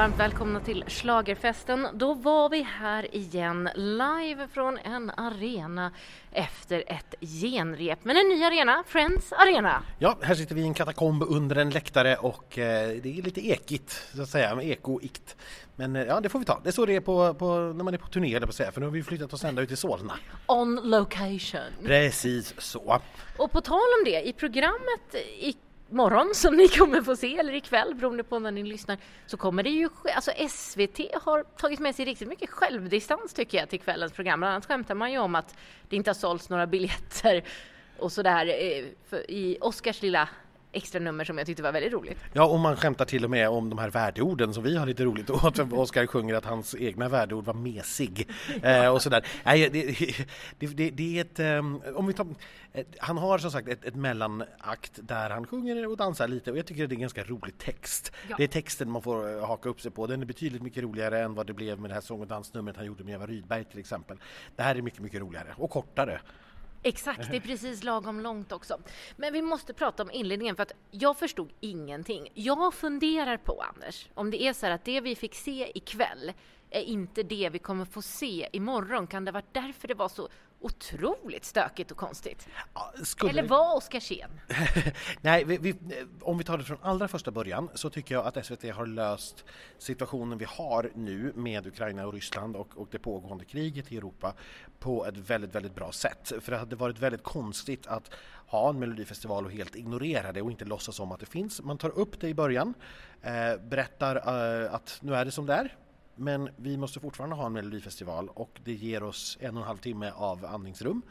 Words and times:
varmt 0.00 0.18
välkomna 0.18 0.60
till 0.60 0.84
Slagerfesten. 0.86 1.88
Då 1.94 2.14
var 2.14 2.48
vi 2.48 2.62
här 2.62 3.14
igen 3.14 3.68
live 3.74 4.48
från 4.52 4.78
en 4.78 5.10
arena 5.10 5.92
efter 6.32 6.84
ett 6.86 7.14
genrep. 7.20 7.98
Men 8.02 8.16
en 8.16 8.28
ny 8.28 8.44
arena, 8.44 8.84
Friends 8.86 9.32
Arena. 9.32 9.82
Ja, 9.98 10.18
här 10.22 10.34
sitter 10.34 10.54
vi 10.54 10.60
i 10.60 10.64
en 10.64 10.74
katakomb 10.74 11.22
under 11.22 11.56
en 11.56 11.70
läktare 11.70 12.16
och 12.16 12.58
eh, 12.58 12.96
det 13.02 13.18
är 13.18 13.22
lite 13.22 13.48
ekigt, 13.48 14.02
så 14.14 14.22
att 14.22 14.28
säga, 14.28 14.62
ekoikt. 14.62 15.36
Men 15.76 15.96
eh, 15.96 16.02
ja, 16.02 16.20
det 16.20 16.28
får 16.28 16.38
vi 16.38 16.44
ta. 16.44 16.60
Det 16.64 16.70
är 16.70 16.72
så 16.72 16.86
det 16.86 16.96
är 16.96 17.00
på, 17.00 17.34
på, 17.34 17.54
när 17.56 17.84
man 17.84 17.94
är 17.94 17.98
på 17.98 18.08
turné, 18.08 18.34
eller 18.34 18.46
på 18.46 18.52
säga, 18.52 18.72
för 18.72 18.80
nu 18.80 18.86
har 18.86 18.92
vi 18.92 19.02
flyttat 19.02 19.32
oss 19.32 19.44
ända 19.44 19.62
ut 19.62 19.68
till 19.68 19.76
Solna. 19.76 20.14
On 20.46 20.80
location. 20.82 21.60
Precis 21.84 22.54
så. 22.58 23.00
Och 23.36 23.52
på 23.52 23.60
tal 23.60 23.76
om 23.98 24.04
det, 24.04 24.28
i 24.28 24.32
programmet 24.32 25.14
i 25.40 25.56
morgon 25.90 26.34
som 26.34 26.56
ni 26.56 26.68
kommer 26.68 27.02
få 27.02 27.16
se, 27.16 27.38
eller 27.38 27.54
ikväll 27.54 27.94
beroende 27.94 28.22
på 28.22 28.38
när 28.38 28.50
ni 28.50 28.62
lyssnar, 28.62 28.98
så 29.26 29.36
kommer 29.36 29.62
det 29.62 29.70
ju 29.70 29.88
alltså 30.14 30.30
SVT 30.48 31.00
har 31.22 31.42
tagit 31.42 31.80
med 31.80 31.94
sig 31.94 32.04
riktigt 32.04 32.28
mycket 32.28 32.50
självdistans 32.50 33.34
tycker 33.34 33.58
jag 33.58 33.68
till 33.68 33.80
kvällens 33.80 34.12
program. 34.12 34.40
Bland 34.40 34.52
annat 34.52 34.66
skämtar 34.66 34.94
man 34.94 35.12
ju 35.12 35.18
om 35.18 35.34
att 35.34 35.56
det 35.88 35.96
inte 35.96 36.10
har 36.10 36.14
sålts 36.14 36.48
några 36.48 36.66
biljetter 36.66 37.44
och 37.98 38.12
sådär 38.12 38.46
eh, 38.46 39.18
i 39.28 39.58
Oscars 39.60 40.02
lilla 40.02 40.28
extra 40.72 41.00
nummer 41.00 41.24
som 41.24 41.38
jag 41.38 41.46
tyckte 41.46 41.62
var 41.62 41.72
väldigt 41.72 41.92
roligt. 41.92 42.18
Ja, 42.32 42.44
och 42.44 42.60
man 42.60 42.76
skämtar 42.76 43.04
till 43.04 43.24
och 43.24 43.30
med 43.30 43.48
om 43.48 43.70
de 43.70 43.78
här 43.78 43.90
värdeorden 43.90 44.54
som 44.54 44.62
vi 44.62 44.76
har 44.76 44.86
lite 44.86 45.04
roligt 45.04 45.30
åt. 45.30 45.58
Oskar 45.72 46.06
sjunger 46.06 46.34
att 46.34 46.44
hans 46.44 46.74
egna 46.74 47.08
värdeord 47.08 47.44
var 47.44 47.54
mesig 47.54 48.28
eh, 48.62 48.86
och 48.86 49.02
sådär. 49.02 49.26
Nej, 49.44 49.70
det, 49.70 49.96
det, 50.58 50.90
det, 50.90 51.18
är 51.18 51.20
ett, 51.20 51.58
um, 51.58 51.82
om 51.94 52.06
vi 52.06 52.12
tar, 52.12 52.26
han 52.98 53.18
har 53.18 53.38
som 53.38 53.50
sagt 53.50 53.68
ett, 53.68 53.84
ett 53.84 53.94
mellanakt 53.94 54.92
där 55.02 55.30
han 55.30 55.46
sjunger 55.46 55.88
och 55.88 55.96
dansar 55.96 56.28
lite 56.28 56.50
och 56.50 56.58
jag 56.58 56.66
tycker 56.66 56.86
det 56.86 56.92
är 56.92 56.96
en 56.96 57.00
ganska 57.00 57.24
rolig 57.24 57.58
text. 57.58 58.12
Ja. 58.28 58.34
Det 58.38 58.44
är 58.44 58.48
texten 58.48 58.90
man 58.90 59.02
får 59.02 59.36
eh, 59.36 59.46
haka 59.46 59.68
upp 59.68 59.80
sig 59.80 59.90
på. 59.90 60.06
Den 60.06 60.22
är 60.22 60.26
betydligt 60.26 60.62
mycket 60.62 60.82
roligare 60.82 61.20
än 61.20 61.34
vad 61.34 61.46
det 61.46 61.52
blev 61.52 61.80
med 61.80 61.90
det 61.90 61.94
här 61.94 62.00
sång 62.00 62.20
och 62.20 62.26
dansnumret 62.26 62.76
han 62.76 62.86
gjorde 62.86 63.04
med 63.04 63.14
Eva 63.14 63.26
Rydberg 63.26 63.64
till 63.64 63.78
exempel. 63.78 64.16
Det 64.56 64.62
här 64.62 64.74
är 64.74 64.82
mycket, 64.82 65.00
mycket 65.00 65.20
roligare 65.20 65.48
och 65.56 65.70
kortare. 65.70 66.20
Exakt, 66.82 67.30
det 67.30 67.36
är 67.36 67.40
precis 67.40 67.82
lagom 67.82 68.20
långt 68.20 68.52
också. 68.52 68.78
Men 69.16 69.32
vi 69.32 69.42
måste 69.42 69.74
prata 69.74 70.02
om 70.02 70.10
inledningen 70.10 70.56
för 70.56 70.62
att 70.62 70.72
jag 70.90 71.18
förstod 71.18 71.52
ingenting. 71.60 72.28
Jag 72.34 72.74
funderar 72.74 73.36
på, 73.36 73.62
Anders, 73.74 74.08
om 74.14 74.30
det 74.30 74.42
är 74.42 74.52
så 74.52 74.66
här 74.66 74.72
att 74.72 74.84
det 74.84 75.00
vi 75.00 75.16
fick 75.16 75.34
se 75.34 75.72
ikväll 75.74 76.32
är 76.70 76.82
inte 76.82 77.22
det 77.22 77.50
vi 77.52 77.58
kommer 77.58 77.84
få 77.84 78.02
se 78.02 78.48
imorgon. 78.52 79.06
Kan 79.06 79.24
det 79.24 79.32
vara 79.32 79.44
därför 79.52 79.88
det 79.88 79.94
var 79.94 80.08
så 80.08 80.28
otroligt 80.60 81.44
stökigt 81.44 81.90
och 81.90 81.96
konstigt? 81.96 82.48
Ja, 82.74 82.92
Eller 83.28 83.42
var 83.42 83.76
Oskarsén? 83.76 84.30
Nej, 85.20 85.44
vi, 85.44 85.58
vi, 85.58 85.74
om 86.20 86.38
vi 86.38 86.44
tar 86.44 86.58
det 86.58 86.64
från 86.64 86.78
allra 86.82 87.08
första 87.08 87.30
början 87.30 87.68
så 87.74 87.90
tycker 87.90 88.14
jag 88.14 88.26
att 88.26 88.46
SVT 88.46 88.74
har 88.74 88.86
löst 88.86 89.44
situationen 89.78 90.38
vi 90.38 90.44
har 90.44 90.90
nu 90.94 91.32
med 91.36 91.66
Ukraina 91.66 92.06
och 92.06 92.12
Ryssland 92.12 92.56
och, 92.56 92.76
och 92.76 92.88
det 92.90 92.98
pågående 92.98 93.44
kriget 93.44 93.92
i 93.92 93.96
Europa 93.96 94.34
på 94.78 95.06
ett 95.06 95.16
väldigt, 95.16 95.54
väldigt 95.54 95.74
bra 95.74 95.92
sätt. 95.92 96.32
För 96.40 96.52
det 96.52 96.58
hade 96.58 96.76
varit 96.76 96.98
väldigt 96.98 97.22
konstigt 97.22 97.86
att 97.86 98.10
ha 98.46 98.70
en 98.70 98.78
melodifestival 98.78 99.44
och 99.44 99.52
helt 99.52 99.76
ignorera 99.76 100.32
det 100.32 100.42
och 100.42 100.50
inte 100.50 100.64
låtsas 100.64 101.00
om 101.00 101.12
att 101.12 101.20
det 101.20 101.26
finns. 101.26 101.62
Man 101.62 101.78
tar 101.78 101.98
upp 101.98 102.20
det 102.20 102.28
i 102.28 102.34
början, 102.34 102.74
eh, 103.22 103.56
berättar 103.68 104.16
eh, 104.16 104.74
att 104.74 104.98
nu 105.02 105.14
är 105.14 105.24
det 105.24 105.30
som 105.30 105.46
det 105.46 105.54
är 105.54 105.76
men 106.20 106.48
vi 106.56 106.76
måste 106.76 107.00
fortfarande 107.00 107.36
ha 107.36 107.46
en 107.46 107.52
melodifestival 107.52 108.28
och 108.28 108.60
det 108.64 108.72
ger 108.72 109.02
oss 109.02 109.38
en 109.40 109.56
och 109.56 109.62
en 109.62 109.66
halv 109.66 109.78
timme 109.78 110.12
av 110.14 110.44
andningsrum. 110.44 111.02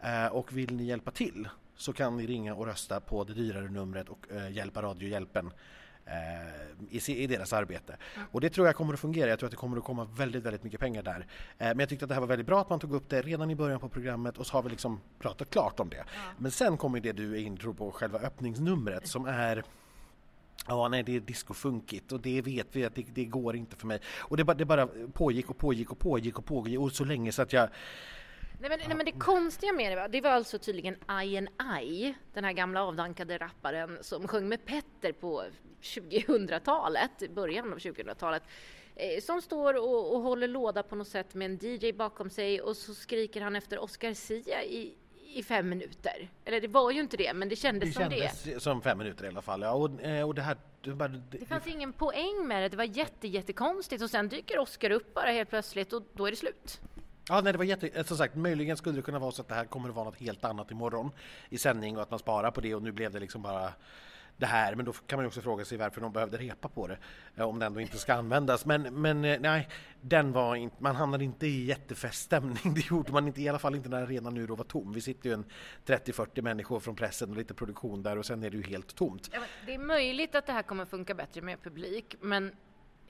Mm. 0.00 0.32
Och 0.32 0.56
vill 0.56 0.76
ni 0.76 0.84
hjälpa 0.84 1.10
till 1.10 1.48
så 1.76 1.92
kan 1.92 2.16
ni 2.16 2.26
ringa 2.26 2.54
och 2.54 2.66
rösta 2.66 3.00
på 3.00 3.24
det 3.24 3.34
dyrare 3.34 3.70
numret 3.70 4.08
och 4.08 4.26
eh, 4.30 4.52
hjälpa 4.52 4.82
Radiohjälpen 4.82 5.52
eh, 6.06 7.10
i, 7.10 7.26
deras 7.26 7.52
arbete. 7.52 7.96
Mm. 8.14 8.26
Och 8.32 8.40
det 8.40 8.50
tror 8.50 8.66
jag 8.66 8.76
kommer 8.76 8.94
att 8.94 9.00
fungera. 9.00 9.30
Jag 9.30 9.38
tror 9.38 9.46
att 9.46 9.50
det 9.50 9.56
kommer 9.56 9.76
att 9.76 9.84
komma 9.84 10.04
väldigt, 10.04 10.44
väldigt 10.44 10.62
mycket 10.62 10.80
pengar 10.80 11.02
där. 11.02 11.26
Men 11.58 11.78
jag 11.78 11.88
tyckte 11.88 12.04
att 12.04 12.08
det 12.08 12.14
här 12.14 12.20
var 12.20 12.28
väldigt 12.28 12.46
bra 12.46 12.60
att 12.60 12.70
man 12.70 12.80
tog 12.80 12.94
upp 12.94 13.08
det 13.08 13.22
redan 13.22 13.50
i 13.50 13.54
början 13.54 13.80
på 13.80 13.88
programmet 13.88 14.38
och 14.38 14.46
så 14.46 14.52
har 14.52 14.62
vi 14.62 14.70
liksom 14.70 15.00
pratat 15.18 15.50
klart 15.50 15.80
om 15.80 15.88
det. 15.88 15.96
Mm. 15.96 16.08
Men 16.38 16.50
sen 16.50 16.76
kommer 16.76 17.00
det 17.00 17.12
du 17.12 17.32
är 17.32 17.40
inne 17.40 17.74
på, 17.74 17.90
själva 17.90 18.18
öppningsnumret 18.18 19.08
som 19.08 19.26
är 19.26 19.64
Ja, 20.68 20.88
nej, 20.88 21.02
det 21.02 21.16
är 21.16 21.20
discofunkigt 21.20 22.12
och 22.12 22.20
det 22.20 22.42
vet 22.42 22.66
vi 22.76 22.84
att 22.84 22.94
det, 22.94 23.06
det, 23.14 23.24
går 23.24 23.56
inte 23.56 23.76
för 23.76 23.86
mig. 23.86 24.00
Och 24.18 24.36
det 24.36 24.44
bara, 24.44 24.54
det 24.54 24.64
bara 24.64 24.88
pågick 25.12 25.50
och 25.50 25.58
pågick 25.58 25.90
och 25.90 25.98
pågick 25.98 26.38
och 26.38 26.44
pågick 26.44 26.80
och 26.80 26.92
så 26.92 27.04
länge 27.04 27.32
så 27.32 27.42
att 27.42 27.52
jag 27.52 27.68
Nej 28.60 28.70
men, 28.70 28.78
nej 28.78 28.96
men, 28.96 29.06
det 29.06 29.12
konstiga 29.12 29.72
med 29.72 29.92
det 29.92 29.96
var, 29.96 30.08
det 30.08 30.20
var 30.20 30.30
alltså 30.30 30.58
tydligen 30.58 30.94
I 31.24 31.36
and 31.36 31.48
I, 31.82 32.14
den 32.34 32.44
här 32.44 32.52
gamla 32.52 32.84
avdankade 32.84 33.38
rapparen 33.38 33.98
som 34.00 34.28
sjöng 34.28 34.48
med 34.48 34.64
Petter 34.64 35.12
på 35.12 35.44
2000-talet, 35.82 37.34
början 37.34 37.72
av 37.72 37.78
2000-talet, 37.78 38.42
eh, 38.94 39.20
som 39.20 39.42
står 39.42 39.74
och, 39.74 40.14
och, 40.14 40.22
håller 40.22 40.48
låda 40.48 40.82
på 40.82 40.96
något 40.96 41.08
sätt 41.08 41.34
med 41.34 41.50
en 41.50 41.58
DJ 41.62 41.92
bakom 41.92 42.30
sig 42.30 42.60
och 42.60 42.76
så 42.76 42.94
skriker 42.94 43.40
han 43.40 43.56
efter 43.56 43.78
Oscar 43.78 44.14
Sia 44.14 44.64
i, 44.64 44.94
i 45.36 45.42
fem 45.42 45.68
minuter. 45.68 46.30
Eller 46.44 46.60
det 46.60 46.68
var 46.68 46.90
ju 46.90 47.00
inte 47.00 47.16
det, 47.16 47.34
men 47.34 47.48
det 47.48 47.56
kändes, 47.56 47.88
det 47.88 47.92
som 47.94 48.10
kändes 48.10 48.42
det. 48.42 48.62
som 48.62 48.82
fem 48.82 48.98
minuter 48.98 49.24
i 49.24 49.28
alla 49.28 49.42
fall. 49.42 49.62
Ja, 49.62 49.70
och, 49.70 50.02
eh, 50.02 50.26
och 50.26 50.34
det 50.34 50.42
här... 50.42 50.56
Det, 50.80 50.94
bara, 50.94 51.08
det, 51.08 51.38
det 51.38 51.46
fanns 51.46 51.66
ingen 51.66 51.92
poäng 51.92 52.46
med 52.46 52.62
det. 52.62 52.68
Det 52.68 52.76
var 52.76 52.84
jätte, 52.84 53.28
jättekonstigt 53.28 54.02
och 54.02 54.10
sen 54.10 54.28
dyker 54.28 54.58
Oscar 54.58 54.90
upp 54.90 55.14
bara 55.14 55.30
helt 55.30 55.48
plötsligt 55.48 55.92
och 55.92 56.02
då 56.12 56.26
är 56.26 56.30
det 56.30 56.36
slut. 56.36 56.80
Ja, 57.28 57.40
nej, 57.40 57.52
det 57.52 57.58
var 57.58 57.64
jätte... 57.64 57.88
Eh, 57.88 58.04
som 58.04 58.16
sagt, 58.16 58.34
möjligen 58.34 58.76
skulle 58.76 58.96
det 58.96 59.02
kunna 59.02 59.18
vara 59.18 59.32
så 59.32 59.42
att 59.42 59.48
det 59.48 59.54
här 59.54 59.64
kommer 59.64 59.88
att 59.88 59.94
vara 59.94 60.04
något 60.04 60.20
helt 60.20 60.44
annat 60.44 60.70
imorgon 60.70 61.10
i 61.48 61.58
sändning 61.58 61.96
och 61.96 62.02
att 62.02 62.10
man 62.10 62.18
sparar 62.18 62.50
på 62.50 62.60
det 62.60 62.74
och 62.74 62.82
nu 62.82 62.92
blev 62.92 63.12
det 63.12 63.20
liksom 63.20 63.42
bara 63.42 63.72
det 64.36 64.46
här, 64.46 64.74
men 64.74 64.84
då 64.84 64.92
kan 64.92 65.18
man 65.18 65.26
också 65.26 65.40
fråga 65.40 65.64
sig 65.64 65.78
varför 65.78 66.00
de 66.00 66.12
behövde 66.12 66.36
repa 66.36 66.68
på 66.68 66.86
det 66.86 66.98
eh, 67.36 67.48
om 67.48 67.58
det 67.58 67.66
ändå 67.66 67.80
inte 67.80 67.98
ska 67.98 68.14
användas. 68.14 68.66
Men, 68.66 68.82
men 68.82 69.24
eh, 69.24 69.40
nej, 69.40 69.68
den 70.00 70.32
var 70.32 70.56
inte, 70.56 70.76
man 70.78 70.96
hamnade 70.96 71.24
inte 71.24 71.46
i 71.46 71.64
jättefeststämning. 71.64 72.74
Det 72.74 72.90
gjorde 72.90 73.12
man 73.12 73.26
inte, 73.26 73.42
i 73.42 73.48
alla 73.48 73.58
fall 73.58 73.74
inte 73.74 73.88
när 73.88 74.02
arenan 74.02 74.34
nu 74.34 74.46
då 74.46 74.54
var 74.54 74.64
tom. 74.64 74.92
Vi 74.92 75.00
sitter 75.00 75.28
ju 75.28 75.34
en 75.34 75.44
30-40 75.86 76.42
människor 76.42 76.80
från 76.80 76.96
pressen 76.96 77.30
och 77.30 77.36
lite 77.36 77.54
produktion 77.54 78.02
där 78.02 78.18
och 78.18 78.26
sen 78.26 78.42
är 78.42 78.50
det 78.50 78.56
ju 78.56 78.62
helt 78.62 78.94
tomt. 78.94 79.30
Ja, 79.32 79.40
det 79.66 79.74
är 79.74 79.78
möjligt 79.78 80.34
att 80.34 80.46
det 80.46 80.52
här 80.52 80.62
kommer 80.62 80.84
funka 80.84 81.14
bättre 81.14 81.42
med 81.42 81.62
publik, 81.62 82.16
men 82.20 82.52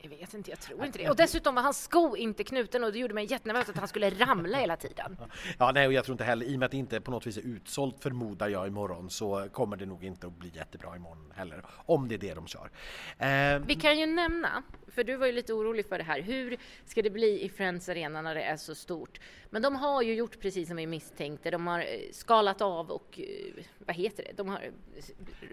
jag 0.01 0.11
vet 0.11 0.35
inte, 0.35 0.51
jag 0.51 0.61
tror 0.61 0.85
inte 0.85 0.99
det. 0.99 1.11
Och 1.11 1.17
dessutom 1.17 1.55
var 1.55 1.63
hans 1.63 1.83
sko 1.85 2.17
inte 2.17 2.45
knuten 2.45 2.85
och 2.85 2.93
det 2.93 2.99
gjorde 2.99 3.15
mig 3.15 3.27
jättenervös 3.31 3.69
att 3.69 3.77
han 3.77 3.89
skulle 3.89 4.11
ramla 4.11 4.59
hela 4.59 4.77
tiden. 4.77 5.17
Ja, 5.59 5.73
nej, 5.73 5.87
och 5.87 5.93
jag 5.93 6.05
tror 6.05 6.15
inte 6.15 6.25
heller, 6.25 6.47
i 6.47 6.55
och 6.55 6.59
med 6.59 6.67
att 6.67 6.71
det 6.73 6.77
inte 6.77 7.01
på 7.01 7.11
något 7.11 7.27
vis 7.27 7.37
är 7.37 7.43
utsålt 7.43 8.03
förmodar 8.03 8.49
jag 8.49 8.67
imorgon 8.67 9.11
så 9.11 9.49
kommer 9.53 9.77
det 9.77 9.87
nog 9.87 10.05
inte 10.05 10.27
att 10.27 10.33
bli 10.39 10.49
jättebra 10.55 10.97
imorgon 10.97 11.33
heller, 11.37 11.63
om 11.87 12.09
det 12.09 12.15
är 12.15 12.19
det 12.19 12.35
de 12.35 12.47
kör. 12.47 12.71
Eh, 13.19 13.59
Vi 13.67 13.75
kan 13.75 13.99
ju 13.99 14.07
nämna, 14.07 14.63
för 14.89 15.05
du 15.05 15.17
var 15.17 15.27
ju 15.27 15.33
lite 15.33 15.53
orolig 15.53 15.87
för 15.89 15.99
det 15.99 16.05
här, 16.05 16.21
hur 16.21 16.57
ska 16.85 17.03
det 17.03 17.11
bli 17.11 17.43
i 17.45 17.49
Friends 17.49 17.89
Arena 17.89 18.23
när 18.23 18.35
det 18.35 18.43
är 18.43 18.57
så 18.57 18.75
stort? 18.75 19.21
Men 19.51 19.63
de 19.63 19.77
har 19.77 20.03
ju 20.03 20.15
gjort 20.15 20.41
precis 20.41 20.69
som 20.69 20.77
vi 20.77 20.87
misstänkte, 20.87 21.51
de 21.51 21.67
har 21.67 21.79
eh, 21.81 21.85
skalat 22.13 22.61
av 22.61 22.91
och, 22.91 23.21
eh, 23.21 23.65
vad 23.79 23.97
heter 23.97 24.25
det? 24.25 24.33
De 24.37 24.49
har, 24.49 24.61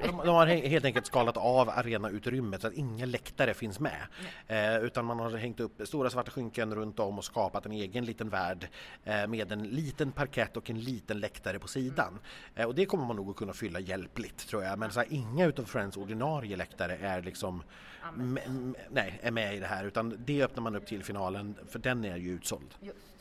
de, 0.04 0.18
de 0.26 0.28
har 0.36 0.46
helt 0.48 0.86
enkelt 0.86 1.06
skalat 1.06 1.38
av 1.38 1.70
arenautrymmet 1.70 2.62
så 2.62 2.68
att 2.68 2.74
inga 2.74 3.06
läktare 3.06 3.54
finns 3.54 3.80
med. 3.80 4.02
Eh, 4.48 4.78
utan 4.78 5.06
man 5.06 5.20
har 5.20 5.30
hängt 5.30 5.60
upp 5.60 5.82
stora 5.88 6.10
svarta 6.10 6.32
skynken 6.32 6.76
runt 6.76 7.00
om 7.00 7.18
och 7.18 7.26
skapat 7.26 7.66
en 7.66 7.72
egen 7.72 8.06
liten 8.06 8.30
värld 8.30 8.68
eh, 9.04 9.28
med 9.28 9.52
en 9.52 9.64
liten 9.64 10.12
parkett 10.12 10.58
och 10.58 10.70
en 10.70 10.80
liten 10.80 11.20
läktare 11.20 11.60
på 11.60 11.68
sidan. 11.68 12.20
Eh, 12.56 12.66
och 12.66 12.76
det 12.76 12.86
kommer 12.86 13.06
man 13.06 13.16
nog 13.16 13.30
att 13.30 13.36
kunna 13.36 13.54
fylla 13.54 13.80
hjälpligt 13.80 14.48
tror 14.48 14.64
jag. 14.64 14.80
Men 14.80 14.92
så 14.92 15.00
här, 15.00 15.08
inga 15.14 15.46
utav 15.46 15.64
Friends 15.64 15.98
ordinarie 15.98 16.56
läktare 16.56 16.98
är 16.98 17.22
liksom 17.22 17.64
nej, 18.90 19.20
är 19.24 19.32
med 19.32 19.56
i 19.56 19.60
det 19.60 19.68
här 19.68 19.86
utan 19.86 20.16
det 20.26 20.44
öppnar 20.44 20.64
man 20.64 20.76
upp 20.76 20.86
till 20.86 21.04
finalen 21.04 21.56
för 21.70 21.80
den 21.80 22.06
är 22.06 22.18
ju 22.18 22.32
utsåld. 22.32 22.76
Just. 22.82 23.14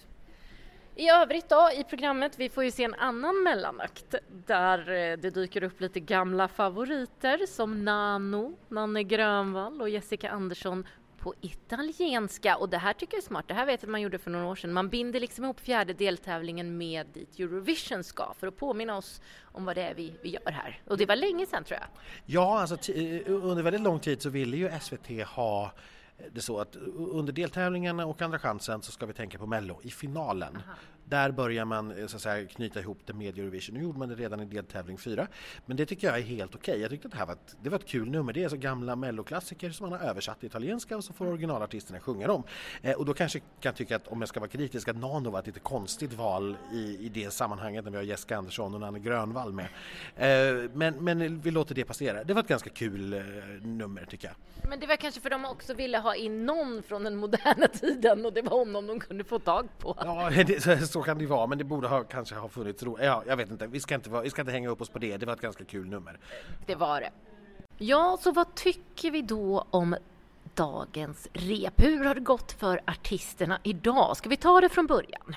I 0.94 1.08
övrigt 1.08 1.48
då 1.48 1.70
i 1.76 1.84
programmet, 1.84 2.38
vi 2.38 2.48
får 2.48 2.64
ju 2.64 2.70
se 2.70 2.84
en 2.84 2.94
annan 2.94 3.42
mellanakt 3.42 4.14
där 4.46 4.78
eh, 4.78 5.18
det 5.18 5.30
dyker 5.30 5.62
upp 5.62 5.80
lite 5.80 6.00
gamla 6.00 6.48
favoriter 6.48 7.46
som 7.46 7.84
Nano, 7.84 8.56
Nanne 8.68 9.02
Grönvall 9.02 9.80
och 9.80 9.88
Jessica 9.88 10.30
Andersson 10.30 10.86
på 11.22 11.34
italienska 11.40 12.56
och 12.56 12.68
det 12.68 12.78
här 12.78 12.92
tycker 12.92 13.14
jag 13.14 13.22
är 13.22 13.26
smart. 13.26 13.44
Det 13.48 13.54
här 13.54 13.66
vet 13.66 13.82
jag 13.82 13.88
att 13.88 13.92
man 13.92 14.00
gjorde 14.00 14.18
för 14.18 14.30
några 14.30 14.46
år 14.46 14.56
sedan. 14.56 14.72
Man 14.72 14.88
binder 14.88 15.20
liksom 15.20 15.44
ihop 15.44 15.60
fjärde 15.60 15.92
deltävlingen 15.92 16.78
med 16.78 17.06
dit 17.06 17.38
Eurovision 17.38 18.04
ska 18.04 18.34
för 18.38 18.46
att 18.46 18.56
påminna 18.56 18.96
oss 18.96 19.20
om 19.42 19.64
vad 19.64 19.76
det 19.76 19.82
är 19.82 19.94
vi, 19.94 20.14
vi 20.22 20.28
gör 20.28 20.52
här. 20.52 20.82
Och 20.86 20.98
det 20.98 21.06
var 21.06 21.16
länge 21.16 21.46
sedan 21.46 21.64
tror 21.64 21.78
jag. 21.80 21.88
Ja, 22.26 22.60
alltså 22.60 22.92
eh, 22.92 23.22
under 23.26 23.62
väldigt 23.62 23.82
lång 23.82 24.00
tid 24.00 24.22
så 24.22 24.30
ville 24.30 24.56
ju 24.56 24.70
SVT 24.80 25.26
ha 25.26 25.72
det 26.32 26.40
så 26.40 26.58
att 26.60 26.76
under 26.96 27.32
deltävlingarna 27.32 28.06
och 28.06 28.22
Andra 28.22 28.38
chansen 28.38 28.82
så 28.82 28.92
ska 28.92 29.06
vi 29.06 29.12
tänka 29.12 29.38
på 29.38 29.46
Mello 29.46 29.80
i 29.82 29.90
finalen. 29.90 30.56
Aha. 30.56 30.74
Där 31.12 31.30
börjar 31.30 31.64
man 31.64 32.08
så 32.08 32.16
att 32.16 32.22
säga, 32.22 32.46
knyta 32.46 32.80
ihop 32.80 32.98
det 33.06 33.12
med 33.12 33.38
Eurovision. 33.38 33.74
Nu 33.74 33.82
gjorde 33.82 33.98
man 33.98 34.08
det 34.08 34.14
redan 34.14 34.40
i 34.40 34.44
deltävling 34.44 34.98
4. 34.98 35.26
Men 35.66 35.76
det 35.76 35.86
tycker 35.86 36.06
jag 36.06 36.18
är 36.18 36.22
helt 36.22 36.54
okej. 36.54 36.72
Okay. 36.72 36.82
Jag 36.82 36.90
tyckte 36.90 37.08
att 37.08 37.12
det 37.12 37.18
här 37.18 37.26
var 37.26 37.32
ett, 37.32 37.56
det 37.62 37.70
var 37.70 37.78
ett 37.78 37.86
kul 37.86 38.10
nummer. 38.10 38.32
Det 38.32 38.44
är 38.44 38.48
så 38.48 38.56
gamla 38.56 38.96
melloklassiker 38.96 39.70
som 39.70 39.90
man 39.90 40.00
har 40.00 40.08
översatt 40.08 40.40
till 40.40 40.46
italienska 40.46 40.96
och 40.96 41.04
så 41.04 41.12
får 41.12 41.26
originalartisterna 41.26 42.00
sjunga 42.00 42.26
dem. 42.26 42.42
Eh, 42.82 42.92
och 42.92 43.04
då 43.04 43.14
kanske 43.14 43.40
kan 43.60 43.74
tycka 43.74 43.96
att 43.96 44.08
om 44.08 44.20
jag 44.20 44.28
ska 44.28 44.40
vara 44.40 44.50
kritisk 44.50 44.88
att 44.88 44.96
Nano 44.96 45.30
var 45.30 45.38
ett 45.38 45.46
lite 45.46 45.60
konstigt 45.60 46.12
val 46.12 46.56
i, 46.72 47.06
i 47.06 47.08
det 47.08 47.32
sammanhanget 47.32 47.84
när 47.84 47.90
vi 47.90 47.96
har 47.96 48.04
Jessica 48.04 48.36
Andersson 48.36 48.74
och 48.74 48.80
Nanne 48.80 48.98
Grönvall 48.98 49.52
med. 49.52 49.66
Eh, 50.16 50.70
men, 50.72 51.04
men 51.04 51.40
vi 51.40 51.50
låter 51.50 51.74
det 51.74 51.84
passera. 51.84 52.24
Det 52.24 52.34
var 52.34 52.40
ett 52.40 52.48
ganska 52.48 52.70
kul 52.70 53.12
eh, 53.12 53.20
nummer 53.62 54.04
tycker 54.04 54.28
jag. 54.28 54.36
Men 54.68 54.80
det 54.80 54.86
var 54.86 54.96
kanske 54.96 55.20
för 55.20 55.30
de 55.30 55.44
också 55.44 55.74
ville 55.74 55.98
ha 55.98 56.14
in 56.14 56.46
någon 56.46 56.82
från 56.82 57.04
den 57.04 57.16
moderna 57.16 57.68
tiden 57.68 58.26
och 58.26 58.32
det 58.32 58.42
var 58.42 58.58
honom 58.58 58.86
de 58.86 59.00
kunde 59.00 59.24
få 59.24 59.38
tag 59.38 59.68
på. 59.78 59.96
Ja, 60.00 60.30
det, 60.46 60.86
så 60.88 61.01
kan 61.02 61.18
det 61.18 61.26
vara, 61.26 61.46
men 61.46 61.58
det 61.58 61.64
borde 61.64 61.88
ha, 61.88 62.04
kanske 62.04 62.34
ha 62.34 62.48
funnits 62.48 62.82
ro. 62.82 62.98
Ja, 63.00 63.22
jag 63.26 63.36
vet 63.36 63.50
inte. 63.50 63.66
Vi 63.66 63.80
ska 63.80 63.94
inte, 63.94 64.20
vi 64.22 64.30
ska 64.30 64.42
inte 64.42 64.52
hänga 64.52 64.68
upp 64.68 64.80
oss 64.80 64.88
på 64.88 64.98
det. 64.98 65.16
Det 65.16 65.26
var 65.26 65.32
ett 65.32 65.40
ganska 65.40 65.64
kul 65.64 65.86
nummer. 65.88 66.18
Det 66.66 66.74
var 66.74 67.00
det. 67.00 67.10
Ja, 67.78 68.18
så 68.20 68.32
vad 68.32 68.54
tycker 68.54 69.10
vi 69.10 69.22
då 69.22 69.66
om 69.70 69.96
dagens 70.54 71.28
rep? 71.32 71.72
Hur 71.76 72.04
har 72.04 72.14
det 72.14 72.20
gått 72.20 72.52
för 72.52 72.80
artisterna 72.86 73.58
idag? 73.62 74.16
Ska 74.16 74.28
vi 74.28 74.36
ta 74.36 74.60
det 74.60 74.68
från 74.68 74.86
början? 74.86 75.36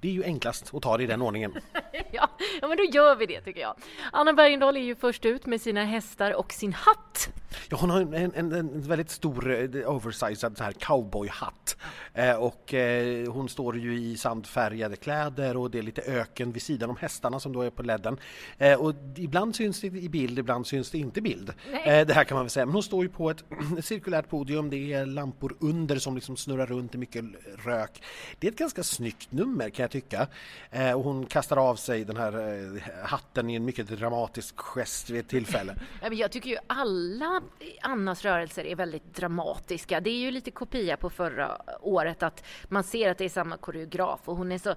Det 0.00 0.08
är 0.08 0.12
ju 0.12 0.24
enklast 0.24 0.74
att 0.74 0.82
ta 0.82 0.96
det 0.96 1.04
i 1.04 1.06
den 1.06 1.22
ordningen. 1.22 1.54
ja, 2.12 2.28
ja, 2.60 2.68
men 2.68 2.76
då 2.76 2.84
gör 2.84 3.16
vi 3.16 3.26
det 3.26 3.40
tycker 3.40 3.60
jag. 3.60 3.76
Anna 4.12 4.32
Bergendahl 4.32 4.76
är 4.76 4.80
ju 4.80 4.94
först 4.94 5.24
ut 5.24 5.46
med 5.46 5.60
sina 5.60 5.84
hästar 5.84 6.32
och 6.32 6.52
sin 6.52 6.72
hatt. 6.72 7.28
Ja, 7.68 7.76
hon 7.80 7.90
har 7.90 8.00
en, 8.00 8.32
en, 8.34 8.52
en 8.52 8.80
väldigt 8.80 9.10
stor 9.10 9.50
eh, 9.50 9.90
oversized 9.90 10.56
så 10.56 10.64
här 10.64 10.72
cowboyhatt 10.72 11.76
eh, 12.14 12.34
och 12.36 12.74
eh, 12.74 13.32
hon 13.32 13.48
står 13.48 13.78
ju 13.78 13.98
i 13.98 14.16
sandfärgade 14.16 14.96
kläder 14.96 15.56
och 15.56 15.70
det 15.70 15.78
är 15.78 15.82
lite 15.82 16.02
öken 16.02 16.52
vid 16.52 16.62
sidan 16.62 16.90
om 16.90 16.96
hästarna 16.96 17.40
som 17.40 17.52
då 17.52 17.62
är 17.62 17.70
på 17.70 17.82
ledden. 17.82 18.16
Eh, 18.58 18.80
och 18.80 18.94
ibland 19.16 19.56
syns 19.56 19.80
det 19.80 19.86
i 19.86 20.08
bild, 20.08 20.38
ibland 20.38 20.66
syns 20.66 20.90
det 20.90 20.98
inte 20.98 21.18
i 21.18 21.22
bild. 21.22 21.52
Eh, 21.84 22.06
det 22.06 22.14
här 22.14 22.24
kan 22.24 22.34
man 22.34 22.44
väl 22.44 22.50
säga. 22.50 22.66
Men 22.66 22.74
hon 22.74 22.82
står 22.82 23.02
ju 23.02 23.08
på 23.08 23.30
ett 23.30 23.44
cirkulärt 23.82 24.28
podium, 24.28 24.70
det 24.70 24.92
är 24.92 25.06
lampor 25.06 25.56
under 25.60 25.98
som 25.98 26.14
liksom 26.14 26.36
snurrar 26.36 26.66
runt, 26.66 26.92
det 26.92 26.96
är 26.96 27.00
mycket 27.00 27.24
rök. 27.64 28.02
Det 28.38 28.46
är 28.46 28.52
ett 28.52 28.58
ganska 28.58 28.82
snyggt 28.82 29.32
nummer 29.32 29.70
kan 29.70 29.82
jag 29.82 29.90
tycka. 29.90 30.26
Eh, 30.70 30.92
och 30.92 31.04
hon 31.04 31.26
kastar 31.26 31.56
av 31.56 31.76
sig 31.76 32.04
den 32.04 32.16
här 32.16 33.04
hatten 33.04 33.50
i 33.50 33.54
en 33.54 33.64
mycket 33.64 33.88
dramatisk 33.88 34.56
gest 34.56 35.10
vid 35.10 35.20
ett 35.20 35.28
tillfälle. 35.28 35.74
Jag 36.12 36.32
tycker 36.32 36.50
ju 36.50 36.56
alla 36.66 37.42
Annas 37.82 38.24
rörelser 38.24 38.66
är 38.66 38.76
väldigt 38.76 39.14
dramatiska. 39.14 40.00
Det 40.00 40.10
är 40.10 40.18
ju 40.18 40.30
lite 40.30 40.50
kopia 40.50 40.96
på 40.96 41.10
förra 41.10 41.58
året 41.80 42.22
att 42.22 42.44
man 42.64 42.84
ser 42.84 43.10
att 43.10 43.18
det 43.18 43.24
är 43.24 43.28
samma 43.28 43.56
koreograf 43.56 44.20
och 44.24 44.36
hon 44.36 44.52
är 44.52 44.58
så 44.58 44.74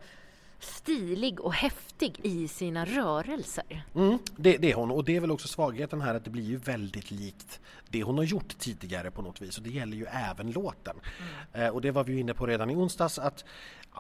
stilig 0.60 1.40
och 1.40 1.54
häftig 1.54 2.20
i 2.24 2.48
sina 2.48 2.86
rörelser. 2.86 3.86
Mm, 3.96 4.18
det, 4.36 4.58
det, 4.58 4.72
är 4.72 4.76
hon 4.76 4.92
och 4.92 5.04
det 5.04 5.16
är 5.16 5.20
väl 5.20 5.32
också 5.32 5.48
svagheten 5.48 6.02
här 6.02 6.16
att 6.16 6.24
det 6.24 6.30
blir 6.30 6.44
ju 6.44 6.58
väldigt 6.58 7.12
likt 7.12 7.60
det 7.90 8.04
hon 8.04 8.18
har 8.18 8.24
gjort 8.24 8.58
tidigare 8.58 9.12
på 9.12 9.22
något 9.22 9.42
vis 9.42 9.58
och 9.58 9.64
det 9.64 9.70
gäller 9.70 9.98
ju 9.98 10.06
även 10.06 10.52
låten. 10.52 10.96
Mm. 11.54 11.66
Eh, 11.66 11.74
och 11.74 11.82
det 11.82 11.92
var 11.92 12.04
vi 12.04 12.20
inne 12.20 12.34
på 12.34 12.46
redan 12.46 12.70
i 12.70 12.76
onsdags 12.76 13.20
att 13.20 13.46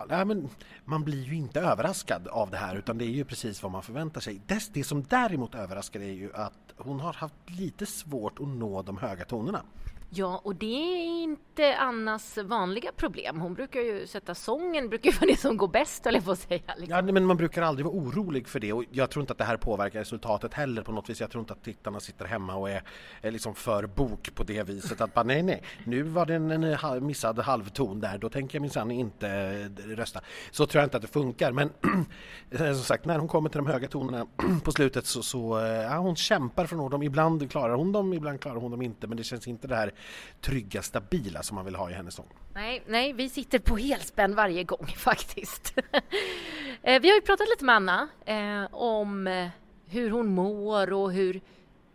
ja, 0.09 0.25
men 0.25 0.49
man 0.85 1.03
blir 1.03 1.23
ju 1.23 1.35
inte 1.35 1.59
överraskad 1.59 2.27
av 2.27 2.51
det 2.51 2.57
här 2.57 2.75
utan 2.75 2.97
det 2.97 3.05
är 3.05 3.09
ju 3.09 3.25
precis 3.25 3.63
vad 3.63 3.71
man 3.71 3.83
förväntar 3.83 4.21
sig. 4.21 4.41
Det, 4.45 4.69
det 4.73 4.83
som 4.83 5.03
däremot 5.03 5.55
överraskar 5.55 5.99
är 5.99 6.13
ju 6.13 6.33
att 6.33 6.73
hon 6.77 6.99
har 6.99 7.13
haft 7.13 7.35
lite 7.45 7.85
svårt 7.85 8.39
att 8.39 8.47
nå 8.47 8.81
de 8.81 8.97
höga 8.97 9.25
tonerna. 9.25 9.61
Ja, 10.09 10.41
och 10.43 10.55
det 10.55 10.65
är 10.65 11.23
inte 11.23 11.77
Annas 11.77 12.37
vanliga 12.37 12.91
problem. 12.91 13.41
Hon 13.41 13.53
brukar 13.53 13.81
ju 13.81 14.07
sätta 14.07 14.35
sången, 14.35 14.89
brukar 14.89 15.11
vara 15.11 15.31
det 15.31 15.37
som 15.37 15.57
går 15.57 15.67
bäst, 15.67 16.05
eller 16.05 16.21
på 16.21 16.31
att 16.31 16.39
säga. 16.39 16.61
Liksom. 16.77 17.07
Ja, 17.07 17.13
men 17.13 17.25
man 17.25 17.37
brukar 17.37 17.61
aldrig 17.61 17.85
vara 17.85 17.95
orolig 17.95 18.47
för 18.47 18.59
det 18.59 18.73
och 18.73 18.83
jag 18.91 19.09
tror 19.09 19.23
inte 19.23 19.31
att 19.31 19.37
det 19.37 19.43
här 19.43 19.57
påverkar 19.57 19.99
resultatet 19.99 20.53
heller 20.53 20.81
på 20.81 20.91
något 20.91 21.09
vis. 21.09 21.21
Jag 21.21 21.31
tror 21.31 21.41
inte 21.41 21.53
att 21.53 21.63
tittarna 21.63 21.99
sitter 21.99 22.25
hemma 22.25 22.55
och 22.55 22.69
är, 22.69 22.83
är 23.21 23.31
liksom 23.31 23.55
för 23.55 23.87
bok 23.87 24.35
på 24.35 24.43
det 24.43 24.63
viset 24.63 25.01
att 25.01 25.13
bara 25.13 25.23
nej, 25.23 25.43
nej, 25.43 25.63
nu 25.83 26.03
var 26.03 26.25
det 26.25 26.35
en, 26.35 26.51
en 26.51 27.05
missad 27.05 27.39
halvton 27.39 27.99
där, 27.99 28.17
då 28.17 28.29
tänker 28.29 28.55
jag 28.55 28.61
minsann 28.61 28.91
inte 28.91 29.29
eh, 29.29 29.95
rösta. 29.95 30.21
Så 30.51 30.65
tror 30.65 30.79
jag 30.79 30.85
inte 30.85 30.97
att 30.97 31.03
det 31.03 31.07
funkar, 31.07 31.51
men 31.51 31.69
eh, 32.51 32.57
som 32.57 32.75
sagt, 32.83 33.05
när 33.05 33.19
hon 33.19 33.27
kommer 33.27 33.49
till 33.49 33.57
de 33.57 33.67
höga 33.67 33.87
tonerna 33.87 34.25
på 34.63 34.71
slutet 34.71 35.05
så, 35.05 35.23
så 35.23 35.59
eh, 35.59 35.65
ja, 35.65 35.97
hon 35.97 36.15
kämpar 36.15 36.65
från 36.65 36.91
dem. 36.91 37.03
Ibland 37.03 37.51
klarar 37.51 37.75
hon 37.75 37.91
dem, 37.91 38.13
ibland 38.13 38.41
klarar 38.41 38.59
hon 38.59 38.71
dem 38.71 38.81
inte, 38.81 39.07
men 39.07 39.17
det 39.17 39.23
känns 39.23 39.47
inte 39.47 39.67
det 39.67 39.75
här 39.75 39.93
trygga, 40.41 40.81
stabila 40.81 41.43
som 41.43 41.55
man 41.55 41.65
vill 41.65 41.75
ha 41.75 41.89
i 41.89 41.93
hennes 41.93 42.15
sång. 42.15 42.29
Nej, 42.53 42.83
nej, 42.87 43.13
vi 43.13 43.29
sitter 43.29 43.59
på 43.59 43.77
helspänn 43.77 44.35
varje 44.35 44.63
gång 44.63 44.87
faktiskt. 44.97 45.77
Eh, 46.81 47.01
vi 47.01 47.09
har 47.09 47.15
ju 47.15 47.21
pratat 47.21 47.49
lite 47.49 47.65
med 47.65 47.75
Anna 47.75 48.07
eh, 48.25 48.73
om 48.75 49.27
eh, 49.27 49.47
hur 49.85 50.09
hon 50.09 50.27
mår 50.27 50.93
och 50.93 51.11
hur 51.11 51.41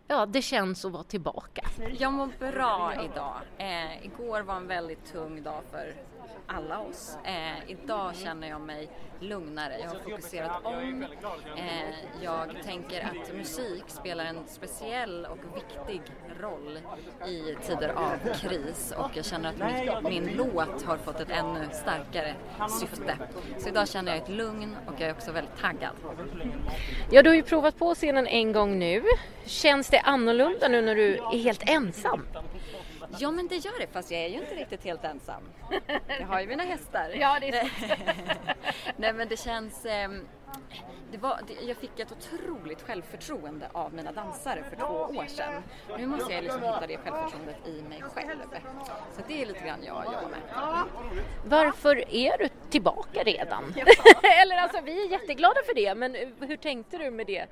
ja, 0.07 0.25
det 0.25 0.41
känns 0.41 0.85
att 0.85 0.91
vara 0.91 1.03
tillbaka. 1.03 1.69
Jag 1.97 2.13
mår 2.13 2.29
bra 2.39 2.93
idag. 2.93 3.35
Eh, 3.57 4.05
igår 4.05 4.41
var 4.41 4.55
en 4.55 4.67
väldigt 4.67 5.11
tung 5.11 5.43
dag 5.43 5.61
för 5.71 5.93
alla 6.47 6.79
oss. 6.79 7.17
Eh, 7.23 7.71
idag 7.71 8.15
känner 8.15 8.49
jag 8.49 8.61
mig 8.61 8.89
lugnare. 9.19 9.77
Jag 9.79 9.89
har 9.89 9.99
fokuserat 9.99 10.65
om. 10.65 11.05
Eh, 11.57 12.23
jag 12.23 12.63
tänker 12.63 13.01
att 13.01 13.35
musik 13.35 13.83
spelar 13.87 14.25
en 14.25 14.39
speciell 14.47 15.25
och 15.25 15.37
viktig 15.55 16.01
roll 16.39 16.79
i 17.27 17.55
tider 17.67 17.89
av 17.89 18.33
kris 18.33 18.93
och 18.97 19.09
jag 19.13 19.25
känner 19.25 19.49
att 19.49 20.03
min, 20.03 20.23
min 20.23 20.37
låt 20.37 20.83
har 20.83 20.97
fått 20.97 21.19
ett 21.19 21.29
ännu 21.29 21.67
starkare 21.71 22.35
syfte. 22.79 23.17
Så 23.57 23.69
idag 23.69 23.89
känner 23.89 24.11
jag 24.11 24.23
ett 24.23 24.29
lugn 24.29 24.75
och 24.87 24.93
jag 24.97 25.09
är 25.09 25.13
också 25.13 25.31
väldigt 25.31 25.57
taggad. 25.61 25.91
Ja, 27.11 27.23
du 27.23 27.29
har 27.29 27.35
ju 27.35 27.43
provat 27.43 27.77
på 27.77 27.95
scenen 27.95 28.27
en 28.27 28.51
gång 28.51 28.79
nu. 28.79 29.03
Känns 29.45 29.89
det 29.89 29.99
annorlunda 29.99 30.67
nu 30.67 30.81
när 30.81 30.95
du 30.95 31.15
är 31.15 31.43
helt 31.43 31.69
ensam? 31.69 32.25
Ja 33.19 33.31
men 33.31 33.47
det 33.47 33.55
gör 33.55 33.79
det 33.79 33.87
fast 33.87 34.11
jag 34.11 34.21
är 34.21 34.27
ju 34.27 34.37
inte 34.37 34.55
riktigt 34.55 34.83
helt 34.83 35.03
ensam. 35.03 35.43
Jag 36.19 36.27
har 36.27 36.41
ju 36.41 36.47
mina 36.47 36.63
hästar. 36.63 37.09
Ja 37.15 37.37
det 37.41 37.49
är 37.49 37.71
Nej 38.97 39.13
men 39.13 39.27
det 39.27 39.37
känns 39.37 39.85
eh, 39.85 40.09
det 41.11 41.17
var, 41.17 41.39
det, 41.47 41.65
jag 41.65 41.77
fick 41.77 41.99
ett 41.99 42.11
otroligt 42.11 42.81
självförtroende 42.81 43.69
av 43.71 43.93
mina 43.93 44.11
dansare 44.11 44.63
för 44.69 44.75
två 44.75 45.17
år 45.17 45.25
sedan. 45.27 45.63
Nu 45.97 46.07
måste 46.07 46.33
jag 46.33 46.43
liksom 46.43 46.61
hitta 46.63 46.87
det 46.87 46.97
självförtroendet 46.97 47.67
i 47.67 47.81
mig 47.81 48.01
själv. 48.01 48.39
Så 49.11 49.21
det 49.27 49.41
är 49.41 49.45
lite 49.45 49.65
grann 49.65 49.83
jag 49.83 50.05
jobbar 50.05 50.29
med. 50.29 50.39
Varför 51.45 52.13
är 52.15 52.37
du 52.37 52.49
tillbaka 52.69 53.23
redan? 53.23 53.73
Eller 54.41 54.57
alltså 54.57 54.81
vi 54.81 55.05
är 55.05 55.11
jätteglada 55.11 55.59
för 55.65 55.75
det 55.75 55.95
men 55.95 56.15
hur 56.39 56.57
tänkte 56.57 56.97
du 56.97 57.11
med 57.11 57.27
det? 57.27 57.45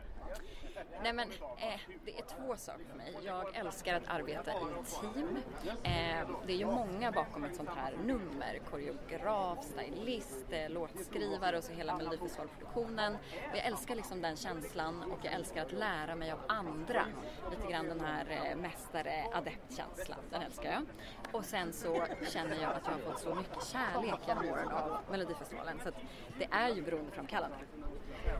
Nej 1.04 1.14
men 1.14 1.32
eh, 1.32 1.80
det 2.06 2.20
är 2.20 2.24
två 2.24 2.56
saker 2.58 2.86
för 2.90 2.98
mig. 2.98 3.16
Jag 3.24 3.56
älskar 3.56 3.96
att 3.96 4.08
arbeta 4.08 4.52
i 4.52 4.56
team. 4.86 5.38
Eh, 5.84 6.28
det 6.46 6.54
är 6.54 6.58
ju 6.58 6.66
många 6.66 7.12
bakom 7.12 7.44
ett 7.44 7.56
sånt 7.56 7.70
här 7.76 7.98
nummer. 8.06 8.62
Koreograf, 8.70 9.64
stylist, 9.64 10.46
eh, 10.50 10.70
låtskrivare 10.70 11.58
och 11.58 11.64
så 11.64 11.74
hela 11.74 11.98
Melodifestivalproduktionen. 11.98 13.18
Jag 13.54 13.66
älskar 13.66 13.96
liksom 13.96 14.22
den 14.22 14.36
känslan 14.36 15.04
och 15.12 15.20
jag 15.24 15.34
älskar 15.34 15.62
att 15.62 15.72
lära 15.72 16.16
mig 16.16 16.32
av 16.32 16.40
andra. 16.48 17.06
Lite 17.52 17.72
grann 17.72 17.88
den 17.88 18.00
här 18.00 18.26
eh, 18.30 18.58
mästare, 18.58 19.26
adept-känslan, 19.34 20.20
den 20.30 20.42
älskar 20.42 20.72
jag. 20.72 20.84
Och 21.32 21.46
sen 21.46 21.74
så 21.74 22.04
känner 22.34 22.62
jag 22.62 22.72
att 22.72 22.82
jag 22.86 22.92
har 22.92 23.00
fått 23.00 23.20
så 23.20 23.36
mycket 23.36 23.66
kärlek 23.66 24.20
genom 24.28 24.50
åren 24.50 24.70
av 24.70 24.98
Melodifestivalen 25.12 25.80
så 25.84 25.90
att 25.90 25.96
det 26.38 26.48
är 26.52 26.70
ju 26.70 26.82
beroendeframkallande. 26.82 27.58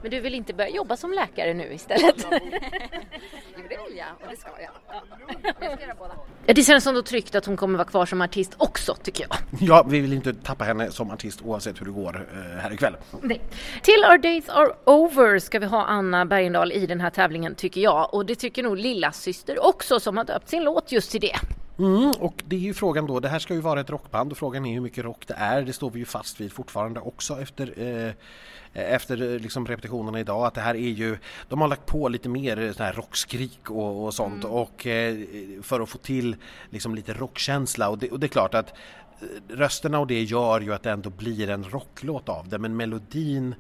Men 0.02 0.12
du 0.12 0.20
vill 0.20 0.36
inte 0.36 0.54
börja 0.54 0.70
jobba 0.70 0.98
som 0.98 1.14
läkare 1.14 1.54
nu 1.54 1.74
istället? 1.74 2.16
jo, 2.32 3.64
det 3.70 3.78
vill 3.88 3.98
jag 3.98 4.08
och 4.22 4.28
det 4.30 4.38
ska 4.38 4.50
jag. 4.62 4.72
Jag 5.60 5.74
ska 5.74 5.86
göra 5.86 5.96
båda. 6.00 6.14
Det 6.46 6.64
känns 6.64 6.88
ändå 6.88 7.02
tryggt 7.02 7.36
att 7.36 7.46
hon 7.46 7.58
kommer 7.58 7.78
vara 7.78 7.88
kvar 7.88 8.06
som 8.06 8.22
artist 8.22 8.56
också, 8.58 8.96
tycker 8.96 9.28
jag. 9.30 9.38
Ja, 9.60 9.86
vi 9.90 10.00
vill 10.00 10.14
inte 10.14 10.34
tappa 10.34 10.64
henne 10.64 10.92
som 10.92 11.12
artist 11.12 11.42
oavsett 11.42 11.82
hur 11.82 11.86
det 11.86 11.92
går 11.92 12.28
eh, 12.34 12.62
här 12.62 12.74
ikväll. 12.74 12.96
Nej. 13.22 13.42
Till 13.82 14.04
Our 14.10 14.18
Days 14.18 14.50
Are 14.50 14.70
Over 14.86 15.40
ska 15.40 15.60
vi 15.60 15.66
ha 15.66 15.86
Anna 15.86 16.26
Bergendahl 16.26 16.72
i 16.72 16.86
den 16.86 17.02
här 17.02 17.10
tävlingen, 17.10 17.56
tycker 17.56 17.82
jag. 17.82 18.14
Och 18.14 18.26
det 18.26 18.36
tycker 18.36 18.64
nog 18.64 18.78
lilla 18.78 19.12
syster 19.12 19.66
också 19.66 20.00
som 20.00 20.18
har 20.18 20.24
döpt 20.24 20.50
sin 20.50 20.64
låt 20.64 20.92
just 20.92 21.12
till 21.12 21.22
det. 21.22 21.36
Mm, 21.82 22.12
och 22.20 22.44
det 22.46 22.56
är 22.56 22.60
ju 22.60 22.74
frågan 22.74 23.08
då, 23.08 23.20
det 23.20 23.30
här 23.30 23.40
ska 23.40 23.54
ju 23.54 23.60
vara 23.60 23.80
ett 23.80 23.90
rockband 23.90 24.32
och 24.32 24.38
frågan 24.38 24.66
är 24.66 24.74
hur 24.74 24.82
mycket 24.82 25.04
rock 25.06 25.28
det 25.28 25.34
är. 25.34 25.62
Det 25.62 25.74
står 25.74 25.90
vi 25.92 26.00
ju 26.00 26.06
fast 26.06 26.42
vid 26.42 26.54
fortfarande 26.54 27.00
också 27.00 27.42
efter, 27.42 27.74
eh, 27.78 28.14
efter 28.74 29.22
eh, 29.22 29.40
liksom 29.40 29.68
repetitionerna 29.68 30.20
idag 30.20 30.46
att 30.46 30.54
det 30.54 30.62
här 30.62 30.76
är 30.76 30.90
ju, 30.90 31.18
de 31.50 31.62
har 31.62 31.68
lagt 31.68 31.86
på 31.86 32.10
lite 32.10 32.30
mer 32.30 32.60
eh, 32.60 32.72
sån 32.72 32.86
här 32.86 32.94
rockskrik 32.94 33.70
och, 33.70 34.06
och 34.06 34.14
sånt 34.14 34.44
mm. 34.44 34.56
och 34.56 34.88
eh, 34.88 35.18
för 35.62 35.80
att 35.80 35.90
få 35.90 35.98
till 35.98 36.36
liksom 36.70 36.96
lite 36.96 37.14
rockkänsla 37.14 37.90
och 37.90 37.98
det, 37.98 38.12
och 38.12 38.20
det 38.20 38.26
är 38.26 38.30
klart 38.30 38.54
att 38.54 38.74
eh, 39.22 39.56
rösterna 39.56 40.00
och 40.00 40.08
det 40.08 40.24
gör 40.24 40.62
ju 40.62 40.74
att 40.74 40.84
det 40.84 40.92
ändå 40.92 41.10
blir 41.10 41.50
en 41.50 41.64
rocklåt 41.64 42.30
av 42.30 42.50
det 42.50 42.58
men 42.58 42.78
melodin 42.78 43.56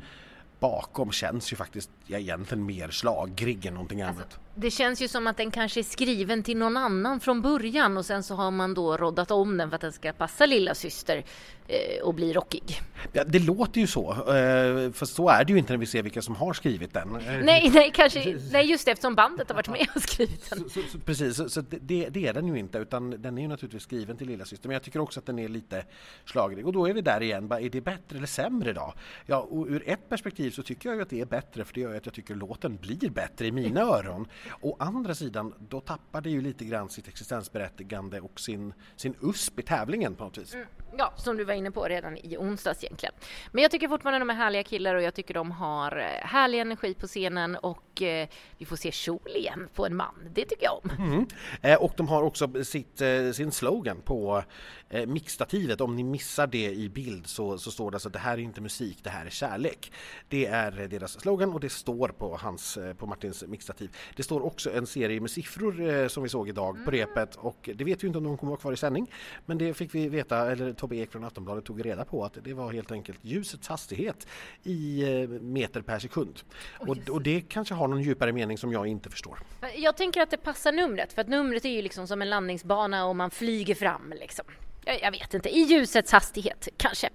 bakom 0.59 1.11
känns 1.11 1.53
ju 1.53 1.55
faktiskt 1.55 1.89
ja, 2.11 2.19
egentligen 2.19 2.65
mer 2.65 2.89
slagrig 2.89 3.65
än 3.65 3.73
någonting 3.73 4.01
Alltså, 4.01 4.23
annat. 4.23 4.39
Det 4.55 4.71
känns 4.71 5.01
ju 5.01 5.07
som 5.07 5.27
att 5.27 5.37
den 5.37 5.51
kanske 5.51 5.79
är 5.79 5.83
skriven 5.83 6.43
till 6.43 6.57
någon 6.57 6.77
annan 6.77 7.19
från 7.19 7.41
början 7.41 7.97
och 7.97 8.05
sen 8.05 8.23
så 8.23 8.35
har 8.35 8.51
man 8.51 8.73
då 8.73 8.97
roddat 8.97 9.31
om 9.31 9.57
den 9.57 9.69
för 9.69 9.75
att 9.75 9.81
den 9.81 9.93
ska 9.93 10.13
passa 10.13 10.45
lilla 10.45 10.75
syster 10.75 11.23
eh, 11.67 12.03
och 12.03 12.13
bli 12.13 12.33
rockig. 12.33 12.81
Ja, 13.13 13.23
det 13.23 13.39
låter 13.39 13.81
ju 13.81 13.87
så, 13.87 14.11
eh, 14.11 14.91
för 14.91 15.05
så 15.05 15.29
är 15.29 15.43
det 15.45 15.53
ju 15.53 15.59
inte 15.59 15.73
när 15.73 15.77
vi 15.77 15.85
ser 15.85 16.03
vilka 16.03 16.21
som 16.21 16.35
har 16.35 16.53
skrivit 16.53 16.93
den. 16.93 17.09
Nej, 17.43 17.71
nej, 17.73 17.91
kanske, 17.93 18.37
nej 18.51 18.69
just 18.69 18.85
det, 18.85 18.91
eftersom 18.91 19.15
bandet 19.15 19.49
har 19.49 19.55
varit 19.55 19.69
med 19.69 19.87
och 19.95 20.01
skrivit 20.01 20.49
den. 20.49 20.59
Så, 20.59 20.69
så, 20.69 20.81
så, 20.91 20.99
precis, 20.99 21.35
så, 21.35 21.49
så 21.49 21.61
det, 21.61 22.09
det 22.09 22.27
är 22.27 22.33
den 22.33 22.47
ju 22.47 22.59
inte 22.59 22.77
utan 22.77 23.09
den 23.21 23.37
är 23.37 23.41
ju 23.41 23.47
naturligtvis 23.47 23.83
skriven 23.83 24.17
till 24.17 24.27
lilla 24.27 24.45
syster. 24.45 24.67
men 24.67 24.73
jag 24.73 24.83
tycker 24.83 24.99
också 24.99 25.19
att 25.19 25.25
den 25.25 25.39
är 25.39 25.47
lite 25.47 25.85
slagrig 26.25 26.67
och 26.67 26.73
då 26.73 26.89
är 26.89 26.93
vi 26.93 27.01
där 27.01 27.23
igen, 27.23 27.47
bara, 27.47 27.59
är 27.59 27.69
det 27.69 27.81
bättre 27.81 28.17
eller 28.17 28.27
sämre 28.27 28.73
då? 28.73 28.93
Ja, 29.25 29.37
och 29.37 29.67
ur 29.67 29.83
ett 29.85 30.09
perspektiv 30.09 30.51
så 30.51 30.63
tycker 30.63 30.89
jag 30.89 30.95
ju 30.95 31.01
att 31.01 31.09
det 31.09 31.21
är 31.21 31.25
bättre 31.25 31.65
för 31.65 31.73
det 31.73 31.81
gör 31.81 31.91
ju 31.91 31.97
att 32.01 32.05
jag 32.05 32.13
tycker 32.13 32.35
låten 32.35 32.77
blir 32.77 33.09
bättre 33.09 33.47
i 33.47 33.51
mina 33.51 33.81
öron. 33.81 34.27
Å 34.61 34.75
andra 34.79 35.15
sidan, 35.15 35.53
då 35.69 35.81
tappar 35.81 36.21
det 36.21 36.29
ju 36.29 36.41
lite 36.41 36.65
grann 36.65 36.89
sitt 36.89 37.07
existensberättigande 37.07 38.21
och 38.21 38.39
sin, 38.39 38.73
sin 38.95 39.15
USP 39.21 39.59
i 39.59 39.63
tävlingen 39.63 40.15
på 40.15 40.23
något 40.23 40.37
vis. 40.37 40.53
Mm. 40.53 40.67
Ja, 40.97 41.13
som 41.17 41.37
du 41.37 41.43
var 41.43 41.53
inne 41.53 41.71
på 41.71 41.83
redan 41.83 42.17
i 42.17 42.37
onsdags 42.37 42.83
egentligen. 42.83 43.15
Men 43.51 43.61
jag 43.61 43.71
tycker 43.71 43.87
fortfarande 43.87 44.19
de 44.19 44.29
är 44.29 44.33
härliga 44.33 44.63
killar 44.63 44.95
och 44.95 45.01
jag 45.01 45.13
tycker 45.13 45.33
de 45.33 45.51
har 45.51 45.97
eh, 45.97 46.27
härlig 46.27 46.59
energi 46.59 46.93
på 46.93 47.07
scenen 47.07 47.55
och 47.55 48.01
eh, 48.01 48.27
vi 48.57 48.65
får 48.65 48.75
se 48.75 48.91
kjol 48.91 49.31
igen 49.35 49.69
på 49.73 49.85
en 49.85 49.95
man. 49.95 50.29
Det 50.33 50.45
tycker 50.45 50.63
jag 50.63 50.79
om. 50.83 50.89
Mm. 51.05 51.25
Eh, 51.61 51.81
och 51.81 51.93
de 51.97 52.07
har 52.07 52.23
också 52.23 52.63
sitt, 52.63 53.01
eh, 53.01 53.31
sin 53.31 53.51
slogan 53.51 54.01
på 54.01 54.43
eh, 54.89 55.07
mixstativet. 55.07 55.81
Om 55.81 55.95
ni 55.95 56.03
missar 56.03 56.47
det 56.47 56.71
i 56.71 56.89
bild 56.89 57.27
så, 57.27 57.57
så 57.57 57.71
står 57.71 57.91
det 57.91 57.95
alltså 57.95 58.09
det 58.09 58.19
här 58.19 58.33
är 58.33 58.41
inte 58.41 58.61
musik, 58.61 58.97
det 59.03 59.09
här 59.09 59.25
är 59.25 59.29
kärlek. 59.29 59.91
Det 60.29 60.45
är 60.45 60.81
eh, 60.81 60.87
deras 60.87 61.11
slogan 61.11 61.53
och 61.53 61.59
det 61.59 61.69
står 61.69 62.09
på, 62.09 62.37
hans, 62.37 62.77
eh, 62.77 62.93
på 62.93 63.05
Martins 63.05 63.43
mixstativ. 63.47 63.97
Det 64.15 64.23
står 64.23 64.45
också 64.45 64.73
en 64.73 64.87
serie 64.87 65.19
med 65.21 65.31
siffror 65.31 66.07
som 66.07 66.23
vi 66.23 66.29
såg 66.29 66.49
idag 66.49 66.85
på 66.85 66.91
repet 66.91 67.35
och 67.35 67.69
det 67.75 67.83
vet 67.83 68.03
vi 68.03 68.07
inte 68.07 68.17
om 68.17 68.23
de 68.23 68.37
kommer 68.37 68.51
vara 68.51 68.59
kvar 68.59 68.73
i 68.73 68.77
sändning. 68.77 69.13
Men 69.45 69.57
det 69.57 69.73
fick 69.73 69.95
vi 69.95 70.09
veta, 70.09 70.51
eller 70.51 70.73
Tobbe 70.81 70.95
Ek 70.95 71.11
från 71.11 71.23
Aftonbladet 71.23 71.65
tog 71.65 71.85
reda 71.85 72.05
på 72.05 72.25
att 72.25 72.37
det 72.43 72.53
var 72.53 72.71
helt 72.71 72.91
enkelt 72.91 73.19
ljusets 73.21 73.67
hastighet 73.67 74.27
i 74.63 75.03
eh, 75.03 75.29
meter 75.29 75.81
per 75.81 75.99
sekund. 75.99 76.39
Och, 76.79 76.97
och 77.09 77.21
det 77.21 77.41
kanske 77.41 77.73
har 77.73 77.87
någon 77.87 78.01
djupare 78.01 78.31
mening 78.31 78.57
som 78.57 78.71
jag 78.71 78.87
inte 78.87 79.09
förstår. 79.09 79.39
Jag 79.75 79.97
tänker 79.97 80.21
att 80.21 80.29
det 80.29 80.37
passar 80.37 80.71
numret 80.71 81.13
för 81.13 81.21
att 81.21 81.27
numret 81.27 81.65
är 81.65 81.69
ju 81.69 81.81
liksom 81.81 82.07
som 82.07 82.21
en 82.21 82.29
landningsbana 82.29 83.05
och 83.05 83.15
man 83.15 83.31
flyger 83.31 83.75
fram 83.75 84.13
liksom. 84.19 84.45
Jag, 84.85 85.01
jag 85.01 85.11
vet 85.11 85.33
inte, 85.33 85.49
i 85.49 85.61
ljusets 85.61 86.11
hastighet 86.11 86.67
kanske. 86.77 87.09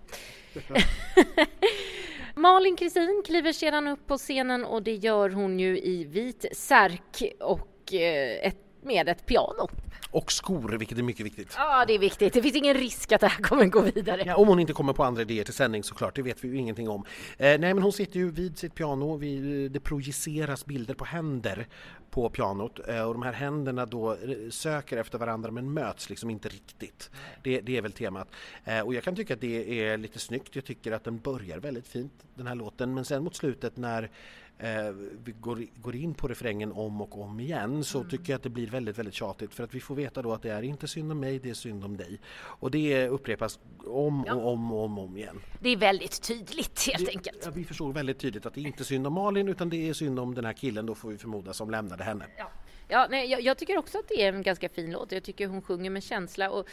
Malin 2.35 2.77
Kristin 2.77 3.23
kliver 3.27 3.53
sedan 3.53 3.89
upp 3.89 4.07
på 4.07 4.19
scenen 4.19 4.65
och 4.65 4.83
det 4.83 4.95
gör 4.95 5.31
hon 5.31 5.61
ju 5.61 5.79
i 5.79 6.05
vit 6.05 6.45
särk 6.53 7.23
och 7.41 7.95
eh, 7.95 8.47
ett, 8.47 8.66
med 8.87 9.09
ett 9.09 9.27
piano. 9.27 9.69
Och 10.11 10.33
skor, 10.33 10.69
vilket 10.79 10.99
är 10.99 11.03
mycket 11.03 11.27
viktigt. 11.27 11.55
Ja, 11.57 11.85
det 11.87 11.95
är 11.95 11.99
viktigt. 11.99 12.33
Det 12.33 12.43
finns 12.43 12.57
ingen 12.57 12.75
risk 12.75 13.13
att 13.13 13.21
det 13.21 13.27
här 13.27 13.43
kommer 13.43 13.67
gå 13.67 13.81
vidare. 13.81 14.23
Ja, 14.27 14.37
om 14.37 14.49
hon 14.49 14.61
inte 14.61 14.73
kommer 14.73 14.93
på 14.93 15.05
andra 15.05 15.23
idéer 15.23 15.45
till 15.45 15.55
sändning 15.55 15.83
såklart, 15.83 16.15
det 16.15 16.23
vet 16.23 16.45
vi 16.45 16.49
ju 16.49 16.57
ingenting 16.57 16.89
om. 16.89 17.05
Eh, 17.39 17.59
nej, 17.59 17.59
men 17.75 17.83
hon 17.83 17.93
sitter 17.93 18.17
ju 18.17 18.31
vid 18.31 18.59
sitt 18.59 18.75
piano, 18.75 19.17
vi, 19.17 19.69
det 19.69 19.81
projiceras 19.81 20.67
bilder 20.67 20.95
på 20.95 21.05
händer 21.05 21.67
på 22.11 22.29
pianot 22.29 22.89
eh, 22.89 23.03
och 23.03 23.15
de 23.15 23.23
här 23.23 23.33
händerna 23.33 23.87
då 23.87 24.13
eh, 24.13 24.19
söker 24.51 24.97
efter 24.97 25.19
varandra 25.19 25.51
men 25.51 25.73
möts 25.73 26.11
liksom 26.11 26.31
inte 26.31 26.49
riktigt. 26.49 27.11
Det, 27.43 27.61
det 27.61 27.77
är 27.77 27.83
väl 27.83 27.93
temat. 27.93 28.29
Eh, 28.65 28.81
och 28.81 28.95
jag 28.95 29.05
kan 29.05 29.17
tycka 29.17 29.35
att 29.35 29.41
det 29.41 29.85
är 29.85 29.97
lite 29.97 30.19
snyggt, 30.19 30.57
jag 30.57 30.65
tycker 30.65 30.93
att 30.93 31.05
den 31.05 31.19
börjar 31.19 31.59
väldigt 31.59 31.89
fint 31.89 32.13
den 32.35 32.47
här 32.47 32.55
låten 32.55 32.95
men 32.95 33.05
sen 33.05 33.25
mot 33.25 33.37
slutet 33.37 33.77
när 33.77 34.11
eh, 34.59 34.91
vi 35.25 35.33
går, 35.41 35.67
går 35.83 35.97
in 35.97 36.15
på 36.15 36.29
refrängen 36.29 36.73
om 36.73 37.01
och 37.01 37.21
om 37.21 37.41
igen 37.41 37.85
så 37.85 37.99
Mm. 37.99 38.11
tycker 38.11 38.33
jag 38.33 38.37
att 38.37 38.43
det 38.43 38.49
blir 38.51 38.67
väldigt, 38.67 38.99
väldigt 38.99 39.15
tjatigt 39.15 39.55
för 39.55 39.65
att 39.65 39.75
vi 39.75 39.81
får 39.81 39.95
veta 39.95 40.23
då 40.23 40.33
att 40.33 40.43
det 40.43 40.51
är 40.51 40.63
inte 40.63 40.89
synd 40.89 41.13
om 41.13 41.21
mig, 41.21 41.39
det 41.39 41.51
är 41.51 41.55
synd 41.55 41.85
om 41.85 41.97
dig. 41.97 42.21
Och 42.37 42.71
det 42.71 43.09
upprepas 43.09 43.59
om 43.87 44.25
Ja. 44.27 44.35
och 44.35 44.53
om 44.53 44.73
och 44.73 44.85
om, 44.85 44.99
om 44.99 45.17
igen. 45.17 45.41
Det 45.61 45.69
är 45.69 45.77
väldigt 45.77 46.23
tydligt 46.23 46.87
helt 46.93 47.09
enkelt. 47.09 47.43
Ja, 47.45 47.51
vi 47.51 47.65
förstår 47.65 47.93
väldigt 47.93 48.19
tydligt 48.19 48.47
att 48.47 48.55
det 48.55 48.61
inte 48.61 48.83
är 48.83 48.85
synd 48.85 49.07
om 49.07 49.13
Malin 49.13 49.49
utan 49.49 49.69
det 49.71 49.89
är 49.89 49.93
synd 49.93 50.19
om 50.19 50.35
den 50.35 50.45
här 50.45 50.53
killen 50.53 50.87
då 50.87 50.95
får 50.95 51.09
vi 51.09 51.19
förmoda 51.19 51.53
som 51.53 51.71
lämnade 51.71 52.05
henne. 52.05 52.27
Ja, 52.39 52.51
ja 52.89 53.07
nej, 53.11 53.31
jag, 53.31 53.41
jag 53.41 53.59
tycker 53.59 53.79
också 53.79 53.99
att 53.99 54.09
det 54.09 54.23
är 54.23 54.33
en 54.33 54.43
ganska 54.43 54.69
fin 54.69 54.91
låt. 54.91 55.13
Jag 55.13 55.23
tycker 55.23 55.47
hon 55.47 55.63
sjunger 55.63 55.91
med 55.91 56.03
känsla. 56.03 56.51
Och, 56.51 56.69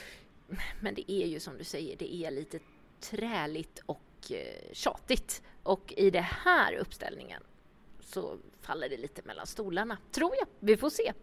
men 0.81 0.95
det 0.95 1.11
är 1.11 1.27
ju 1.27 1.39
som 1.39 1.57
du 1.57 1.63
säger, 1.63 1.95
det 1.97 2.15
är 2.15 2.31
lite 2.31 2.59
träligt 2.99 3.81
och 3.85 4.01
eh, 4.31 4.73
tjatigt. 4.73 5.41
Och 5.63 5.93
i 5.97 6.09
den 6.09 6.23
här 6.23 6.73
uppställningen 6.77 7.43
så 8.13 8.37
faller 8.61 8.89
det 8.89 8.97
lite 8.97 9.21
mellan 9.25 9.47
stolarna, 9.47 9.97
tror 10.11 10.31
jag. 10.39 10.47
Vi 10.59 10.77
får 10.77 10.89
se. 10.89 11.13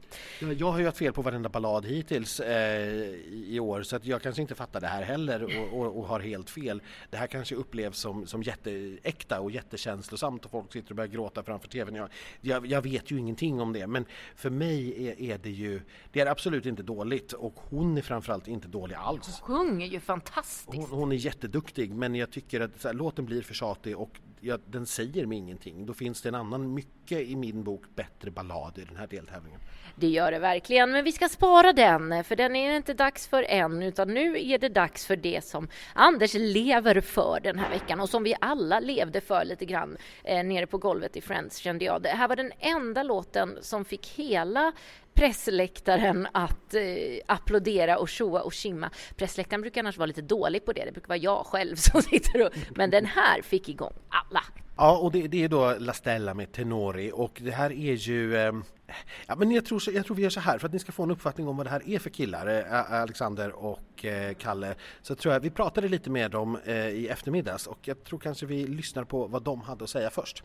Ja, 0.40 0.52
Jag 0.52 0.72
har 0.72 0.78
ju 0.78 0.84
haft 0.84 0.98
fel 0.98 1.12
på 1.12 1.22
varenda 1.22 1.48
ballad 1.48 1.86
hittills 1.86 2.40
eh, 2.40 3.04
i 3.30 3.60
år 3.60 3.82
så 3.82 3.96
att 3.96 4.04
jag 4.04 4.22
kanske 4.22 4.42
inte 4.42 4.54
fattar 4.54 4.80
det 4.80 4.86
här 4.86 5.02
heller 5.02 5.42
och, 5.44 5.80
och, 5.80 5.98
och 5.98 6.06
har 6.06 6.20
helt 6.20 6.50
fel. 6.50 6.82
Det 7.10 7.16
här 7.16 7.26
kanske 7.26 7.54
upplevs 7.54 7.98
som, 7.98 8.26
som 8.26 8.42
jätteäkta 8.42 9.40
och 9.40 9.50
jättekänslosamt 9.50 10.44
och 10.44 10.50
folk 10.50 10.72
sitter 10.72 10.90
och 10.90 10.96
börjar 10.96 11.08
gråta 11.08 11.42
framför 11.42 11.68
tvn. 11.68 11.94
Jag, 11.94 12.08
jag, 12.40 12.66
jag 12.66 12.82
vet 12.82 13.10
ju 13.10 13.18
ingenting 13.18 13.60
om 13.60 13.72
det 13.72 13.86
men 13.86 14.04
för 14.34 14.50
mig 14.50 15.08
är, 15.08 15.20
är 15.20 15.38
det 15.38 15.50
ju, 15.50 15.80
det 16.12 16.20
är 16.20 16.26
absolut 16.26 16.66
inte 16.66 16.82
dåligt 16.82 17.32
och 17.32 17.54
hon 17.56 17.98
är 17.98 18.02
framförallt 18.02 18.48
inte 18.48 18.68
dålig 18.68 18.94
alls. 18.94 19.40
Sjunger 19.40 19.86
ju 19.86 20.00
fantastiskt. 20.00 20.76
Hon, 20.76 20.90
hon 20.90 21.12
är 21.12 21.16
jätteduktig 21.16 21.94
men 21.94 22.14
jag 22.14 22.30
tycker 22.30 22.60
att 22.60 22.84
här, 22.84 22.92
låten 22.92 23.26
blir 23.26 23.42
för 23.42 23.54
tjatig 23.54 23.98
och 23.98 24.20
ja, 24.40 24.58
den 24.66 24.86
säger 24.86 25.26
mig 25.26 25.38
ingenting. 25.38 25.86
Då 25.86 25.94
finns 25.94 26.22
det 26.22 26.28
en 26.28 26.34
annan, 26.34 26.74
mycket 27.10 27.28
i 27.28 27.36
min 27.36 27.62
bok, 27.64 27.82
bättre 27.94 28.30
ballad 28.30 28.78
i 28.78 28.84
den 28.84 28.96
här 28.96 29.06
deltävlingen. 29.06 29.60
Det 29.96 30.06
gör 30.06 30.32
det 30.32 30.38
verkligen, 30.38 30.92
men 30.92 31.04
vi 31.04 31.12
ska 31.12 31.28
spara 31.28 31.72
den, 31.72 32.24
för 32.24 32.36
den 32.36 32.56
är 32.56 32.76
inte 32.76 32.94
dags 32.94 33.28
för 33.28 33.42
än, 33.48 33.82
utan 33.82 34.14
nu 34.14 34.50
är 34.50 34.58
det 34.58 34.68
dags 34.68 35.06
för 35.06 35.16
det 35.16 35.44
som 35.44 35.68
Anders 35.94 36.34
lever 36.34 37.00
för 37.00 37.40
den 37.42 37.58
här 37.58 37.70
veckan 37.70 38.00
och 38.00 38.08
som 38.08 38.22
vi 38.22 38.34
alla 38.40 38.80
levde 38.80 39.20
för 39.20 39.44
lite 39.44 39.64
grann 39.64 39.96
eh, 40.24 40.44
nere 40.44 40.66
på 40.66 40.78
golvet 40.78 41.16
i 41.16 41.20
Friends 41.20 41.56
kände 41.56 41.84
jag. 41.84 42.02
Det 42.02 42.08
här 42.08 42.28
var 42.28 42.36
den 42.36 42.52
enda 42.58 43.02
låten 43.02 43.58
som 43.60 43.84
fick 43.84 44.06
hela 44.08 44.72
pressläktaren 45.14 46.28
att 46.32 46.74
eh, 46.74 46.82
applådera 47.26 47.98
och 47.98 48.08
tjoa 48.08 48.40
och 48.42 48.52
tjimma. 48.52 48.90
Pressläktaren 49.16 49.60
brukar 49.60 49.80
annars 49.80 49.98
vara 49.98 50.06
lite 50.06 50.22
dålig 50.22 50.64
på 50.64 50.72
det, 50.72 50.84
det 50.84 50.92
brukar 50.92 51.08
vara 51.08 51.18
jag 51.18 51.46
själv 51.46 51.76
som 51.90 52.02
sitter 52.02 52.46
och... 52.46 52.52
Men 52.76 52.90
den 52.90 53.06
här 53.06 53.42
fick 53.42 53.68
igång 53.68 53.94
alla. 54.08 54.42
Ja, 54.80 54.96
och 54.96 55.12
det, 55.12 55.28
det 55.28 55.44
är 55.44 55.48
då 55.48 55.74
La 55.78 55.92
Stella 55.92 56.34
med 56.34 56.52
Tenori 56.52 57.10
och 57.14 57.40
det 57.44 57.50
här 57.50 57.72
är 57.72 57.94
ju... 57.94 58.36
Eh, 58.36 58.52
ja, 59.26 59.36
men 59.36 59.50
jag 59.50 59.64
tror, 59.64 59.82
jag 59.92 60.06
tror 60.06 60.16
vi 60.16 60.22
gör 60.22 60.30
så 60.30 60.40
här 60.40 60.58
för 60.58 60.66
att 60.66 60.72
ni 60.72 60.78
ska 60.78 60.92
få 60.92 61.02
en 61.02 61.10
uppfattning 61.10 61.48
om 61.48 61.56
vad 61.56 61.66
det 61.66 61.70
här 61.70 61.88
är 61.88 61.98
för 61.98 62.10
killar, 62.10 62.46
eh, 62.46 62.92
Alexander 62.92 63.52
och 63.52 64.04
eh, 64.04 64.34
Kalle. 64.34 64.74
Så 65.02 65.14
tror 65.14 65.34
jag 65.34 65.40
vi 65.40 65.50
pratade 65.50 65.88
lite 65.88 66.10
med 66.10 66.30
dem 66.30 66.58
eh, 66.64 66.88
i 66.88 67.08
eftermiddags 67.08 67.66
och 67.66 67.78
jag 67.82 68.04
tror 68.04 68.18
kanske 68.18 68.46
vi 68.46 68.66
lyssnar 68.66 69.04
på 69.04 69.26
vad 69.26 69.42
de 69.42 69.60
hade 69.60 69.84
att 69.84 69.90
säga 69.90 70.10
först. 70.10 70.42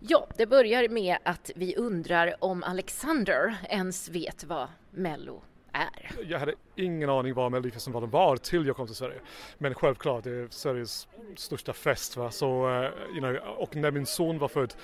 Ja, 0.00 0.26
det 0.36 0.46
börjar 0.46 0.88
med 0.88 1.18
att 1.22 1.50
vi 1.56 1.76
undrar 1.76 2.44
om 2.44 2.62
Alexander 2.62 3.56
ens 3.68 4.08
vet 4.08 4.44
vad 4.44 4.68
Mello 4.90 5.42
är. 5.76 6.24
Jag 6.30 6.38
hade 6.38 6.54
ingen 6.76 7.10
aning 7.10 7.34
vad 7.34 7.52
Melodifestivalen 7.52 8.10
var 8.10 8.36
till 8.36 8.66
jag 8.66 8.76
kom 8.76 8.86
till 8.86 8.96
Sverige. 8.96 9.20
Men 9.58 9.74
självklart, 9.74 10.24
det 10.24 10.30
är 10.30 10.48
Sveriges 10.50 11.08
största 11.36 11.72
fest. 11.72 12.16
Va? 12.16 12.30
Så, 12.30 12.68
eh, 12.68 12.90
you 13.12 13.20
know, 13.20 13.36
och 13.58 13.76
när 13.76 13.90
min 13.90 14.06
son 14.06 14.38
var 14.38 14.48
född, 14.48 14.74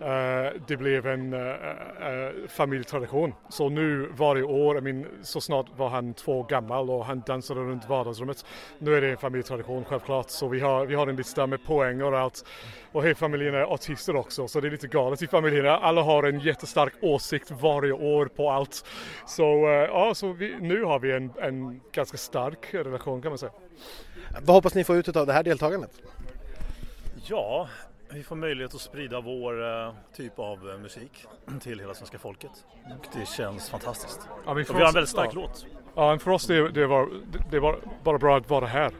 uh, 0.00 0.60
det 0.66 0.76
blev 0.76 1.06
en 1.06 1.34
uh, 1.34 2.48
familjetradition. 2.48 3.34
Så 3.48 3.68
nu 3.68 4.12
varje 4.16 4.42
år, 4.42 4.78
I 4.78 4.80
mean, 4.80 5.06
så 5.22 5.40
snart 5.40 5.66
var 5.76 5.88
han 5.88 6.14
två 6.14 6.42
gammal 6.42 6.90
och 6.90 7.04
han 7.04 7.22
dansade 7.26 7.60
runt 7.60 7.88
vardagsrummet. 7.88 8.44
Nu 8.78 8.94
är 8.94 9.00
det 9.00 9.10
en 9.10 9.16
familjetradition 9.16 9.84
självklart. 9.84 10.30
Så 10.30 10.48
vi 10.48 10.60
har, 10.60 10.86
vi 10.86 10.94
har 10.94 11.06
en 11.06 11.16
lista 11.16 11.46
med 11.46 11.64
poäng 11.64 12.02
och 12.02 12.18
allt. 12.18 12.44
Och 12.92 13.04
hela 13.04 13.14
familjen 13.14 13.54
är 13.54 13.74
artister 13.74 14.16
också, 14.16 14.48
så 14.48 14.60
det 14.60 14.68
är 14.68 14.70
lite 14.70 14.86
galet 14.86 15.22
i 15.22 15.26
familjerna. 15.26 15.76
Alla 15.78 16.02
har 16.02 16.22
en 16.22 16.40
jättestark 16.40 16.92
åsikt 17.00 17.50
varje 17.50 17.92
år 17.92 18.26
på 18.26 18.50
allt. 18.50 18.84
Så, 19.26 19.42
ja, 19.92 20.14
så 20.14 20.32
vi, 20.40 20.56
nu 20.60 20.84
har 20.84 20.98
vi 20.98 21.12
en, 21.12 21.30
en 21.40 21.80
ganska 21.92 22.16
stark 22.16 22.74
relation 22.74 23.22
kan 23.22 23.30
man 23.30 23.38
säga. 23.38 23.52
Vad 24.42 24.56
hoppas 24.56 24.74
ni 24.74 24.84
få 24.84 24.96
ut 24.96 25.16
av 25.16 25.26
det 25.26 25.32
här 25.32 25.42
deltagandet? 25.42 25.90
Ja, 27.26 27.68
vi 28.12 28.22
får 28.22 28.36
möjlighet 28.36 28.74
att 28.74 28.80
sprida 28.80 29.20
vår 29.20 29.86
eh, 29.86 29.92
typ 30.16 30.38
av 30.38 30.70
eh, 30.70 30.78
musik 30.78 31.26
till 31.60 31.80
hela 31.80 31.94
svenska 31.94 32.18
folket. 32.18 32.50
Och 32.98 33.06
det 33.18 33.28
känns 33.28 33.70
fantastiskt. 33.70 34.20
Ja, 34.46 34.54
men 34.54 34.64
Och 34.64 34.76
vi 34.76 34.80
har 34.80 34.88
en 34.88 34.94
väldigt 34.94 35.10
stark 35.10 35.30
ja. 35.32 35.40
låt. 35.40 35.66
Ja, 35.94 36.18
för 36.18 36.30
oss 36.30 36.46
det, 36.46 36.68
det, 36.68 36.86
var, 36.86 37.08
det 37.50 37.60
var 37.60 37.78
bara 38.04 38.18
bra 38.18 38.36
att 38.36 38.50
vara 38.50 38.66
här. 38.66 38.92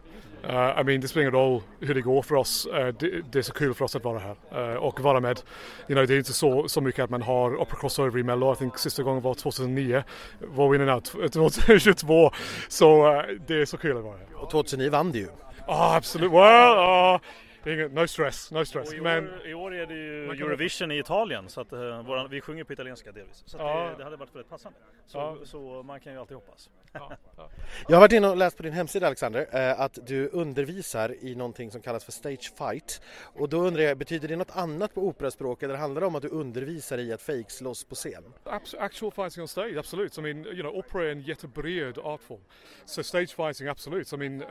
Uh, 0.45 0.81
I 0.81 0.85
mean, 0.85 1.01
det 1.01 1.09
spelar 1.09 1.23
ingen 1.23 1.33
roll 1.33 1.63
hur 1.81 1.95
det 1.95 2.01
går 2.01 2.23
för 2.23 2.35
oss. 2.35 2.67
Uh, 2.67 2.89
det, 2.89 3.23
det 3.33 3.39
är 3.39 3.43
så 3.43 3.53
kul 3.53 3.75
för 3.75 3.85
oss 3.85 3.97
att 3.97 4.05
vara 4.05 4.19
här 4.19 4.37
uh, 4.73 4.77
och 4.77 5.01
vara 5.01 5.21
med. 5.21 5.41
You 5.89 5.95
know, 5.95 6.07
det 6.07 6.15
är 6.15 6.19
inte 6.19 6.33
så, 6.33 6.69
så 6.69 6.81
mycket 6.81 7.05
att 7.05 7.11
man 7.11 7.23
har 7.23 7.57
Opera 7.57 7.77
Crossover 7.81 8.19
i 8.19 8.23
Mello. 8.23 8.53
I 8.53 8.57
think 8.57 8.79
sista 8.79 9.03
gången 9.03 9.23
var 9.23 9.35
2009. 9.35 10.03
Var 10.41 10.69
vi 10.69 10.77
innan 10.77 11.03
2022. 11.03 12.31
Så 12.69 13.23
det 13.47 13.55
är 13.55 13.65
så 13.65 13.77
kul 13.77 13.97
att 13.97 14.05
vara 14.05 14.17
här. 14.17 14.27
Och 14.35 14.51
2009 14.51 14.91
vann 14.91 15.13
det 15.13 15.19
ju. 15.19 15.29
Ja, 15.67 15.97
absolut. 15.97 16.33
Well, 16.33 16.79
uh, 16.79 17.21
Ingen, 17.67 17.90
no 17.95 18.07
stress, 18.07 18.50
no 18.50 18.64
stress. 18.64 18.93
I, 18.93 19.00
Men 19.00 19.29
år, 19.29 19.47
I 19.47 19.55
år 19.55 19.75
är 19.75 19.87
det 19.87 19.95
ju 19.95 20.25
Eurovision 20.31 20.90
i 20.93 20.99
Italien 20.99 21.49
så 21.49 21.61
att 21.61 21.73
uh, 21.73 22.02
våran, 22.02 22.31
vi 22.31 22.40
sjunger 22.40 22.64
på 22.64 22.73
italienska 22.73 23.12
delvis. 23.12 23.43
Så 23.47 23.57
att 23.57 23.62
Ja. 23.62 23.88
det, 23.90 23.97
det 23.97 24.05
hade 24.05 24.17
varit 24.17 24.35
väldigt 24.35 24.50
passande. 24.50 24.79
Så, 25.07 25.19
Ja. 25.19 25.37
så 25.45 25.83
man 25.83 26.00
kan 26.00 26.12
ju 26.12 26.19
alltid 26.19 26.35
hoppas. 26.37 26.71
ja, 26.93 27.12
ja. 27.37 27.50
Jag 27.88 27.97
har 27.97 28.00
varit 28.00 28.12
inne 28.12 28.29
och 28.29 28.37
läst 28.37 28.57
på 28.57 28.62
din 28.62 28.73
hemsida 28.73 29.07
Alexander 29.07 29.47
eh, 29.52 29.81
att 29.81 29.99
du 30.07 30.29
undervisar 30.29 31.14
i 31.25 31.35
någonting 31.35 31.71
som 31.71 31.81
kallas 31.83 32.05
för 32.05 32.12
stage 32.12 32.52
fight 32.59 33.02
och 33.23 33.49
då 33.49 33.57
undrar 33.61 33.83
jag, 33.83 33.99
betyder 33.99 34.29
det 34.29 34.37
något 34.37 34.57
annat 34.57 34.95
på 34.95 35.00
operaspråk 35.07 35.62
eller 35.62 35.75
handlar 35.75 36.00
det 36.00 36.07
om 36.07 36.14
att 36.14 36.23
du 36.23 36.29
undervisar 36.29 36.99
i 36.99 37.12
att 37.12 37.23
fejkslåss 37.23 37.85
på 37.85 37.95
scen? 37.95 38.25
Abs- 38.45 38.76
actual 38.79 39.12
fighting 39.12 39.43
on 39.43 39.49
stage, 39.49 39.76
absolute. 39.76 40.21
I 40.21 40.23
mean, 40.23 40.47
you 40.47 40.61
know, 40.62 40.75
opera 40.76 41.05
är 41.07 41.11
en 41.12 41.21
jättebred 41.21 41.99
art 41.99 42.21
form. 42.23 42.40
So 42.85 43.02
stage 43.02 43.35
fighting, 43.37 43.69
absolute. 43.69 44.17
I 44.17 44.19
mean, 44.19 44.43
uh, 44.43 44.49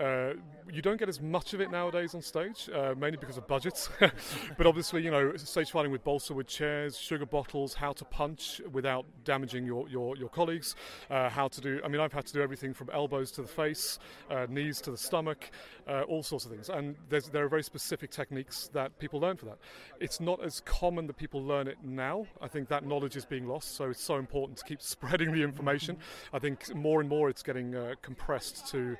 you 0.71 0.81
don't 0.81 0.97
get 0.99 1.09
as 1.09 1.19
much 1.21 1.53
of 1.53 1.61
it 1.61 1.71
nowadays 1.71 2.13
on 2.15 2.21
stage, 2.21 2.69
uh, 2.75 2.95
mainly 2.99 3.17
because 3.17 3.37
of 3.37 3.47
budgets. 3.47 3.89
but 4.57 4.67
obviously, 4.67 5.03
you 5.03 5.11
know, 5.11 5.35
stage 5.37 5.71
fighting 5.71 5.91
with 5.91 6.03
balsa 6.03 6.33
wood 6.33 6.47
chairs, 6.47 6.97
sugar 6.97 7.25
bottles, 7.25 7.73
how 7.73 7.93
to 7.93 8.05
punch 8.05 8.61
without 8.71 9.05
damaging 9.23 9.65
your, 9.65 9.87
your, 9.89 10.17
your 10.17 10.29
colleagues, 10.29 10.75
uh, 11.09 11.29
how 11.29 11.47
to 11.47 11.61
do, 11.61 11.81
I 11.83 11.87
mean, 11.87 12.01
I've 12.01 12.13
had 12.13 12.25
to 12.25 12.33
do 12.33 12.41
everything 12.41 12.73
from 12.73 12.89
elbows 12.91 13.31
to 13.31 13.41
the 13.41 13.47
face, 13.47 13.99
uh, 14.29 14.47
knees 14.49 14.81
to 14.81 14.91
the 14.91 14.97
stomach, 14.97 15.51
uh, 15.87 16.01
all 16.03 16.23
sorts 16.23 16.45
of 16.45 16.51
things. 16.51 16.69
And 16.69 16.95
there 17.09 17.43
are 17.43 17.49
very 17.49 17.63
specific 17.63 18.11
techniques 18.11 18.69
that 18.73 18.97
people 18.99 19.19
learn 19.19 19.37
for 19.37 19.45
that. 19.45 19.57
It's 19.99 20.19
not 20.19 20.43
as 20.43 20.61
common 20.61 21.07
that 21.07 21.17
people 21.17 21.43
learn 21.43 21.67
it 21.67 21.77
now. 21.83 22.25
I 22.41 22.47
think 22.47 22.69
that 22.69 22.85
knowledge 22.85 23.15
is 23.15 23.25
being 23.25 23.47
lost, 23.47 23.75
so 23.75 23.89
it's 23.89 24.03
so 24.03 24.15
important 24.15 24.57
to 24.59 24.65
keep 24.65 24.81
spreading 24.99 25.31
the 25.31 25.43
information. 25.43 25.97
I 26.33 26.39
think 26.39 26.73
more 26.75 26.99
and 26.99 27.09
more 27.09 27.29
it's 27.29 27.43
getting 27.43 27.75
uh, 27.75 27.95
compressed 28.01 28.67
to 28.71 28.97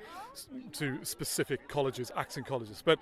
to 0.73 1.03
specific 1.03 1.67
colleges, 1.67 2.11
acting 2.15 2.43
colleges. 2.43 2.81
But 2.83 2.99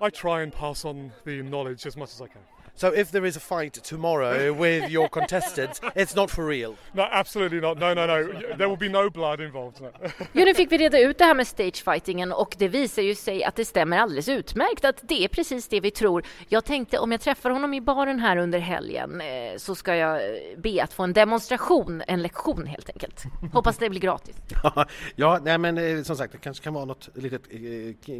I 0.00 0.10
try 0.10 0.39
and 0.42 0.52
pass 0.52 0.84
on 0.84 1.12
the 1.24 1.42
knowledge 1.42 1.86
as 1.86 1.96
much 1.96 2.10
as 2.12 2.20
I 2.20 2.26
can. 2.28 2.42
So 2.74 2.94
if 2.94 3.10
there 3.10 3.28
is 3.28 3.36
a 3.36 3.40
fight 3.40 3.72
tomorrow 3.82 4.52
with 4.60 4.90
your 4.90 5.08
contestants, 5.08 5.80
it's 5.94 6.16
not 6.16 6.30
for 6.30 6.46
real? 6.46 6.74
No, 6.92 7.02
absolutely 7.12 7.60
not. 7.60 7.78
No, 7.78 7.94
no, 7.94 8.06
no. 8.06 8.32
There 8.56 8.68
will 8.68 8.76
be 8.76 8.88
no 8.88 9.10
blood 9.10 9.40
involved. 9.40 9.80
No. 9.80 9.90
Jo, 10.32 10.44
nu 10.44 10.54
fick 10.54 10.72
vi 10.72 10.78
reda 10.78 10.98
ut 11.00 11.18
det 11.18 11.24
här 11.24 11.34
med 11.34 11.46
stagefightingen 11.46 12.32
och 12.32 12.54
det 12.58 12.68
visar 12.68 13.02
ju 13.02 13.14
sig 13.14 13.44
att 13.44 13.56
det 13.56 13.64
stämmer 13.64 13.98
alldeles 13.98 14.28
utmärkt 14.28 14.84
att 14.84 15.08
det 15.08 15.24
är 15.24 15.28
precis 15.28 15.68
det 15.68 15.80
vi 15.80 15.90
tror. 15.90 16.24
Jag 16.48 16.64
tänkte 16.64 16.98
om 16.98 17.12
jag 17.12 17.20
träffar 17.20 17.50
honom 17.50 17.74
i 17.74 17.80
baren 17.80 18.18
här 18.20 18.36
under 18.36 18.58
helgen 18.58 19.20
eh, 19.20 19.56
så 19.56 19.74
ska 19.74 19.94
jag 19.96 20.16
eh, 20.16 20.58
be 20.58 20.82
att 20.82 20.92
få 20.92 21.02
en 21.02 21.12
demonstration, 21.12 22.02
en 22.06 22.22
lektion 22.22 22.66
helt 22.66 22.90
enkelt. 22.90 23.22
Hoppas 23.52 23.78
det 23.78 23.90
blir 23.90 24.00
gratis. 24.00 24.36
ja, 25.16 25.38
nej 25.42 25.58
men 25.58 25.78
eh, 25.78 26.02
som 26.02 26.16
sagt 26.16 26.32
det 26.32 26.38
kanske 26.38 26.64
kan 26.64 26.74
vara 26.74 26.84
något 26.84 27.08
litet 27.14 27.42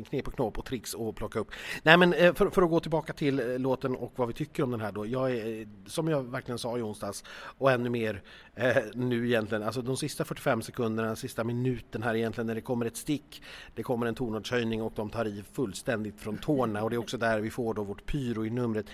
knep 0.08 0.28
och 0.28 0.34
knåp 0.34 0.58
och 0.58 0.64
tricks 0.64 0.94
att 0.94 1.14
plocka 1.14 1.38
upp. 1.38 1.50
Nej 1.82 1.96
men 1.96 2.12
för, 2.12 2.50
för 2.50 2.62
att 2.62 2.70
gå 2.70 2.80
tillbaka 2.80 3.12
till 3.12 3.56
låten 3.56 3.96
och 3.96 4.12
vad 4.16 4.28
vi 4.28 4.34
tycker 4.40 4.62
om 4.62 4.70
den 4.70 4.80
här 4.80 4.92
då. 4.92 5.06
Jag 5.06 5.30
är, 5.30 5.68
som 5.86 6.08
jag 6.08 6.22
verkligen 6.22 6.58
sa 6.58 6.78
i 6.78 6.82
onsdags 6.82 7.24
och 7.58 7.72
ännu 7.72 7.90
mer 7.90 8.22
eh, 8.54 8.76
nu 8.94 9.26
egentligen, 9.26 9.62
alltså 9.62 9.82
de 9.82 9.96
sista 9.96 10.24
45 10.24 10.62
sekunderna, 10.62 11.16
sista 11.16 11.44
minuten 11.44 12.02
här 12.02 12.14
egentligen 12.14 12.46
när 12.46 12.54
det 12.54 12.60
kommer 12.60 12.86
ett 12.86 12.96
stick, 12.96 13.42
det 13.74 13.82
kommer 13.82 14.06
en 14.06 14.14
tonartshöjning 14.14 14.82
och 14.82 14.92
de 14.96 15.10
tar 15.10 15.24
i 15.24 15.44
fullständigt 15.52 16.20
från 16.20 16.38
tårna 16.38 16.82
och 16.82 16.90
det 16.90 16.96
är 16.96 16.98
också 16.98 17.18
där 17.18 17.40
vi 17.40 17.50
får 17.50 17.74
då 17.74 17.84
vårt 17.84 18.06
pyro 18.06 18.46
i 18.46 18.50
numret. 18.50 18.86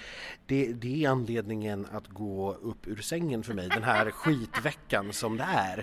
Det, 0.47 0.73
det 0.73 1.05
är 1.05 1.11
anledningen 1.11 1.87
att 1.93 2.09
gå 2.09 2.53
upp 2.53 2.87
ur 2.87 2.97
sängen 2.97 3.43
för 3.43 3.55
mig 3.55 3.69
den 3.69 3.83
här 3.83 4.11
skitveckan 4.11 5.13
som 5.13 5.37
det 5.37 5.45
är. 5.45 5.79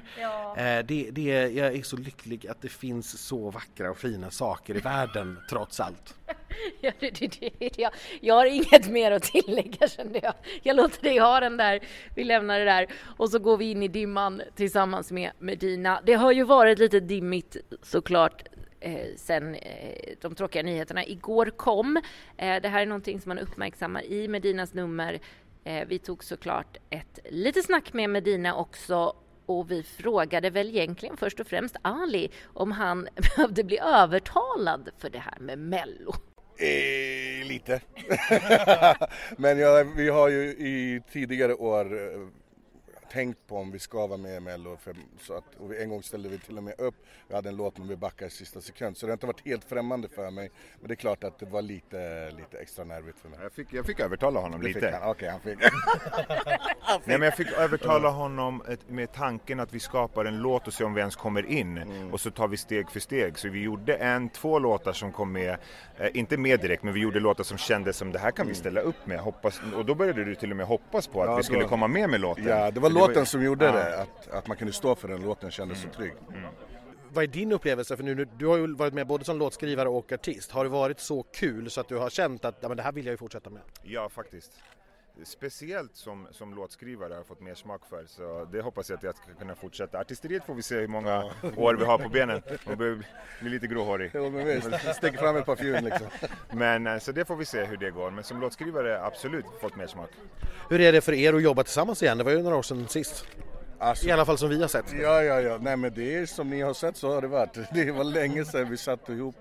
Eh, 0.58 0.86
det, 0.86 1.12
det, 1.12 1.50
jag 1.52 1.76
är 1.76 1.84
så 1.84 1.98
lycklig 1.98 2.48
att 2.48 2.62
det 2.62 2.70
finns 2.70 3.20
så 3.20 3.52
vackra 3.52 3.92
och 3.92 3.98
fina 3.98 4.32
saker 4.32 4.78
i 4.78 4.80
världen 4.80 5.38
trots 5.50 5.80
allt. 5.80 6.16
Ja, 6.82 6.92
det, 7.00 7.10
det, 7.20 7.50
det, 7.60 7.78
jag, 7.78 7.92
jag 8.22 8.36
har 8.36 8.46
inget 8.46 8.90
mer 8.90 9.12
att 9.12 9.24
tillägga 9.24 9.88
kände 9.88 10.20
jag. 10.24 10.34
Jag 10.64 10.76
låter 10.76 11.02
dig 11.02 11.18
ha 11.18 11.40
den 11.40 11.58
där, 11.58 11.80
vi 12.16 12.24
lämnar 12.24 12.60
det 12.60 12.66
där 12.66 12.88
och 13.18 13.30
så 13.30 13.40
går 13.40 13.58
vi 13.58 13.72
in 13.72 13.84
i 13.84 13.88
dimman 13.88 14.42
tillsammans 14.56 15.12
med 15.12 15.32
Medina. 15.40 16.02
Det 16.06 16.14
har 16.14 16.32
ju 16.32 16.44
varit 16.44 16.80
lite 16.80 17.00
dimmigt 17.00 17.58
såklart 17.82 18.44
eh, 18.80 19.08
sen 19.16 19.56
eh, 19.56 20.16
de 20.22 20.36
tråkiga 20.36 20.64
nyheterna 20.64 21.06
igår 21.06 21.46
kom. 21.46 21.98
Eh, 22.38 22.62
det 22.62 22.70
här 22.70 22.82
är 22.82 22.86
någonting 22.86 23.22
som 23.22 23.30
man 23.30 23.40
uppmärksammar 23.40 24.04
i 24.04 24.28
Medinas 24.28 24.74
nummer. 24.74 25.20
Eh, 25.64 25.88
vi 25.88 26.00
tog 26.00 26.24
såklart 26.24 26.78
ett 26.90 27.20
litet 27.30 27.66
snack 27.66 27.94
med 27.94 28.10
Medina 28.10 28.56
också 28.56 29.14
och 29.46 29.72
vi 29.72 29.84
frågade 29.84 30.50
väl 30.50 30.70
egentligen 30.70 31.18
först 31.18 31.40
och 31.40 31.48
främst 31.48 31.76
Ali 31.82 32.30
om 32.54 32.72
han 32.72 33.08
behövde 33.36 33.64
bli 33.64 33.80
övertalad 33.80 34.90
för 34.98 35.10
det 35.10 35.20
här 35.20 35.40
med 35.40 35.60
Mello. 35.60 36.14
Eh, 36.58 37.48
lite. 37.48 37.82
Men 39.38 39.60
jag, 39.60 39.84
vi 39.96 40.10
har 40.10 40.30
ju 40.30 40.44
i 40.44 41.02
tidigare 41.12 41.54
år 41.54 41.86
eh, 41.86 42.28
tänkt 43.14 43.48
på 43.48 43.58
om 43.58 43.72
vi 43.72 43.80
ska 43.80 44.08
vara 44.08 44.18
med 44.18 44.38
i 44.38 44.40
Mello. 44.40 44.78
För, 44.78 44.96
så 45.22 45.34
att, 45.34 45.44
och 45.60 45.76
en 45.76 45.90
gång 45.90 46.04
ställde 46.04 46.30
vi 46.30 46.40
till 46.40 46.58
och 46.58 46.64
med 46.64 46.74
upp, 46.80 46.96
vi 47.28 47.36
hade 47.36 47.50
en 47.50 47.56
låt 47.56 47.78
men 47.78 47.88
vi 47.88 47.96
backade 47.96 48.28
i 48.28 48.32
sista 48.32 48.62
sekund. 48.62 48.98
Så 48.98 49.06
det 49.06 49.12
har 49.12 49.16
inte 49.16 49.26
varit 49.26 49.46
helt 49.46 49.64
främmande 49.64 50.08
för 50.10 50.32
mig. 50.32 50.52
Men 50.80 50.88
det 50.88 50.94
är 50.94 50.96
klart 50.96 51.24
att 51.24 51.40
det 51.40 51.46
var 51.46 51.62
lite, 51.62 52.32
lite 52.32 52.58
extra 52.58 52.84
nervigt 52.86 53.20
för 53.20 53.30
mig. 53.30 53.40
Jag 53.42 53.52
fick, 53.52 53.74
jag 53.74 53.86
fick 53.86 54.00
övertala 54.00 54.40
honom 54.40 54.62
Det 54.62 54.68
fick 54.68 54.76
lite. 54.76 54.98
han. 55.02 55.10
Okej, 55.10 55.30
han 55.32 55.40
fick. 55.40 55.60
Nej, 57.06 57.18
men 57.18 57.22
jag 57.22 57.36
fick 57.38 57.52
övertala 57.52 58.10
honom 58.10 58.64
med 58.88 59.14
tanken 59.14 59.60
att 59.60 59.74
vi 59.74 59.80
skapar 59.80 60.26
en 60.26 60.38
låt 60.38 60.68
och 60.68 60.74
ser 60.74 60.86
om 60.86 60.94
vi 60.94 61.00
ens 61.00 61.16
kommer 61.16 61.46
in. 61.46 62.10
Och 62.12 62.22
så 62.22 62.32
tar 62.32 62.48
vi 62.48 62.58
steg 62.58 62.90
för 62.92 63.00
steg. 63.00 63.40
Så 63.40 63.50
vi 63.50 63.62
gjorde 63.64 63.96
en, 63.96 64.30
två 64.30 64.60
låtar 64.60 64.94
som 64.94 65.12
kom 65.12 65.32
med, 65.32 65.58
eh, 65.98 66.08
inte 66.14 66.38
med 66.38 66.60
direkt, 66.60 66.84
men 66.84 66.94
vi 66.94 67.00
gjorde 67.00 67.20
låtar 67.20 67.44
som 67.44 67.58
kändes 67.58 67.98
som 67.98 68.12
det 68.12 68.20
här 68.20 68.32
kan 68.32 68.48
vi 68.48 68.54
ställa 68.56 68.82
upp 68.82 69.06
med. 69.06 69.20
Hoppas, 69.20 69.62
och 69.76 69.86
då 69.86 69.96
började 69.96 70.24
du 70.24 70.36
till 70.36 70.52
och 70.52 70.58
med 70.58 70.66
hoppas 70.66 71.08
på 71.08 71.22
att 71.24 71.30
Ja, 71.30 71.36
vi 71.36 71.44
skulle 71.44 71.62
då- 71.62 71.68
komma 71.68 71.88
med 71.88 72.10
med 72.10 72.22
låten. 72.22 72.46
Ja, 72.48 72.72
det 72.72 72.80
var 72.80 72.90
Så 72.90 72.96
låten 73.08 73.26
som 73.26 73.44
gjorde 73.44 73.66
Ja. 73.66 73.72
det. 73.72 74.02
Att, 74.02 74.28
att 74.32 74.48
man 74.48 74.58
kunde 74.58 74.74
stå 74.74 74.96
för 74.96 75.08
den 75.08 75.22
låten 75.22 75.52
kändes 75.52 75.82
så 75.82 75.88
trygg. 75.90 76.14
Vad 77.10 77.24
är 77.24 77.28
din 77.28 77.52
upplevelse? 77.52 77.98
För 77.98 78.04
nu, 78.04 78.16
nu- 78.16 78.28
du 78.38 78.46
har 78.48 78.58
ju 78.58 78.76
varit 78.76 78.94
med 78.94 79.08
både 79.08 79.26
som 79.26 79.38
låtskrivare 79.40 79.90
och 79.90 80.12
artist. 80.12 80.52
Har 80.52 80.64
det 80.64 80.70
varit 80.70 81.00
så 81.00 81.24
kul 81.24 81.70
så 81.70 81.82
att 81.82 81.88
du 81.88 81.96
har 81.98 82.10
känt 82.10 82.46
att 82.46 82.58
ja, 82.62 82.68
men 82.68 82.78
det 82.78 82.84
här 82.84 82.92
vill 82.92 83.06
jag 83.06 83.14
ju 83.14 83.18
fortsätta 83.18 83.50
med? 83.50 83.62
Ja, 83.84 84.10
faktiskt. 84.10 84.52
Speciellt 85.24 85.96
som, 85.96 86.28
som 86.32 86.56
låtskrivare 86.56 87.10
har 87.10 87.18
jag 87.18 87.26
fått 87.26 87.42
mer 87.42 87.56
smak 87.56 87.82
för, 87.90 88.06
så 88.08 88.48
det 88.52 88.62
hoppas 88.62 88.90
jag 88.90 88.98
att 88.98 89.04
jag 89.04 89.16
ska 89.16 89.34
kunna 89.40 89.56
fortsätta. 89.56 90.00
Artisteriet 90.00 90.46
får 90.46 90.54
vi 90.56 90.62
se 90.62 90.76
hur 90.76 90.88
många 90.88 91.24
år 91.56 91.76
vi 91.76 91.86
har 91.86 91.98
på 91.98 92.10
benen. 92.10 92.42
Man 92.66 92.78
börjar 92.78 93.04
bli 93.42 93.50
lite 93.50 93.68
gråhårig. 93.68 94.12
Jo, 94.14 94.30
men 94.30 94.46
visst. 94.46 94.96
Stick 94.96 95.20
fram 95.20 95.36
ett 95.36 95.46
par 95.46 95.56
fjun 95.56 95.84
liksom. 95.84 96.08
Men 96.52 96.88
eh, 96.88 97.00
så 97.00 97.12
det 97.12 97.26
får 97.26 97.36
vi 97.36 97.46
se 97.46 97.64
hur 97.64 97.78
det 97.78 97.92
går. 97.92 98.12
Men 98.12 98.24
som 98.24 98.42
låtskrivare 98.42 99.02
absolut 99.06 99.46
fått 99.62 99.76
mer 99.76 99.88
smak. 99.88 100.10
Hur 100.70 100.82
är 100.82 100.92
det 100.92 101.02
för 101.02 101.14
er 101.14 101.34
att 101.34 101.44
jobba 101.44 101.64
tillsammans 101.64 102.04
igen? 102.04 102.18
Det 102.18 102.24
var 102.24 102.32
ju 102.32 102.42
några 102.42 102.56
år 102.56 102.64
sedan 102.64 102.88
sist. 102.88 103.26
Alltså, 103.80 104.08
I 104.08 104.12
alla 104.12 104.26
fall 104.26 104.38
som 104.38 104.50
vi 104.50 104.62
har 104.62 104.68
sett. 104.68 104.94
Ja, 104.94 105.24
ja, 105.24 105.42
ja. 105.42 105.58
Nej, 105.62 105.78
men 105.78 105.94
det 105.94 106.16
är 106.16 106.26
som 106.26 106.50
ni 106.50 106.62
har 106.62 106.74
sett 106.74 106.98
så 106.98 107.14
har 107.14 107.22
det 107.22 107.28
varit. 107.28 107.58
Det 107.74 107.92
var 107.92 108.04
länge 108.04 108.46
sedan 108.46 108.70
vi 108.70 108.78
satt 108.78 109.10
ihop 109.10 109.36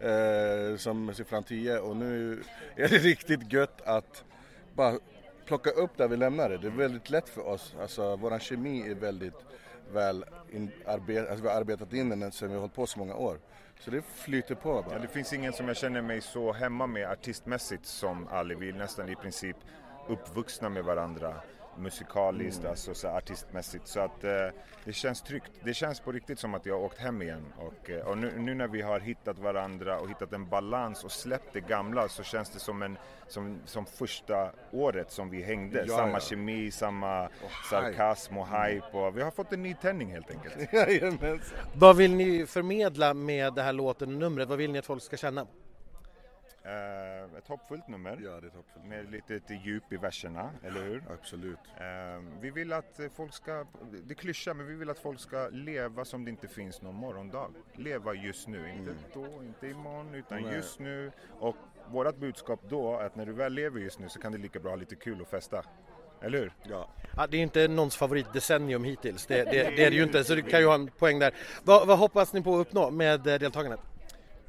eh, 0.00 0.76
som 0.76 1.14
Siffran 1.14 1.44
10 1.44 1.78
och 1.78 1.96
nu 1.96 2.42
är 2.76 2.88
det 2.88 2.98
riktigt 2.98 3.52
gött 3.52 3.80
att 3.84 4.24
bara 4.74 4.98
plocka 5.48 5.70
upp 5.70 5.96
där 5.96 6.08
vi 6.08 6.16
lämnade. 6.16 6.58
Det 6.58 6.66
är 6.66 6.70
väldigt 6.70 7.10
lätt 7.10 7.28
för 7.28 7.46
oss. 7.46 7.74
Alltså, 7.80 8.16
vår 8.16 8.38
kemi 8.38 8.90
är 8.90 8.94
väldigt 8.94 9.34
väl 9.92 10.24
in, 10.52 10.70
arbet, 10.86 11.28
alltså, 11.28 11.42
vi 11.42 11.48
har 11.48 11.56
arbetat 11.56 11.92
in 11.92 12.08
den 12.08 12.32
sedan 12.32 12.48
vi 12.48 12.54
har 12.54 12.60
hållit 12.60 12.74
på 12.74 12.86
så 12.86 12.98
många 12.98 13.14
år. 13.14 13.38
Så 13.80 13.90
det 13.90 14.02
flyter 14.02 14.54
på 14.54 14.68
Ja, 14.68 14.84
bara. 14.90 14.98
det 14.98 15.08
finns 15.08 15.32
ingen 15.32 15.52
som 15.52 15.68
jag 15.68 15.76
känner 15.76 16.02
mig 16.02 16.20
så 16.20 16.52
hemma 16.52 16.86
med 16.86 17.10
artistmässigt 17.10 17.86
som 17.86 18.28
Ali. 18.28 18.54
Vi 18.54 18.68
är 18.68 18.72
nästan 18.72 19.08
i 19.08 19.14
princip 19.16 19.56
uppvuxna 20.08 20.68
med 20.68 20.84
varandra 20.84 21.34
musikaliskt, 21.78 22.64
alltså 22.64 22.94
så 22.94 23.08
artistmässigt. 23.08 23.86
Så 23.86 24.00
att 24.00 24.24
eh, 24.24 24.30
det 24.84 24.92
känns 24.92 25.22
tryggt. 25.22 25.50
Det 25.64 25.74
känns 25.74 26.00
på 26.00 26.12
riktigt 26.12 26.38
som 26.38 26.54
att 26.54 26.66
jag 26.66 26.74
har 26.74 26.84
åkt 26.84 26.98
hem 26.98 27.22
igen. 27.22 27.44
Och, 27.56 27.90
eh, 27.90 28.06
och 28.06 28.18
nu, 28.18 28.32
nu 28.38 28.54
när 28.54 28.68
vi 28.68 28.82
har 28.82 29.00
hittat 29.00 29.38
varandra 29.38 29.98
och 29.98 30.08
hittat 30.08 30.32
en 30.32 30.48
balans 30.48 31.04
och 31.04 31.12
släppt 31.12 31.52
det 31.52 31.60
gamla 31.60 32.08
så 32.08 32.22
känns 32.22 32.50
det 32.50 32.58
som, 32.58 32.82
en, 32.82 32.98
som, 33.28 33.60
som 33.64 33.86
första 33.86 34.50
året 34.70 35.10
som 35.10 35.30
vi 35.30 35.42
hängde. 35.42 35.84
Ja, 35.88 35.96
samma 35.96 36.12
ja. 36.12 36.20
kemi, 36.20 36.70
samma 36.70 37.22
hype. 37.22 37.34
sarkasm 37.70 38.38
och 38.38 38.48
hype. 38.48 38.86
Och 38.96 39.16
vi 39.16 39.22
har 39.22 39.30
fått 39.30 39.52
en 39.52 39.62
ny 39.62 39.74
tändning 39.74 40.12
helt 40.12 40.30
enkelt. 40.30 41.42
Vad 41.74 41.96
vill 41.96 42.14
ni 42.14 42.46
förmedla 42.46 43.14
med 43.14 43.54
det 43.54 43.62
här 43.62 43.72
låten 43.72 44.08
och 44.08 44.18
numret? 44.18 44.48
Vad 44.48 44.58
vill 44.58 44.72
ni 44.72 44.78
att 44.78 44.86
folk 44.86 45.02
ska 45.02 45.16
känna? 45.16 45.46
Eh, 46.68 47.38
ett 47.38 47.48
hoppfullt 47.48 47.88
nummer. 47.88 48.18
Ja, 48.24 48.40
det 48.40 48.46
är 48.46 48.50
toppen. 48.50 48.88
Med 48.88 49.10
lite, 49.10 49.32
lite 49.32 49.54
djup 49.54 49.92
i 49.92 49.96
verserna, 49.96 50.50
eller 50.64 50.82
hur? 50.82 51.02
Absolut. 51.10 51.58
Eh, 51.76 52.22
vi 52.40 52.50
vill 52.50 52.72
att 52.72 53.00
folk 53.14 53.34
ska, 53.34 53.66
det 54.04 54.12
är 54.12 54.14
klyscha, 54.14 54.54
men 54.54 54.66
vi 54.66 54.74
vill 54.74 54.90
att 54.90 54.98
folk 54.98 55.20
ska 55.20 55.48
leva 55.48 56.04
som 56.04 56.24
det 56.24 56.30
inte 56.30 56.48
finns 56.48 56.82
någon 56.82 56.94
morgondag. 56.94 57.50
Leva 57.74 58.14
just 58.14 58.48
nu, 58.48 58.72
inte 58.72 58.94
då, 59.14 59.42
inte 59.42 59.68
imorgon, 59.68 60.14
utan 60.14 60.42
Nej. 60.42 60.54
just 60.54 60.78
nu. 60.78 61.12
Och 61.40 61.56
vårt 61.86 62.16
budskap 62.16 62.60
då 62.68 62.98
är 62.98 63.04
att 63.04 63.16
när 63.16 63.26
du 63.26 63.32
väl 63.32 63.52
lever 63.52 63.80
just 63.80 63.98
nu 63.98 64.08
så 64.08 64.20
kan 64.20 64.32
det 64.32 64.38
lika 64.38 64.58
bra 64.58 64.70
ha 64.70 64.76
lite 64.76 64.96
kul 64.96 65.20
och 65.20 65.28
festa. 65.28 65.64
Eller 66.20 66.38
hur? 66.38 66.52
Ja. 66.62 66.88
Ja, 67.16 67.26
det 67.26 67.36
är 67.36 67.42
inte 67.42 67.68
någons 67.68 67.96
favoritdecennium 67.96 68.84
hittills, 68.84 69.26
det, 69.26 69.44
det, 69.44 69.50
det 69.76 69.84
är 69.84 69.90
det 69.90 69.96
ju 69.96 70.02
inte, 70.02 70.24
så 70.24 70.34
det 70.34 70.42
kan 70.42 70.60
ju 70.60 70.66
ha 70.66 70.74
en 70.74 70.88
poäng 70.88 71.18
där. 71.18 71.34
Vad, 71.64 71.86
vad 71.86 71.98
hoppas 71.98 72.32
ni 72.32 72.42
på 72.42 72.54
att 72.54 72.66
uppnå 72.66 72.90
med 72.90 73.26
eh, 73.26 73.38
deltagandet? 73.38 73.80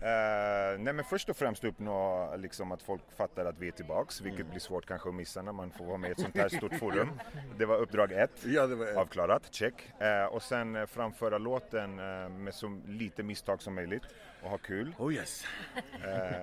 Uh, 0.01 0.79
nej 0.79 0.93
men 0.93 1.03
först 1.03 1.29
och 1.29 1.37
främst 1.37 1.63
uppnå 1.63 2.29
liksom 2.37 2.71
att 2.71 2.81
folk 2.81 3.01
fattar 3.17 3.45
att 3.45 3.59
vi 3.59 3.67
är 3.67 3.71
tillbaks, 3.71 4.21
vilket 4.21 4.39
mm. 4.39 4.49
blir 4.49 4.59
svårt 4.59 4.85
kanske 4.85 5.09
att 5.09 5.15
missa 5.15 5.41
när 5.41 5.51
man 5.51 5.71
får 5.71 5.85
vara 5.85 5.97
med 5.97 6.09
i 6.09 6.11
ett 6.11 6.19
sånt 6.19 6.37
här 6.37 6.49
stort 6.49 6.75
forum. 6.75 7.09
Det 7.57 7.65
var 7.65 7.77
uppdrag 7.77 8.11
ett, 8.11 8.45
ja, 8.45 8.67
det 8.67 8.75
var 8.75 8.85
ett. 8.85 8.97
avklarat, 8.97 9.53
check. 9.53 9.73
Uh, 10.01 10.35
och 10.35 10.41
sen 10.41 10.87
framföra 10.87 11.37
låten 11.37 11.99
uh, 11.99 12.29
med 12.29 12.53
så 12.53 12.81
lite 12.87 13.23
misstag 13.23 13.61
som 13.61 13.75
möjligt 13.75 14.03
och 14.43 14.49
ha 14.49 14.57
kul. 14.57 14.95
Oh 14.97 15.13
yes! 15.13 15.45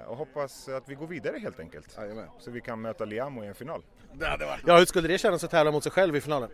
och 0.07 0.17
hoppas 0.17 0.69
att 0.69 0.89
vi 0.89 0.95
går 0.95 1.07
vidare 1.07 1.39
helt 1.39 1.61
enkelt. 1.61 1.97
Jajamän. 1.97 2.29
Så 2.39 2.51
vi 2.51 2.61
kan 2.61 2.81
möta 2.81 3.05
Liamo 3.05 3.45
i 3.45 3.47
en 3.47 3.55
final. 3.55 3.83
Ja, 4.67 4.79
hur 4.79 4.85
skulle 4.85 5.09
det 5.09 5.19
kännas 5.19 5.45
att 5.45 5.51
tävla 5.51 5.73
mot 5.73 5.83
sig 5.83 5.93
själv 5.93 6.17
i 6.17 6.21
finalen? 6.21 6.51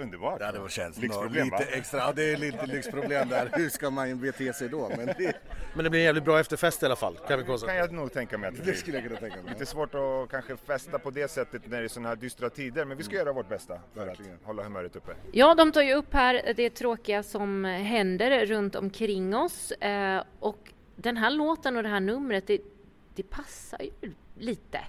Underbart. 0.00 0.36
Ja, 0.40 0.52
det 0.52 0.58
var 0.58 0.68
känns 0.68 0.98
lyxproblem, 0.98 1.44
lite 1.44 1.56
va? 1.56 1.70
extra, 1.72 1.98
ja, 1.98 2.12
det 2.12 2.32
är 2.32 2.36
lite 2.36 2.66
lyxproblem 2.66 3.28
där. 3.28 3.50
Hur 3.56 3.68
ska 3.68 3.90
man 3.90 4.20
bete 4.20 4.52
sig 4.52 4.68
då? 4.68 4.88
Men 4.96 5.06
det, 5.06 5.36
men 5.74 5.84
det 5.84 5.90
blir 5.90 6.00
en 6.00 6.06
jävligt 6.06 6.24
bra 6.24 6.40
efterfest 6.40 6.82
i 6.82 6.86
alla 6.86 6.96
fall, 6.96 7.16
kan 7.28 7.38
vi 7.38 7.44
konstatera. 7.44 7.76
kan 7.76 7.86
jag 7.86 7.92
nog 7.92 8.12
tänka 8.12 8.38
mig 8.38 8.48
att 8.48 8.56
det 8.56 8.62
blir. 8.62 8.72
Det 8.72 8.78
skulle 8.78 8.96
jag 8.96 9.06
kunna 9.06 9.20
tänka 9.20 9.42
mig. 9.42 9.52
Lite 9.52 9.66
svårt 9.66 9.94
att 9.94 10.30
kanske 10.30 10.56
festa 10.56 10.98
på 10.98 11.10
det 11.10 11.30
sättet 11.30 11.62
när 11.66 11.78
det 11.78 11.84
är 11.84 11.88
sådana 11.88 12.08
här 12.08 12.16
dystra 12.16 12.50
tider, 12.50 12.84
men 12.84 12.96
vi 12.96 13.02
ska 13.02 13.14
mm. 13.14 13.26
göra 13.26 13.34
vårt 13.34 13.48
bästa 13.48 13.80
för 13.94 14.06
Verkligen. 14.06 14.34
att 14.34 14.44
hålla 14.44 14.62
humöret 14.62 14.96
uppe. 14.96 15.12
Ja, 15.32 15.54
de 15.54 15.72
tar 15.72 15.82
ju 15.82 15.94
upp 15.94 16.12
här 16.12 16.52
det 16.56 16.70
tråkiga 16.70 17.22
som 17.22 17.64
händer 17.64 18.46
runt 18.46 18.74
omkring 18.74 19.36
oss 19.36 19.70
eh, 19.70 20.22
och 20.38 20.72
den 20.96 21.16
här 21.16 21.30
låten 21.30 21.76
och 21.76 21.82
det 21.82 21.88
här 21.88 22.00
numret, 22.00 22.46
det, 22.46 22.60
det 23.14 23.22
passar 23.22 23.80
ju 23.82 24.12
lite. 24.38 24.80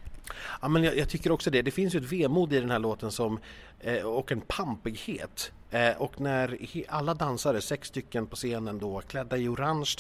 Ja, 0.62 0.67
men 0.67 0.84
jag, 0.84 0.98
jag, 0.98 1.10
tycker 1.10 1.32
också 1.32 1.50
det. 1.50 1.62
Det 1.62 1.72
finns 1.72 1.96
ju 1.96 2.00
ett 2.00 2.12
vemod 2.12 2.54
i 2.54 2.60
den 2.60 2.72
här 2.72 2.80
låten 2.80 3.12
som, 3.12 3.39
eh, 3.80 4.04
och 4.04 4.32
en 4.32 4.41
pampighet 4.41 5.52
Eh, 5.71 6.01
och 6.01 6.21
när 6.21 6.57
alla 6.89 7.13
dansare, 7.13 7.62
sex 7.62 7.88
stycken 7.88 8.27
på 8.27 8.36
scenen 8.36 8.79
då 8.79 9.01
klädda 9.01 9.38
i 9.38 9.47
orange 9.47 9.95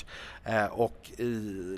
eh, 0.45 0.65
och 0.65 1.11
i, 1.17 1.23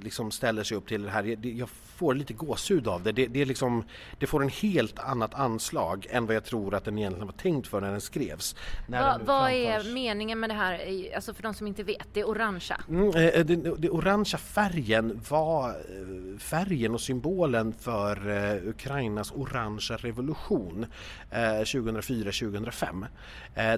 liksom 0.02 0.32
ställer 0.32 0.64
sig 0.64 0.78
upp 0.78 0.88
till 0.88 1.04
det 1.04 1.10
här, 1.10 1.24
det, 1.24 1.50
jag 1.50 1.70
får 1.70 2.14
lite 2.14 2.34
gåshud 2.34 2.88
av 2.88 3.04
det. 3.04 3.12
Det, 3.12 3.28
det, 3.28 3.46
liksom, 3.46 3.84
det 4.20 4.28
får 4.28 4.44
en 4.44 4.50
helt 4.50 5.00
annat 5.00 5.34
anslag 5.34 6.08
än 6.10 6.26
vad 6.26 6.36
jag 6.36 6.44
tror 6.44 6.76
att 6.76 6.86
den 6.86 6.98
egentligen 6.98 7.28
var 7.28 7.34
tänkt 7.34 7.68
för 7.68 7.82
när 7.82 7.92
den 7.92 8.02
skrevs. 8.02 8.56
När 8.88 9.02
Va, 9.02 9.18
den 9.18 9.28
vad 9.28 9.52
är 9.52 9.94
meningen 9.94 10.40
med 10.40 10.50
det 10.50 10.54
här, 10.54 10.82
alltså 11.16 11.34
för 11.34 11.44
de 11.44 11.54
som 11.54 11.68
inte 11.68 11.84
vet, 11.84 12.08
det 12.14 12.24
orangea? 12.24 12.82
Mm, 12.90 13.08
eh, 13.08 13.46
det, 13.46 13.56
det 13.78 13.90
orangea 13.90 14.38
färgen 14.38 15.22
var 15.30 15.70
eh, 15.70 16.40
färgen 16.40 16.94
och 16.94 17.02
symbolen 17.02 17.74
för 17.74 18.28
Ukrainas 18.68 19.32
orangea 19.32 19.98
revolution 19.98 20.86
uh, 21.34 21.38
2004-2005 21.38 23.06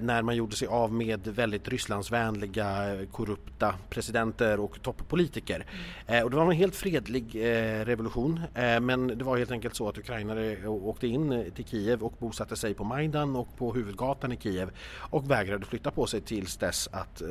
när 0.06 0.22
man 0.22 0.36
gjorde 0.36 0.56
sig 0.56 0.68
av 0.68 0.92
med 0.92 1.26
väldigt 1.26 1.68
Rysslandsvänliga 1.68 2.94
eh, 2.94 3.06
korrupta 3.06 3.74
presidenter 3.90 4.60
och 4.60 4.82
toppolitiker. 4.82 5.66
Mm. 6.06 6.24
och 6.24 6.30
det 6.30 6.36
var 6.36 6.44
en 6.44 6.52
helt 6.52 6.76
fredlig 6.76 7.36
eh, 7.36 7.84
revolution 7.84 8.40
eh, 8.54 8.80
men 8.80 9.06
det 9.06 9.24
var 9.24 9.36
helt 9.36 9.50
enkelt 9.50 9.76
så 9.76 9.88
att 9.88 9.98
ukrainare 9.98 10.68
åkte 10.68 11.06
in 11.06 11.32
eh, 11.32 11.44
till 11.54 11.64
Kiev 11.64 12.02
och 12.02 12.14
bosatte 12.18 12.56
sig 12.56 12.74
på 12.74 12.84
Majdan 12.84 13.36
och 13.36 13.56
på 13.58 13.74
huvudgatan 13.74 14.32
i 14.32 14.36
Kiev 14.36 14.70
och 14.98 15.30
vägrade 15.30 15.66
flytta 15.66 15.90
på 15.90 16.06
sig 16.06 16.20
tills 16.20 16.56
dess 16.56 16.88
att 16.92 17.22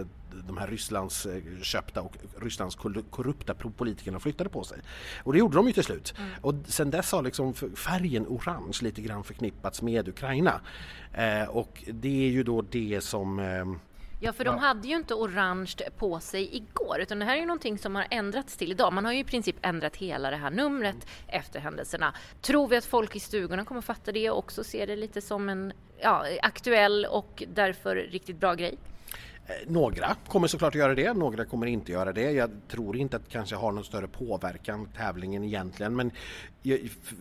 de 0.47 0.57
här 0.57 0.67
Rysslands 0.67 1.27
köpta 1.61 2.01
och 2.01 2.17
Rysslands 2.41 2.75
korrupta 3.09 3.53
politikerna 3.53 4.19
flyttade 4.19 4.49
på 4.49 4.63
sig. 4.63 4.79
Och 5.23 5.33
det 5.33 5.39
gjorde 5.39 5.55
de 5.55 5.67
ju 5.67 5.73
till 5.73 5.83
slut. 5.83 6.13
Mm. 6.17 6.31
Och 6.41 6.53
sen 6.67 6.91
dess 6.91 7.11
har 7.11 7.21
liksom 7.21 7.53
färgen 7.53 8.25
orange 8.27 8.77
lite 8.81 9.01
grann 9.01 9.23
förknippats 9.23 9.81
med 9.81 10.07
Ukraina. 10.07 10.61
Eh, 11.13 11.49
och 11.49 11.83
det 11.87 12.25
är 12.25 12.29
ju 12.29 12.43
då 12.43 12.61
det 12.61 13.01
som 13.01 13.39
eh, 13.39 13.65
Ja, 14.19 14.33
för 14.33 14.45
de 14.45 14.57
hade 14.57 14.87
ju 14.87 14.95
inte 14.95 15.13
orange 15.13 15.75
på 15.97 16.19
sig 16.19 16.55
igår, 16.55 16.99
utan 16.99 17.19
det 17.19 17.25
här 17.25 17.35
är 17.35 17.39
ju 17.39 17.45
någonting 17.45 17.77
som 17.77 17.95
har 17.95 18.07
ändrats 18.09 18.57
till 18.57 18.71
idag. 18.71 18.93
Man 18.93 19.05
har 19.05 19.13
ju 19.13 19.19
i 19.19 19.23
princip 19.23 19.55
ändrat 19.61 19.95
hela 19.95 20.29
det 20.29 20.35
här 20.35 20.51
numret 20.51 21.07
efter 21.27 21.59
händelserna. 21.59 22.13
Tror 22.41 22.67
vi 22.67 22.77
att 22.77 22.85
folk 22.85 23.15
i 23.15 23.19
stugorna 23.19 23.65
kommer 23.65 23.81
fatta 23.81 24.11
det 24.11 24.29
och 24.29 24.37
också 24.37 24.63
se 24.63 24.85
det 24.85 24.95
lite 24.95 25.21
som 25.21 25.49
en 25.49 25.73
ja, 26.01 26.25
aktuell 26.41 27.05
och 27.05 27.43
därför 27.53 27.95
riktigt 27.95 28.39
bra 28.39 28.53
grej? 28.53 28.77
Eh, 29.47 29.53
några 29.67 30.15
kommer 30.27 30.47
såklart 30.47 30.75
att 30.75 30.79
göra 30.79 30.95
det, 30.95 31.13
några 31.13 31.45
kommer 31.45 31.67
inte 31.67 31.91
göra 31.91 32.13
det. 32.13 32.31
Jag 32.31 32.49
tror 32.67 32.97
inte 32.97 33.15
att 33.15 33.25
det 33.25 33.31
kanske 33.31 33.55
har 33.55 33.71
någon 33.71 33.83
större 33.83 34.07
påverkan 34.07 34.87
tävlingen 34.97 35.43
egentligen 35.43 35.95
men 35.95 36.11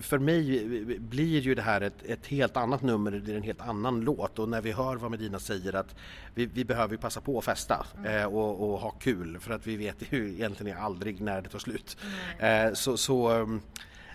för 0.00 0.18
mig 0.18 0.64
blir 0.98 1.40
ju 1.40 1.54
det 1.54 1.62
här 1.62 1.80
ett, 1.80 2.04
ett, 2.04 2.26
helt 2.26 2.56
annat 2.56 2.82
nummer, 2.82 3.10
det 3.10 3.32
är 3.32 3.36
en 3.36 3.42
helt 3.42 3.60
annan 3.60 4.00
låt 4.00 4.38
och 4.38 4.48
när 4.48 4.60
vi 4.60 4.72
hör 4.72 4.96
vad 4.96 5.10
Medina 5.10 5.38
säger 5.38 5.74
att 5.74 5.94
vi, 6.34 6.46
vi 6.46 6.64
behöver 6.64 6.96
passa 6.96 7.20
på 7.20 7.38
att 7.38 7.44
festa 7.44 7.86
mm. 7.98 8.20
eh, 8.20 8.24
och, 8.24 8.70
och, 8.70 8.80
ha 8.80 8.90
kul 8.90 9.38
för 9.40 9.54
att 9.54 9.66
vi 9.66 9.76
vet 9.76 9.96
ju 10.12 10.30
egentligen 10.34 10.78
aldrig 10.78 11.20
när 11.20 11.42
det 11.42 11.48
tar 11.48 11.58
slut. 11.58 11.96
Mm. 12.38 12.68
Eh, 12.68 12.74
så, 12.74 12.96
så 12.96 13.32
um, 13.32 13.60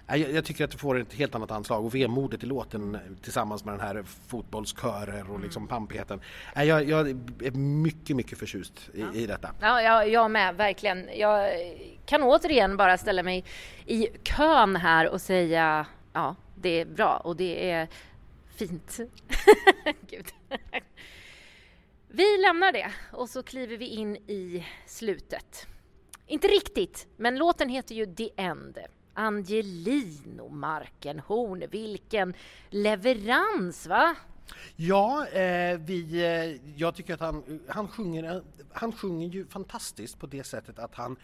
jag, 0.09 0.31
jag, 0.31 0.45
tycker 0.45 0.63
att 0.63 0.71
du 0.71 0.77
får 0.77 0.99
ett 0.99 1.13
helt 1.13 1.35
annat 1.35 1.51
anslag 1.51 1.85
och 1.85 1.95
vemodet 1.95 2.43
i 2.43 2.45
låten 2.45 2.97
tillsammans 3.21 3.65
med 3.65 3.73
den 3.73 3.81
här 3.81 4.03
fotbollskörer 4.27 5.21
och 5.21 5.29
mm. 5.29 5.41
liksom 5.41 5.67
pampigheten. 5.67 6.21
Jag, 6.55 6.89
jag 6.89 7.09
är 7.09 7.51
mycket, 7.57 8.15
mycket 8.15 8.37
förtjust 8.37 8.89
i, 8.93 9.01
ja. 9.01 9.13
i 9.13 9.25
detta. 9.25 9.51
Ja, 9.61 9.81
jag, 9.81 10.09
jag 10.09 10.31
med, 10.31 10.55
verkligen. 10.55 11.09
Jag 11.15 11.51
kan 12.05 12.23
återigen 12.23 12.77
bara 12.77 12.97
ställa 12.97 13.23
mig 13.23 13.45
i 13.85 14.07
kön 14.23 14.75
här 14.75 15.09
och 15.09 15.21
säga 15.21 15.85
ja, 16.13 16.35
det 16.55 16.81
är 16.81 16.85
bra 16.85 17.21
och 17.23 17.35
det 17.35 17.71
är 17.71 17.87
fint. 18.55 18.99
Gud. 20.09 20.25
Vi 22.07 22.37
lämnar 22.37 22.71
det 22.71 22.91
och 23.11 23.29
så 23.29 23.43
kliver 23.43 23.77
vi 23.77 23.87
in 23.87 24.15
i 24.15 24.65
slutet. 24.85 25.67
Inte 26.27 26.47
riktigt, 26.47 27.07
men 27.17 27.37
låten 27.37 27.69
heter 27.69 27.95
ju 27.95 28.15
The 28.15 28.29
End. 28.35 28.77
Angelino 29.19 30.49
Markenhorn, 30.49 31.63
vilken 31.71 32.33
leverans 32.69 33.87
va? 33.87 34.15
Ja, 34.75 35.27
eh, 35.27 35.79
vi, 35.79 36.25
eh, 36.25 36.73
jag 36.79 36.95
tycker 36.95 37.13
att 37.13 37.19
han, 37.19 37.59
han, 37.67 37.87
sjunger, 37.87 38.43
han 38.73 38.91
sjunger 38.91 39.27
ju 39.27 39.47
fantastiskt 39.47 40.19
på 40.19 40.27
det 40.27 40.43
sättet 40.43 40.79
att 40.79 40.95
han 40.95 41.17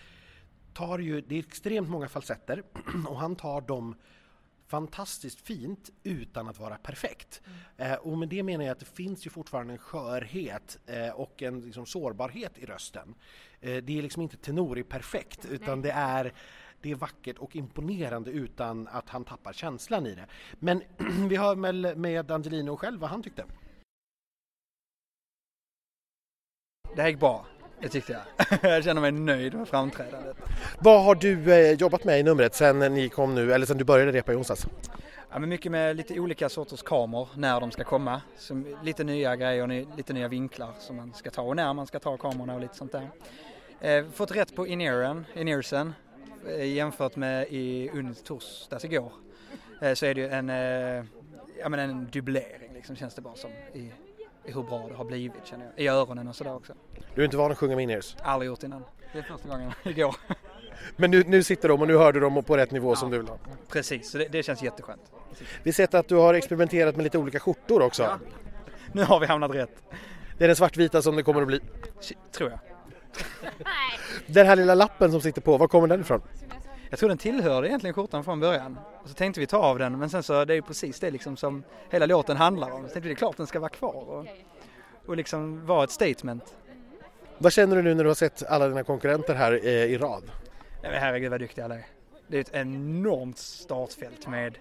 tar 0.73 0.99
ju, 0.99 1.21
det 1.21 1.35
är 1.35 1.39
extremt 1.39 1.89
många 1.89 2.07
falsetter 2.07 2.63
och 3.07 3.19
han 3.19 3.35
tar 3.35 3.61
dem 3.61 3.95
fantastiskt 4.67 5.41
fint 5.41 5.89
utan 6.03 6.47
att 6.47 6.59
vara 6.59 6.75
perfekt. 6.75 7.41
Mm. 7.77 7.91
Eh, 7.91 7.97
och 7.97 8.17
med 8.17 8.29
det 8.29 8.43
menar 8.43 8.65
jag 8.65 8.71
att 8.71 8.79
det 8.79 8.95
finns 8.95 9.25
ju 9.25 9.29
fortfarande 9.29 9.73
en 9.73 9.79
skörhet 9.79 10.79
eh, 10.85 11.09
och 11.09 11.43
en 11.43 11.61
liksom, 11.61 11.85
sårbarhet 11.85 12.57
i 12.57 12.65
rösten. 12.65 13.15
Eh, 13.61 13.83
det 13.83 13.97
är 13.97 14.01
liksom 14.01 14.21
inte 14.21 14.37
tenori 14.37 14.83
perfekt 14.83 15.45
utan 15.45 15.81
Nej. 15.81 15.89
det 15.89 15.91
är 15.91 16.33
det 16.85 16.91
är 16.91 16.95
vackert 16.95 17.37
och 17.37 17.55
imponerande 17.55 18.31
utan 18.31 18.87
att 18.87 19.09
han 19.09 19.23
tappar 19.23 19.53
känslan 19.53 20.05
i 20.05 20.15
det. 20.15 20.25
Men 20.59 20.81
vi 21.29 21.35
hör 21.35 21.55
med, 21.55 21.97
med 21.97 22.31
Angelino 22.31 22.77
själv 22.77 22.99
vad 22.99 23.09
han 23.09 23.23
tyckte. 23.23 23.45
Det 26.95 27.09
gick 27.09 27.19
bra, 27.19 27.45
det 27.81 27.89
tyckte 27.89 28.11
jag. 28.11 28.59
jag 28.71 28.83
känner 28.83 29.01
mig 29.01 29.11
nöjd 29.11 29.53
med 29.53 29.67
framträdandet. 29.67 30.37
Vad 30.79 31.03
har 31.03 31.15
du 31.15 31.53
eh, 31.53 31.71
jobbat 31.71 32.03
med 32.03 32.19
i 32.19 32.23
numret 32.23 32.55
sen 32.55 32.79
ni 32.79 33.09
kom 33.09 33.35
nu, 33.35 33.53
eller 33.53 33.65
sen 33.65 33.77
du 33.77 33.83
började 33.83 34.11
repa 34.11 34.33
i 34.33 34.35
onsdags? 34.35 34.67
Ja, 35.31 35.39
men 35.39 35.49
mycket 35.49 35.71
med 35.71 35.95
lite 35.95 36.19
olika 36.19 36.49
sorters 36.49 36.83
kameror 36.83 37.27
när 37.35 37.59
de 37.59 37.71
ska 37.71 37.83
komma. 37.83 38.21
Som 38.37 38.77
lite 38.83 39.03
nya 39.03 39.35
grejer, 39.35 39.97
lite 39.97 40.13
nya 40.13 40.27
vinklar 40.27 40.73
som 40.79 40.95
man 40.95 41.13
ska 41.13 41.29
ta 41.29 41.41
och 41.41 41.55
när 41.55 41.73
man 41.73 41.87
ska 41.87 41.99
ta 41.99 42.17
kamerorna 42.17 42.55
och 42.55 42.61
lite 42.61 42.75
sånt 42.75 42.91
där. 42.91 43.09
Eh, 43.79 44.05
fått 44.13 44.31
rätt 44.31 44.55
på 44.55 44.67
in-earen, 44.67 45.25
in-earsen 45.35 45.93
jämfört 46.51 47.15
med 47.15 47.47
i 47.49 47.91
torsdags 48.23 48.85
igår 48.85 49.11
eh, 49.81 49.93
så 49.93 50.05
är 50.05 50.13
det 50.13 50.21
ju 50.21 50.27
en, 50.27 50.49
eh, 50.49 51.05
ja, 51.59 51.69
men 51.69 51.79
en 51.79 52.07
dubblering 52.11 52.73
liksom 52.73 52.95
känns 52.95 53.15
det 53.15 53.21
bara 53.21 53.35
som 53.35 53.51
i, 53.73 53.91
i 54.45 54.51
hur 54.51 54.63
bra 54.63 54.87
det 54.89 54.95
har 54.95 55.05
blivit 55.05 55.45
känner 55.45 55.65
jag. 55.65 55.85
I 55.85 55.87
öronen 55.87 56.27
och 56.27 56.35
sådär 56.35 56.55
också. 56.55 56.73
Du 57.15 57.21
är 57.21 57.25
inte 57.25 57.37
van 57.37 57.51
att 57.51 57.57
sjunga 57.57 57.75
med 57.75 57.83
in-ears? 57.83 58.15
Aldrig 58.21 58.47
gjort 58.47 58.63
innan. 58.63 58.83
Det 59.13 59.19
är 59.19 59.23
första 59.23 59.49
gången 59.49 59.71
igår. 59.83 60.15
Men 60.95 61.11
nu, 61.11 61.23
nu 61.27 61.43
sitter 61.43 61.69
de 61.69 61.81
och 61.81 61.87
nu 61.87 61.97
hör 61.97 62.13
du 62.13 62.19
dem 62.19 62.43
på 62.43 62.57
rätt 62.57 62.71
nivå 62.71 62.91
ja, 62.91 62.95
som 62.95 63.11
du 63.11 63.17
vill 63.17 63.27
ha? 63.27 63.37
Precis, 63.67 64.11
så 64.11 64.17
det, 64.17 64.27
det 64.27 64.43
känns 64.43 64.63
jätteskönt. 64.63 65.11
Vi 65.63 65.69
har 65.69 65.73
sett 65.73 65.93
att 65.93 66.07
du 66.07 66.15
har 66.15 66.33
experimenterat 66.33 66.95
med 66.95 67.03
lite 67.03 67.17
olika 67.17 67.39
skjortor 67.39 67.81
också. 67.81 68.03
Ja. 68.03 68.19
Nu 68.93 69.03
har 69.03 69.19
vi 69.19 69.25
hamnat 69.25 69.51
rätt. 69.51 69.83
Det 70.37 70.43
är 70.43 70.47
den 70.47 70.55
svartvita 70.55 71.01
som 71.01 71.15
det 71.15 71.23
kommer 71.23 71.41
att 71.41 71.47
bli? 71.47 71.59
Tror 72.31 72.49
jag. 72.49 72.59
den 74.25 74.47
här 74.47 74.55
lilla 74.55 74.75
lappen 74.75 75.11
som 75.11 75.21
sitter 75.21 75.41
på, 75.41 75.57
var 75.57 75.67
kommer 75.67 75.87
den 75.87 76.01
ifrån? 76.01 76.21
Jag 76.89 76.99
tror 76.99 77.09
den 77.09 77.17
tillhörde 77.17 77.67
egentligen 77.67 77.93
skjortan 77.93 78.23
från 78.23 78.39
början. 78.39 78.79
Och 79.03 79.09
så 79.09 79.15
tänkte 79.15 79.39
vi 79.39 79.47
ta 79.47 79.57
av 79.57 79.79
den 79.79 79.99
men 79.99 80.09
sen 80.09 80.23
så 80.23 80.45
det 80.45 80.53
är 80.53 80.55
ju 80.55 80.61
precis 80.61 80.99
det 80.99 81.11
liksom 81.11 81.37
som 81.37 81.63
hela 81.89 82.05
låten 82.05 82.37
handlar 82.37 82.71
om. 82.71 82.81
Så 82.81 82.93
tänkte 82.93 82.99
vi 82.99 83.07
det 83.07 83.13
är 83.13 83.15
klart 83.15 83.37
den 83.37 83.47
ska 83.47 83.59
vara 83.59 83.69
kvar 83.69 84.09
och, 84.09 84.25
och 85.05 85.17
liksom 85.17 85.65
vara 85.65 85.83
ett 85.83 85.91
statement. 85.91 86.55
Vad 87.37 87.53
känner 87.53 87.75
du 87.75 87.81
nu 87.81 87.93
när 87.93 88.03
du 88.03 88.09
har 88.09 88.15
sett 88.15 88.43
alla 88.43 88.67
dina 88.67 88.83
konkurrenter 88.83 89.35
här 89.35 89.51
eh, 89.63 89.69
i 89.69 89.97
rad? 89.97 90.23
Ja, 90.81 90.89
men 90.89 90.99
herregud 90.99 91.31
vad 91.31 91.39
duktiga 91.39 91.65
alla 91.65 91.75
är. 91.75 91.85
Det 92.27 92.37
är 92.37 92.41
ett 92.41 92.53
enormt 92.53 93.37
startfält 93.37 94.27
med 94.27 94.57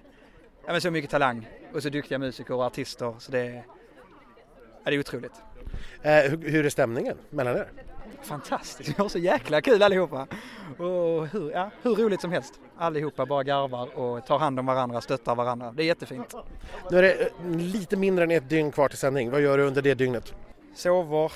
ja, 0.66 0.73
men 0.73 0.81
så 0.81 0.90
mycket 0.90 1.11
talang 1.11 1.49
och 1.75 1.83
så 1.83 1.88
duktiga 1.88 2.18
musiker 2.18 2.55
och 2.55 2.64
artister 2.64 3.14
så 3.18 3.33
det 3.33 3.40
är 3.40 3.64
Ja, 4.85 4.90
det 4.90 4.97
är 4.97 5.01
otroligt. 5.01 5.33
Eh, 6.03 6.31
hur, 6.31 6.51
hur 6.51 6.66
är 6.66 6.70
stämningen 6.70 7.16
mellan 7.31 7.57
er? 7.57 7.68
Fantastiskt, 8.25 8.89
vi 8.89 8.95
har 9.03 9.09
så 9.09 9.19
jäkla 9.19 9.61
kul 9.61 9.83
allihopa. 9.83 10.27
Och 10.79 11.27
hur, 11.27 11.51
ja, 11.51 11.71
hur 11.83 11.95
roligt 11.95 12.21
som 12.21 12.33
helst. 12.33 12.61
Allihopa 12.77 13.27
bara 13.27 13.43
garvar 13.43 13.99
och 13.99 14.27
tar 14.27 14.39
hand 14.39 14.59
om 14.59 14.67
varandra, 14.67 15.01
stöttar 15.01 15.35
varandra. 15.35 15.73
Det 15.73 15.83
är 15.83 15.87
jättefint. 15.87 16.35
Nu 16.91 16.99
är 16.99 17.03
det 17.03 17.13
eh, 17.13 17.57
lite 17.57 17.97
mindre 17.97 18.25
än 18.25 18.31
ett 18.31 18.49
dygn 18.49 18.73
kvar 18.73 18.89
till 18.89 18.99
sändning. 18.99 19.31
Vad 19.31 19.41
gör 19.41 19.59
du 19.59 19.65
under 19.65 19.83
det 19.83 19.95
dygnet? 19.95 20.35
Sover, 20.75 21.33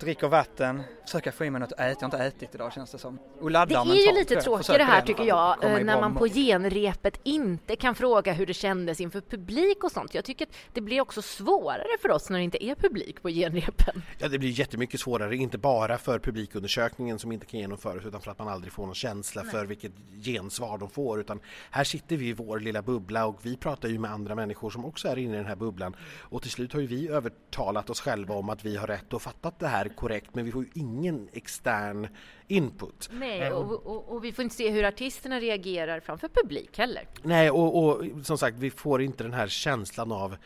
dricker 0.00 0.28
vatten, 0.28 0.82
försöker 1.04 1.30
få 1.30 1.44
i 1.44 1.50
mig 1.50 1.60
något 1.60 1.72
att 1.72 1.80
äta. 1.80 1.88
Jag 1.88 1.96
har 2.00 2.04
inte 2.04 2.18
ätit 2.18 2.54
idag 2.54 2.72
känns 2.72 2.90
det 2.90 2.98
som. 2.98 3.18
Och 3.40 3.46
Det 3.46 3.52
laddar 3.52 3.80
är 3.80 3.84
ju 3.84 4.06
mentalt, 4.06 4.18
lite 4.18 4.40
tråkigt 4.40 4.66
det 4.66 4.84
här 4.84 5.02
tycker 5.02 5.24
jag, 5.24 5.64
eh, 5.64 5.84
när 5.84 6.00
man 6.00 6.14
på 6.14 6.26
genrepet 6.26 7.20
inte 7.22 7.76
kan 7.76 7.94
fråga 7.94 8.32
hur 8.32 8.46
det 8.46 8.54
kändes 8.54 9.00
inför 9.00 9.20
publik 9.20 9.84
och 9.84 9.92
sånt. 9.92 10.14
Jag 10.14 10.24
tycker 10.24 10.46
att 10.46 10.52
det 10.72 10.80
blir 10.80 11.00
också 11.00 11.22
svårare 11.22 11.98
för 12.02 12.10
oss 12.10 12.30
när 12.30 12.38
det 12.38 12.44
inte 12.44 12.64
är 12.64 12.74
publik 12.74 13.22
på 13.22 13.28
genrepen. 13.28 14.02
Ja, 14.18 14.28
det 14.28 14.38
blir 14.38 14.50
jättemycket 14.50 15.00
svårare, 15.00 15.36
inte 15.36 15.58
bara 15.58 15.98
för 15.98 16.18
publikundersökningen 16.18 17.18
som 17.18 17.32
inte 17.32 17.46
kan 17.46 17.60
genomföras 17.60 18.04
utan 18.04 18.20
för 18.20 18.30
att 18.30 18.38
man 18.38 18.48
aldrig 18.48 18.72
får 18.72 18.86
någon 18.86 18.94
känsla 18.94 19.44
för 19.44 19.66
vilket 19.66 19.92
gensvar 20.24 20.78
de 20.78 20.90
får. 20.90 21.20
Utan 21.20 21.40
här 21.70 21.84
sitter 21.84 22.16
vi 22.16 22.28
i 22.28 22.32
vår 22.32 22.60
lilla 22.60 22.82
bubbla 22.82 23.26
och 23.26 23.38
vi 23.42 23.56
pratar 23.56 23.88
ju 23.88 23.98
med 23.98 24.10
andra 24.10 24.34
människor 24.34 24.70
som 24.70 24.84
också 24.84 25.08
är 25.08 25.18
inne 25.18 25.34
i 25.34 25.36
den 25.36 25.46
här 25.46 25.56
bubblan. 25.56 25.96
Och 26.20 26.42
till 26.42 26.50
slut 26.50 26.72
har 26.72 26.80
ju 26.80 26.86
vi 26.86 27.08
övertalat 27.08 27.90
oss 27.90 28.00
själva 28.00 28.34
om 28.34 28.50
att 28.50 28.64
vi 28.64 28.76
har 28.76 28.86
rätt 28.86 29.12
och 29.12 29.22
fattat 29.22 29.58
det 29.58 29.66
här 29.66 29.85
korrekt 29.88 30.34
men 30.34 30.44
vi 30.44 30.52
får 30.52 30.62
ju 30.62 30.70
ingen 30.74 31.28
extern 31.32 32.08
input. 32.48 33.08
Nej, 33.12 33.52
och, 33.52 33.86
och, 33.86 34.12
och 34.12 34.24
vi 34.24 34.32
får 34.32 34.42
inte 34.42 34.56
se 34.56 34.70
hur 34.70 34.84
artisterna 34.84 35.40
reagerar 35.40 36.00
framför 36.00 36.28
publik 36.28 36.78
heller. 36.78 37.08
Nej, 37.22 37.50
och, 37.50 37.84
och 37.84 38.04
som 38.22 38.38
sagt, 38.38 38.58
vi 38.58 38.70
får 38.70 39.02
inte 39.02 39.22
den 39.22 39.32
här 39.32 39.48
känslan 39.48 40.12
av 40.12 40.36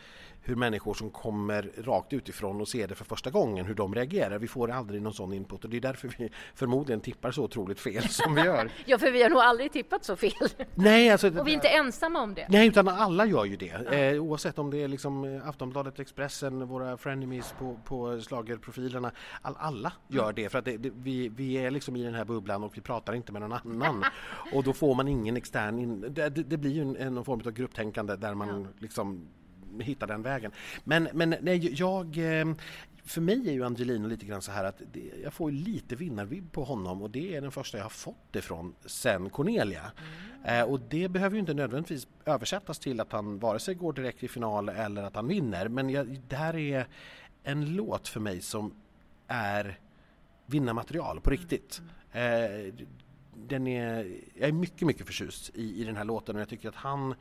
hur 0.43 0.55
människor 0.55 0.93
som 0.93 1.09
kommer 1.09 1.71
rakt 1.77 2.13
utifrån 2.13 2.61
och 2.61 2.67
ser 2.67 2.87
det 2.87 2.95
för 2.95 3.05
första 3.05 3.29
gången, 3.29 3.65
hur 3.65 3.73
de 3.73 3.95
reagerar. 3.95 4.39
Vi 4.39 4.47
får 4.47 4.71
aldrig 4.71 5.01
någon 5.01 5.13
sån 5.13 5.33
input 5.33 5.63
och 5.63 5.69
det 5.69 5.77
är 5.77 5.81
därför 5.81 6.13
vi 6.17 6.29
förmodligen 6.55 7.01
tippar 7.01 7.31
så 7.31 7.43
otroligt 7.43 7.79
fel 7.79 8.03
som 8.09 8.35
vi 8.35 8.41
gör. 8.41 8.71
Ja, 8.85 8.97
för 8.97 9.11
vi 9.11 9.23
har 9.23 9.29
nog 9.29 9.39
aldrig 9.39 9.71
tippat 9.71 10.05
så 10.05 10.15
fel. 10.15 10.31
Nej, 10.75 11.09
alltså, 11.09 11.39
Och 11.39 11.47
vi 11.47 11.51
är 11.51 11.55
inte 11.55 11.67
ensamma 11.67 12.21
om 12.21 12.33
det. 12.33 12.47
Nej, 12.49 12.67
utan 12.67 12.87
alla 12.87 13.25
gör 13.25 13.45
ju 13.45 13.55
det. 13.55 14.11
Eh, 14.11 14.23
oavsett 14.23 14.59
om 14.59 14.71
det 14.71 14.83
är 14.83 14.87
liksom 14.87 15.23
eh, 15.23 15.47
Aftonbladet, 15.47 15.99
Expressen, 15.99 16.67
våra 16.67 16.97
frenemies 16.97 17.53
på, 17.59 17.77
på 17.85 18.21
slagerprofilerna. 18.21 19.11
All, 19.41 19.55
alla 19.59 19.93
gör 20.07 20.33
det 20.33 20.49
för 20.49 20.59
att 20.59 20.65
det, 20.65 20.77
det, 20.77 20.91
vi, 20.95 21.29
vi 21.29 21.53
är 21.53 21.71
liksom 21.71 21.95
i 21.95 22.03
den 22.03 22.13
här 22.13 22.25
bubblan 22.25 22.63
och 22.63 22.77
vi 22.77 22.81
pratar 22.81 23.13
inte 23.13 23.31
med 23.31 23.41
någon 23.41 23.53
annan. 23.53 24.03
och 24.53 24.63
då 24.63 24.73
får 24.73 24.95
man 24.95 25.07
ingen 25.07 25.37
extern... 25.37 25.79
In, 25.79 26.01
det, 26.09 26.29
det, 26.29 26.57
blir 26.57 26.71
ju 26.71 26.81
en, 26.81 26.97
en 26.97 27.23
form 27.23 27.41
av 27.45 27.51
grupptänkande 27.51 28.15
där 28.15 28.33
man 28.33 28.67
liksom 28.79 29.27
hittar 29.79 30.07
den 30.07 30.21
vägen. 30.21 30.51
Men, 30.83 31.07
men 31.13 31.35
nej, 31.41 31.73
jag... 31.79 32.17
eh, 32.39 32.53
För 33.05 33.21
mig 33.21 33.49
är 33.49 33.53
ju 33.53 33.65
Angelino 33.65 34.07
lite 34.07 34.25
grann 34.25 34.41
så 34.41 34.51
här 34.51 34.63
att 34.63 34.81
det, 34.93 35.11
jag 35.23 35.33
får 35.33 35.51
lite 35.51 35.95
vinnarvibb 35.95 36.51
på 36.51 36.63
honom 36.63 37.01
och 37.01 37.09
det 37.09 37.35
är 37.35 37.41
den 37.41 37.51
första 37.51 37.77
jag 37.77 37.85
har 37.85 37.89
fått 37.89 38.35
ifrån 38.35 38.75
sen 38.85 39.29
Cornelia. 39.29 39.91
Eh, 40.45 40.61
och 40.63 40.79
det 40.89 41.07
behöver 41.09 41.35
ju 41.35 41.39
inte 41.39 41.53
nödvändigtvis 41.53 42.07
översättas 42.25 42.79
till 42.79 42.99
att 42.99 43.11
han 43.11 43.39
vare 43.39 43.59
sig 43.59 43.75
går 43.75 43.93
direkt 43.93 44.19
till 44.19 44.29
final 44.29 44.69
eller 44.69 45.03
att 45.03 45.15
han 45.15 45.27
vinner. 45.27 45.67
Men 45.67 45.89
jag, 45.89 46.19
det 46.27 46.35
här 46.35 46.55
är 46.55 46.87
en 47.43 47.75
låt 47.75 48.07
för 48.07 48.19
mig 48.19 48.41
som 48.41 48.73
är 49.27 49.79
vinnarmaterial 50.45 51.21
på 51.21 51.29
riktigt. 51.29 51.81
Eh, 52.11 52.73
den 53.47 53.67
är, 53.67 54.07
jag 54.35 54.49
är 54.49 54.53
mycket, 54.53 54.81
mycket 54.87 55.05
förtjust 55.05 55.49
i, 55.53 55.81
i 55.81 55.83
den 55.83 55.97
här 55.97 56.05
låten 56.05 56.35
och 56.35 56.41
jag 56.41 56.49
tycker 56.49 56.69
att 56.69 56.75
han 56.75 57.15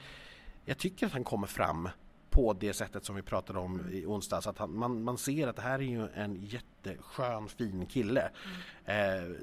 jag 0.64 0.78
tycker 0.78 1.06
att 1.06 1.12
han 1.12 1.24
kommer 1.24 1.46
fram 1.46 1.88
på 2.30 2.52
det 2.52 2.72
sättet 2.72 3.04
som 3.04 3.16
vi 3.16 3.22
pratade 3.22 3.58
om 3.58 3.90
i 3.92 4.06
onsdags. 4.06 4.46
Att 4.46 4.58
han, 4.58 4.78
man, 4.78 5.02
man 5.02 5.18
ser 5.18 5.48
att 5.48 5.56
det 5.56 5.62
här 5.62 5.78
är 5.78 5.82
ju 5.82 6.08
en 6.14 6.36
jätteskön, 6.36 7.48
fin 7.48 7.86
kille. 7.86 8.30
Eh, 8.84 8.94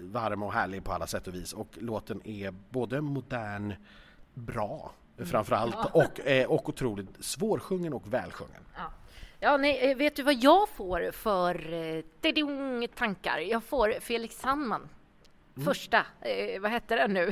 varm 0.02 0.44
och 0.44 0.54
härlig 0.54 0.84
på 0.84 0.92
alla 0.94 1.08
sätt 1.08 1.28
och 1.28 1.36
vis. 1.36 1.54
Och 1.54 1.68
låten 1.74 2.28
är 2.28 2.54
både 2.70 3.02
modern, 3.02 3.74
bra 4.34 4.92
framförallt 5.26 5.76
och, 5.94 6.28
eh, 6.28 6.48
och 6.48 6.70
otroligt 6.70 7.24
svårsjungen 7.26 7.94
och 7.94 8.14
välsjungen. 8.14 8.62
Ja, 9.40 9.58
nej, 9.58 9.92
eh, 9.92 9.98
vet 9.98 10.16
du 10.16 10.24
vad 10.24 10.36
jag 10.36 10.70
får 10.70 11.12
för 11.12 11.74
eh, 11.74 12.88
tankar? 12.96 13.38
Jag 13.38 13.64
får 13.64 14.00
Felix 14.00 14.36
Sandman. 14.36 14.90
Första, 15.66 16.06
eh, 16.22 16.62
vad 16.62 16.72
hette 16.72 16.96
den 16.96 17.14
nu? 17.14 17.32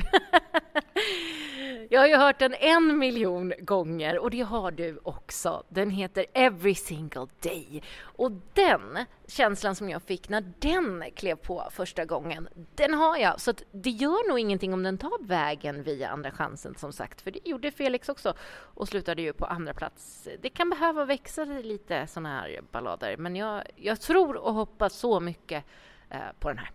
jag 1.90 2.00
har 2.00 2.06
ju 2.06 2.16
hört 2.16 2.38
den 2.38 2.54
en 2.54 2.98
miljon 2.98 3.52
gånger 3.58 4.18
och 4.18 4.30
det 4.30 4.40
har 4.40 4.70
du 4.70 5.00
också. 5.02 5.62
Den 5.68 5.90
heter 5.90 6.26
Every 6.32 6.74
single 6.74 7.26
day. 7.42 7.82
Och 7.98 8.32
den 8.54 8.98
känslan 9.26 9.74
som 9.74 9.90
jag 9.90 10.02
fick 10.02 10.28
när 10.28 10.52
den 10.58 11.04
klev 11.14 11.36
på 11.36 11.68
första 11.70 12.04
gången, 12.04 12.48
den 12.74 12.94
har 12.94 13.16
jag. 13.16 13.40
Så 13.40 13.50
att 13.50 13.62
det 13.72 13.90
gör 13.90 14.28
nog 14.28 14.38
ingenting 14.38 14.74
om 14.74 14.82
den 14.82 14.98
tar 14.98 15.26
vägen 15.26 15.82
via 15.82 16.08
Andra 16.08 16.30
chansen 16.30 16.74
som 16.74 16.92
sagt, 16.92 17.20
för 17.20 17.30
det 17.30 17.48
gjorde 17.48 17.70
Felix 17.70 18.08
också 18.08 18.34
och 18.48 18.88
slutade 18.88 19.22
ju 19.22 19.32
på 19.32 19.44
andra 19.44 19.74
plats. 19.74 20.28
Det 20.40 20.50
kan 20.50 20.70
behöva 20.70 21.04
växa 21.04 21.44
lite 21.44 22.06
sådana 22.06 22.40
här 22.40 22.60
ballader, 22.72 23.16
men 23.16 23.36
jag, 23.36 23.62
jag 23.76 24.00
tror 24.00 24.36
och 24.36 24.54
hoppas 24.54 24.92
så 24.92 25.20
mycket 25.20 25.64
eh, 26.10 26.18
på 26.40 26.48
den 26.48 26.58
här. 26.58 26.70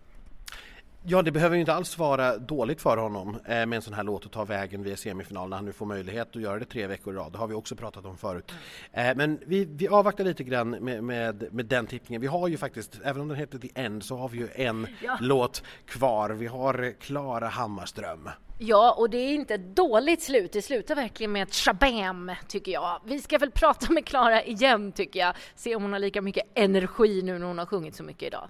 Ja, 1.04 1.22
det 1.22 1.32
behöver 1.32 1.54
ju 1.56 1.60
inte 1.60 1.74
alls 1.74 1.98
vara 1.98 2.38
dåligt 2.38 2.80
för 2.80 2.96
honom 2.96 3.36
eh, 3.44 3.66
med 3.66 3.72
en 3.72 3.82
sån 3.82 3.94
här 3.94 4.02
låt 4.02 4.26
att 4.26 4.32
ta 4.32 4.44
vägen 4.44 4.82
via 4.82 4.96
semifinal 4.96 5.48
när 5.48 5.56
han 5.56 5.64
nu 5.64 5.72
får 5.72 5.86
möjlighet 5.86 6.36
att 6.36 6.42
göra 6.42 6.58
det 6.58 6.64
tre 6.64 6.86
veckor 6.86 7.14
i 7.14 7.16
rad. 7.16 7.32
Det 7.32 7.38
har 7.38 7.46
vi 7.46 7.54
också 7.54 7.76
pratat 7.76 8.04
om 8.04 8.16
förut. 8.16 8.52
Eh, 8.92 9.14
men 9.16 9.38
vi, 9.46 9.64
vi 9.64 9.88
avvaktar 9.88 10.24
lite 10.24 10.44
grann 10.44 10.70
med, 10.70 11.04
med, 11.04 11.48
med 11.52 11.66
den 11.66 11.86
tippningen. 11.86 12.20
Vi 12.20 12.26
har 12.26 12.48
ju 12.48 12.56
faktiskt, 12.56 13.00
även 13.04 13.22
om 13.22 13.28
den 13.28 13.36
heter 13.36 13.58
The 13.58 13.68
End, 13.74 14.04
så 14.04 14.16
har 14.16 14.28
vi 14.28 14.38
ju 14.38 14.48
en 14.54 14.86
låt 15.20 15.62
kvar. 15.86 16.30
Vi 16.30 16.46
har 16.46 16.94
Klara 17.00 17.48
Hammarström. 17.48 18.28
Ja, 18.58 18.94
och 18.98 19.10
det 19.10 19.18
är 19.18 19.34
inte 19.34 19.54
ett 19.54 19.76
dåligt 19.76 20.22
slut. 20.22 20.52
Det 20.52 20.62
slutar 20.62 20.94
verkligen 20.94 21.32
med 21.32 21.42
ett 21.42 21.54
shabam, 21.54 22.32
tycker 22.48 22.72
jag. 22.72 23.00
Vi 23.04 23.20
ska 23.20 23.38
väl 23.38 23.50
prata 23.50 23.92
med 23.92 24.06
Klara 24.06 24.42
igen, 24.42 24.92
tycker 24.92 25.20
jag. 25.20 25.34
Se 25.56 25.76
om 25.76 25.82
hon 25.82 25.92
har 25.92 26.00
lika 26.00 26.22
mycket 26.22 26.46
energi 26.54 27.22
nu 27.22 27.38
när 27.38 27.46
hon 27.46 27.58
har 27.58 27.66
sjungit 27.66 27.94
så 27.94 28.02
mycket 28.02 28.22
idag. 28.22 28.48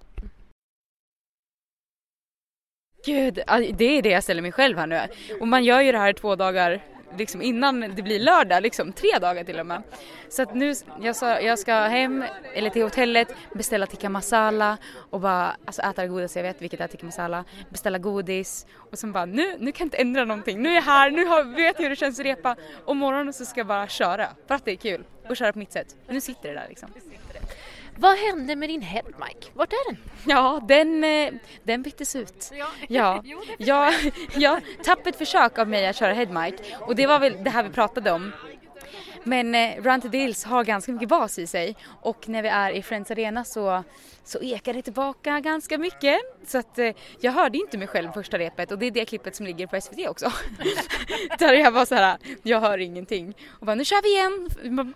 Gud, 3.05 3.35
det 3.75 3.85
är 3.85 4.03
det 4.03 4.11
jag 4.11 4.23
ställer 4.23 4.43
mig 4.43 4.53
själv 4.53 4.79
här 4.79 4.87
nu. 4.87 5.01
Och 5.41 5.49
man 5.49 5.65
gör 5.65 5.81
ju 5.81 5.93
det 5.93 5.99
här 5.99 6.13
två 6.13 6.37
dagar 6.37 6.81
liksom 7.19 7.43
innan 7.43 7.81
det 7.81 8.03
blir 8.03 8.19
lördag, 8.19 8.63
liksom 8.63 8.93
tre 8.93 9.19
dagar 9.21 9.45
till 9.45 9.61
och 9.61 9.67
med. 9.67 9.83
Så 10.29 10.43
att 10.43 10.55
nu, 10.55 10.75
jag, 11.01 11.17
sa, 11.17 11.41
jag 11.41 11.59
ska 11.59 11.75
hem, 11.75 12.25
eller 12.55 12.71
till 12.71 12.83
hotellet, 12.83 13.35
beställa 13.55 13.87
tikka 13.87 14.09
masala 14.09 14.79
och 15.11 15.21
bara 15.21 15.57
alltså 15.65 15.83
äta 15.83 16.03
det 16.03 16.09
godaste 16.09 16.39
jag 16.39 16.45
vet, 16.45 16.63
vilket 16.63 16.81
är 16.81 16.87
tikka 16.87 17.07
masala, 17.07 17.45
beställa 17.69 17.99
godis 17.99 18.67
och 18.77 18.99
sen 18.99 19.13
bara 19.13 19.25
nu, 19.25 19.57
nu 19.59 19.73
kan 19.73 19.85
jag 19.85 19.87
inte 19.87 19.97
ändra 19.97 20.25
någonting, 20.25 20.63
nu 20.63 20.69
är 20.69 20.75
jag 20.75 20.83
här, 20.83 21.11
nu 21.11 21.25
har, 21.25 21.45
vet 21.45 21.77
jag 21.77 21.83
hur 21.83 21.91
det 21.91 21.97
känns 21.97 22.19
att 22.19 22.27
repa 22.27 22.57
och 22.85 22.97
morgonen 22.97 23.33
så 23.33 23.45
ska 23.45 23.61
jag 23.61 23.67
bara 23.67 23.89
köra 23.89 24.29
för 24.47 24.55
att 24.55 24.65
det 24.65 24.73
är 24.73 24.77
kul 24.77 25.05
och 25.29 25.37
köra 25.37 25.53
på 25.53 25.59
mitt 25.59 25.73
sätt. 25.73 25.97
Nu 26.09 26.21
sitter 26.21 26.49
det 26.49 26.55
där 26.55 26.67
liksom. 26.69 26.89
Vad 27.97 28.19
hände 28.19 28.57
med 28.57 28.69
din 28.69 28.83
headmic? 28.83 29.51
Vart 29.55 29.73
är 29.73 29.93
den? 29.93 30.03
Ja, 30.27 30.61
den, 30.69 31.05
eh, 31.05 31.33
den 31.63 31.83
byttes 31.83 32.17
ut. 32.17 32.53
Ja, 32.89 33.23
ja, 33.59 33.93
ja, 34.37 34.61
tappert 34.85 35.17
försök 35.17 35.59
av 35.59 35.69
mig 35.69 35.87
att 35.87 35.97
köra 35.97 36.13
headmic 36.13 36.55
och 36.81 36.97
det 36.97 37.07
var 37.07 37.19
väl 37.19 37.45
det 37.45 37.51
här 37.51 37.63
vi 37.63 37.71
pratade 37.71 38.11
om. 38.11 38.33
Men 39.25 39.55
eh, 39.55 39.83
Run 39.83 40.01
to 40.01 40.09
Deals 40.09 40.45
har 40.45 40.65
ganska 40.65 40.93
mycket 40.93 41.09
bas 41.09 41.39
i 41.39 41.47
sig 41.47 41.77
och 42.01 42.29
när 42.29 42.43
vi 42.43 42.49
är 42.49 42.71
i 42.71 42.83
Friends 42.83 43.11
Arena 43.11 43.45
så, 43.45 43.85
så 44.25 44.43
ekar 44.43 44.75
det 44.75 44.83
tillbaka 44.83 45.41
ganska 45.41 45.79
mycket. 45.79 46.17
Så 46.47 46.59
att 46.59 46.79
eh, 46.79 46.91
jag 47.21 47.33
hörde 47.33 47.59
inte 47.59 47.79
mig 47.79 47.89
själv 47.89 48.13
första 48.13 48.39
repet 48.39 48.73
och 48.73 48.79
det 48.79 48.87
är 48.87 48.91
det 48.91 49.05
klippet 49.05 49.37
som 49.37 49.47
ligger 49.47 49.67
på 49.67 49.81
SVT 49.81 50.09
också. 50.09 50.33
Där 51.39 51.53
jag 51.53 51.71
var 51.71 51.85
så 51.85 51.95
här, 51.95 52.19
jag 52.43 52.61
hör 52.61 52.79
ingenting. 52.79 53.35
Och 53.49 53.67
bara 53.67 53.75
nu 53.75 53.85
kör 53.85 54.03
vi 54.03 54.09
igen! 54.09 54.49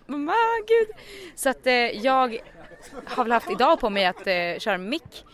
Mamma, 0.05 0.33
gud! 0.67 0.87
Så 1.35 1.49
att 1.49 1.67
eh, 1.67 1.73
jag 1.73 2.37
har 3.05 3.23
väl 3.23 3.31
haft 3.31 3.51
idag 3.51 3.79
på 3.79 3.89
mig 3.89 4.05
att 4.05 4.27
eh, 4.27 4.59
köra 4.59 4.77
mick 4.77 5.25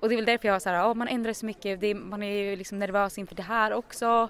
och 0.00 0.08
det 0.08 0.14
är 0.14 0.16
väl 0.16 0.24
därför 0.24 0.48
jag 0.48 0.54
har 0.54 0.60
så 0.60 0.68
här, 0.68 0.76
ja 0.76 0.94
man 0.94 1.08
ändrar 1.08 1.32
så 1.32 1.46
mycket, 1.46 1.80
det 1.80 1.94
man 1.94 2.22
är 2.22 2.32
ju 2.32 2.56
liksom 2.56 2.78
nervös 2.78 3.18
inför 3.18 3.34
det 3.34 3.42
här 3.42 3.72
också. 3.72 4.28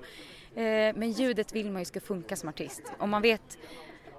Eh, 0.55 0.95
men 0.95 1.13
ljudet 1.13 1.53
vill 1.53 1.71
man 1.71 1.81
ju 1.81 1.85
ska 1.85 2.01
funka 2.01 2.37
som 2.37 2.49
artist. 2.49 2.83
Om 2.99 3.11
man 3.11 3.23
vet 3.23 3.59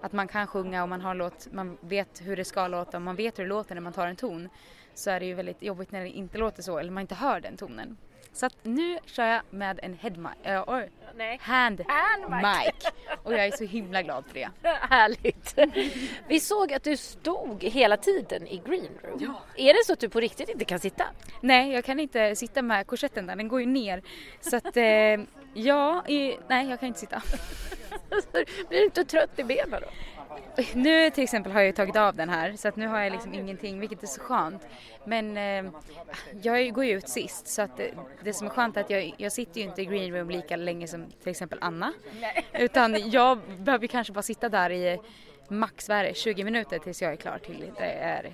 att 0.01 0.11
man 0.11 0.27
kan 0.27 0.47
sjunga 0.47 0.83
och 0.83 0.89
man 0.89 1.01
har 1.01 1.15
låt, 1.15 1.47
man 1.51 1.77
vet 1.81 2.21
hur 2.21 2.35
det 2.35 2.45
ska 2.45 2.67
låta 2.67 2.97
och 2.97 3.01
man 3.01 3.15
vet 3.15 3.39
hur 3.39 3.43
det 3.43 3.49
låter 3.49 3.75
när 3.75 3.81
man 3.81 3.93
tar 3.93 4.07
en 4.07 4.15
ton 4.15 4.49
så 4.93 5.09
är 5.09 5.19
det 5.19 5.25
ju 5.25 5.33
väldigt 5.33 5.63
jobbigt 5.63 5.91
när 5.91 6.01
det 6.01 6.09
inte 6.09 6.37
låter 6.37 6.63
så 6.63 6.77
eller 6.77 6.91
man 6.91 7.01
inte 7.01 7.15
hör 7.15 7.39
den 7.39 7.57
tonen. 7.57 7.97
Så 8.33 8.45
att 8.45 8.55
nu 8.63 8.97
kör 9.05 9.25
jag 9.25 9.41
med 9.49 9.79
en 9.83 9.93
head 9.93 10.09
mic, 10.17 10.31
äh, 10.43 10.63
oj, 10.67 10.91
Nej. 11.15 11.37
hand, 11.41 11.81
Hand 11.87 12.45
mic. 12.45 12.91
och 13.23 13.33
jag 13.33 13.45
är 13.45 13.51
så 13.51 13.63
himla 13.63 14.01
glad 14.01 14.25
för 14.27 14.33
det. 14.33 14.49
Härligt! 14.89 15.59
Vi 16.27 16.39
såg 16.39 16.73
att 16.73 16.83
du 16.83 16.97
stod 16.97 17.63
hela 17.63 17.97
tiden 17.97 18.47
i 18.47 18.61
green 18.65 18.99
room. 19.03 19.35
Är 19.55 19.73
det 19.73 19.85
så 19.85 19.93
att 19.93 19.99
du 19.99 20.09
på 20.09 20.19
riktigt 20.19 20.49
inte 20.49 20.65
kan 20.65 20.79
sitta? 20.79 21.03
Nej, 21.41 21.71
jag 21.71 21.85
kan 21.85 21.99
inte 21.99 22.35
sitta 22.35 22.61
med 22.61 22.87
korsetten 22.87 23.25
där, 23.27 23.35
den 23.35 23.47
går 23.47 23.59
ju 23.59 23.65
ner. 23.65 24.01
Så 24.41 24.55
att, 24.57 24.77
eh, 24.77 24.83
ja, 25.53 26.07
i, 26.07 26.37
nej 26.47 26.69
jag 26.69 26.79
kan 26.79 26.87
inte 26.87 26.99
sitta. 26.99 27.21
Blir 28.69 28.79
du 28.79 28.83
inte 28.85 29.05
trött 29.05 29.39
i 29.39 29.43
benen 29.43 29.81
då? 29.81 29.87
Nu 30.73 31.09
till 31.09 31.23
exempel 31.23 31.51
har 31.51 31.59
jag 31.59 31.67
ju 31.67 31.73
tagit 31.73 31.95
av 31.95 32.15
den 32.15 32.29
här 32.29 32.55
så 32.55 32.67
att 32.67 32.75
nu 32.75 32.87
har 32.87 32.99
jag 32.99 33.11
liksom 33.11 33.33
ingenting 33.33 33.79
vilket 33.79 34.03
är 34.03 34.07
så 34.07 34.21
skönt. 34.21 34.67
Men 35.05 35.37
eh, 35.37 35.71
jag 36.41 36.73
går 36.73 36.85
ju 36.85 36.97
ut 36.97 37.09
sist 37.09 37.47
så 37.47 37.61
att 37.61 37.77
det, 37.77 37.91
det 38.23 38.33
som 38.33 38.47
är 38.47 38.51
skönt 38.51 38.77
är 38.77 38.81
att 38.81 38.89
jag, 38.89 39.13
jag 39.17 39.31
sitter 39.31 39.61
ju 39.61 39.67
inte 39.67 39.81
i 39.81 39.85
green 39.85 40.15
room 40.15 40.29
lika 40.29 40.55
länge 40.55 40.87
som 40.87 41.05
till 41.21 41.29
exempel 41.29 41.57
Anna. 41.61 41.93
Nej. 42.19 42.45
Utan 42.53 43.09
jag 43.11 43.39
behöver 43.59 43.87
kanske 43.87 44.13
bara 44.13 44.21
sitta 44.21 44.49
där 44.49 44.69
i 44.69 44.99
max 45.47 45.89
20 46.13 46.43
minuter 46.43 46.79
tills 46.79 47.01
jag 47.01 47.11
är 47.11 47.15
klar 47.15 47.37
till 47.37 47.71
det 47.77 47.91
är. 47.91 48.31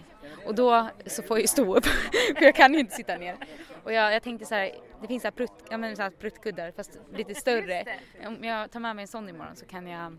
Och 0.48 0.56
då 0.56 0.90
så 1.06 1.24
får 1.24 1.38
jag 1.38 1.42
ju 1.42 1.48
stå 1.48 1.76
upp 1.76 1.86
för 2.38 2.46
jag 2.46 2.56
kan 2.56 2.74
ju 2.74 2.80
inte 2.80 2.96
sitta 2.96 3.18
ner. 3.18 3.38
Och 3.84 3.94
jag, 3.94 4.14
jag 4.14 4.24
tänkte 4.24 4.46
så 4.46 4.56
här, 4.56 4.72
det 5.02 5.08
finns 5.08 5.22
så 5.22 5.28
här, 5.28 5.32
prutt, 5.32 5.54
ja, 5.70 5.78
men 5.78 5.96
så 5.96 6.02
här 6.02 6.10
pruttkuddar 6.10 6.72
fast 6.72 7.00
lite 7.14 7.36
större. 7.36 7.86
Om 8.26 8.44
jag 8.44 8.72
tar 8.72 8.80
med 8.80 8.96
mig 8.96 9.04
en 9.04 9.08
sån 9.08 9.30
imorgon 9.30 9.56
så 9.56 9.66
kan 9.66 9.88
jag 9.88 10.18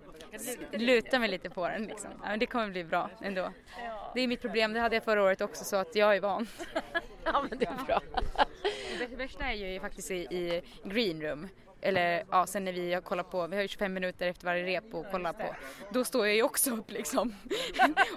luta 0.72 1.18
mig 1.18 1.28
lite 1.28 1.50
på 1.50 1.68
den 1.68 1.82
liksom. 1.82 2.10
Ja, 2.22 2.28
men 2.28 2.38
det 2.38 2.46
kommer 2.46 2.70
bli 2.70 2.84
bra 2.84 3.10
ändå. 3.22 3.52
Det 4.14 4.20
är 4.20 4.28
mitt 4.28 4.40
problem, 4.40 4.72
det 4.72 4.80
hade 4.80 4.96
jag 4.96 5.04
förra 5.04 5.22
året 5.22 5.40
också 5.40 5.64
så 5.64 5.76
att 5.76 5.94
jag 5.94 6.16
är 6.16 6.20
van. 6.20 6.46
Ja 7.24 7.44
men 7.50 7.58
det 7.58 7.66
är 7.66 7.84
bra. 7.86 8.00
Det 9.10 9.16
värsta 9.16 9.44
är 9.44 9.54
ju 9.54 9.80
faktiskt 9.80 10.10
i, 10.10 10.14
i 10.14 10.62
green 10.84 11.22
room 11.22 11.48
eller 11.80 12.24
ja, 12.30 12.46
sen 12.46 12.64
när 12.64 12.72
vi 12.72 12.94
har 12.94 13.00
kollat 13.00 13.30
på, 13.30 13.46
vi 13.46 13.56
har 13.56 13.62
ju 13.62 13.68
25 13.68 13.92
minuter 13.92 14.26
efter 14.26 14.46
varje 14.46 14.64
rep 14.64 14.94
och 14.94 15.10
kollar 15.10 15.32
på, 15.32 15.54
då 15.90 16.04
står 16.04 16.26
jag 16.26 16.36
ju 16.36 16.42
också 16.42 16.70
upp 16.70 16.90
liksom. 16.90 17.34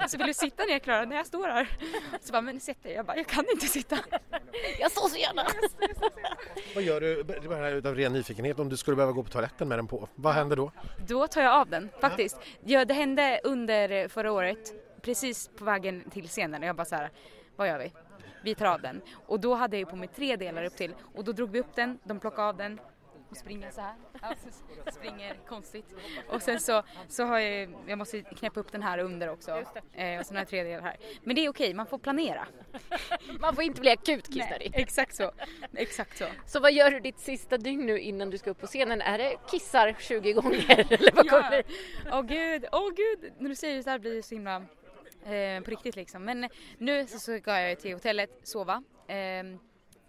och 0.04 0.10
så 0.10 0.18
vill 0.18 0.28
du 0.28 0.34
sitta 0.34 0.64
ner 0.64 0.80
Klara 0.80 1.06
när 1.06 1.16
jag 1.16 1.26
står 1.26 1.48
här. 1.48 1.70
Så 2.22 2.32
bara, 2.32 2.42
men 2.42 2.60
sätt 2.60 2.84
dig. 2.84 2.94
Jag 2.94 3.06
bara, 3.06 3.18
jag 3.18 3.28
kan 3.28 3.46
inte 3.54 3.66
sitta. 3.66 3.98
jag 4.80 4.92
står 4.92 5.10
så 5.10 5.18
gärna. 5.18 5.46
Vad 6.76 6.84
gör 6.84 7.02
du, 7.02 7.24
bara 7.24 7.70
utav 7.70 7.96
ren 7.96 8.14
nyfikenhet, 8.14 8.60
om 8.60 8.70
du 8.70 8.78
skulle 8.78 8.96
behöva 8.96 9.14
gå 9.14 9.24
på 9.24 9.30
toaletten 9.30 9.68
med 9.68 9.78
den 9.78 9.88
på, 9.88 10.10
vad 10.16 10.34
händer 10.34 10.56
då? 10.56 10.72
Då 11.08 11.28
tar 11.28 11.42
jag 11.42 11.54
av 11.54 11.70
den 11.70 11.90
faktiskt. 12.02 12.40
Ja, 12.66 12.86
det 12.86 12.94
hände 12.94 13.42
under 13.44 14.08
förra 14.08 14.32
året, 14.32 14.74
precis 15.02 15.50
på 15.58 15.66
vägen 15.66 16.10
till 16.10 16.28
scenen 16.28 16.62
och 16.62 16.68
jag 16.68 16.76
bara 16.76 16.86
så 16.86 16.96
här, 16.96 17.10
vad 17.56 17.68
gör 17.68 17.80
vi? 17.80 17.94
Vi 18.44 18.56
tar 18.56 18.66
av 18.66 18.82
den. 18.82 19.02
Och 19.28 19.40
då 19.40 19.56
hade 19.56 19.76
jag 19.76 19.80
ju 19.80 19.86
på 19.86 19.96
mig 19.96 20.08
tre 20.08 20.36
delar 20.36 20.64
upp 20.64 20.76
till 20.76 20.96
och 21.16 21.24
då 21.24 21.32
drog 21.32 21.52
vi 21.52 21.60
upp 21.60 21.76
den, 21.76 22.00
de 22.04 22.20
plockade 22.20 22.48
av 22.48 22.58
den 22.58 22.80
och 23.32 23.38
springer 23.38 23.72
så 23.72 23.82
här. 23.82 23.96
Alltså, 24.22 24.48
springer 24.92 25.36
konstigt. 25.48 25.96
Och 26.28 26.42
sen 26.42 26.60
så, 26.60 26.84
så 27.08 27.24
har 27.24 27.40
jag, 27.40 27.74
jag 27.88 27.98
måste 27.98 28.22
knäppa 28.22 28.60
upp 28.60 28.72
den 28.72 28.84
här 28.84 28.98
under 28.98 29.30
också. 29.30 29.52
Eh, 29.94 30.20
och 30.20 30.26
sen 30.26 30.36
har 30.36 30.42
jag 30.42 30.48
tre 30.48 30.64
delar 30.64 30.82
här. 30.82 30.98
Men 31.24 31.36
det 31.36 31.46
är 31.46 31.50
okej, 31.50 31.74
man 31.74 31.86
får 31.86 31.98
planera. 31.98 32.48
man 33.40 33.56
får 33.56 33.64
inte 33.64 33.82
bli 33.82 33.90
akut 33.90 34.34
kissnödig. 34.34 34.72
Exakt 34.76 35.16
så. 35.16 35.32
Exakt 35.74 36.18
så. 36.18 36.26
Så 36.46 36.60
vad 36.60 36.74
gör 36.74 36.92
du 36.92 37.00
ditt 37.00 37.20
sista 37.20 37.58
dygn 37.58 37.86
nu 37.86 38.00
innan 38.00 38.30
du 38.30 38.38
ska 38.38 38.50
upp 38.50 38.62
på 38.62 38.68
scenen? 38.68 39.02
Är 39.02 39.18
det 39.18 39.38
kissar 39.52 39.96
20 40.00 40.34
gånger 40.34 40.80
eller 40.80 41.12
vad 41.16 41.30
kommer 41.30 41.64
ja. 41.68 41.74
Åh 42.12 42.20
oh, 42.20 42.26
gud, 42.26 42.66
åh 42.72 42.80
oh, 42.80 42.94
gud. 42.94 43.34
När 43.38 43.50
du 43.50 43.56
säger 43.56 43.78
det 43.78 43.84
så 43.84 43.90
här 43.90 44.00
blir 44.00 44.16
det 44.16 44.24
så 44.24 44.36
himla 44.36 44.56
eh, 45.26 45.64
på 45.64 45.72
riktigt 45.72 45.96
liksom. 45.96 46.26
Men 46.26 46.50
nu 46.78 47.08
så 47.08 47.20
ska 47.20 47.60
jag 47.60 47.80
till 47.80 47.94
hotellet, 47.94 48.40
sova. 48.44 48.84
Eh, 49.08 49.44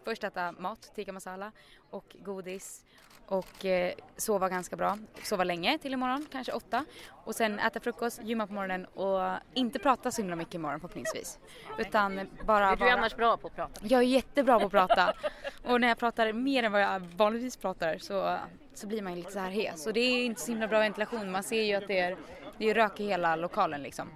först 0.04 0.24
äta 0.24 0.52
mat, 0.52 0.92
tikka 0.94 1.12
masala 1.12 1.52
och 1.90 2.16
godis 2.24 2.84
och 3.26 3.64
eh, 3.64 3.92
sova 4.16 4.48
ganska 4.48 4.76
bra. 4.76 4.98
Sova 5.22 5.44
länge 5.44 5.78
till 5.78 5.92
imorgon, 5.92 6.26
kanske 6.32 6.52
åtta. 6.52 6.84
Och 7.24 7.34
sen 7.34 7.58
äta 7.58 7.80
frukost, 7.80 8.22
gymma 8.22 8.46
på 8.46 8.52
morgonen 8.52 8.84
och 8.84 9.20
inte 9.54 9.78
prata 9.78 10.10
så 10.10 10.22
himla 10.22 10.36
mycket 10.36 10.54
imorgon 10.54 10.80
förhoppningsvis. 10.80 11.38
Utan 11.78 12.28
bara... 12.44 12.66
Är 12.66 12.76
du 12.76 12.84
bara... 12.84 12.92
annars 12.92 13.16
bra 13.16 13.36
på 13.36 13.46
att 13.46 13.56
prata? 13.56 13.80
Jag 13.86 13.98
är 13.98 14.06
jättebra 14.06 14.60
på 14.60 14.66
att 14.66 14.72
prata. 14.72 15.12
och 15.64 15.80
när 15.80 15.88
jag 15.88 15.98
pratar 15.98 16.32
mer 16.32 16.62
än 16.62 16.72
vad 16.72 16.82
jag 16.82 17.00
vanligtvis 17.00 17.56
pratar 17.56 17.98
så, 17.98 18.38
så 18.74 18.86
blir 18.86 19.02
man 19.02 19.12
ju 19.12 19.18
lite 19.18 19.32
så 19.32 19.38
här 19.38 19.50
hes. 19.50 19.86
Och 19.86 19.92
det 19.92 20.00
är 20.00 20.24
inte 20.24 20.40
så 20.40 20.50
himla 20.52 20.68
bra 20.68 20.78
ventilation. 20.78 21.30
Man 21.30 21.42
ser 21.42 21.62
ju 21.62 21.74
att 21.74 21.88
det 21.88 21.98
är, 21.98 22.16
det 22.58 22.70
är 22.70 22.74
rök 22.74 23.00
i 23.00 23.06
hela 23.06 23.36
lokalen 23.36 23.82
liksom. 23.82 24.08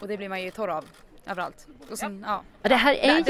Och 0.00 0.08
det 0.08 0.16
blir 0.16 0.28
man 0.28 0.42
ju 0.42 0.50
torr 0.50 0.68
av 0.68 0.84
överallt. 1.26 1.66
Och 1.90 1.98
sen, 1.98 2.24
ja. 2.26 2.44
ja. 2.62 2.68
Det 2.68 2.74
här 2.74 2.94
är 2.94 3.06
Nej, 3.06 3.24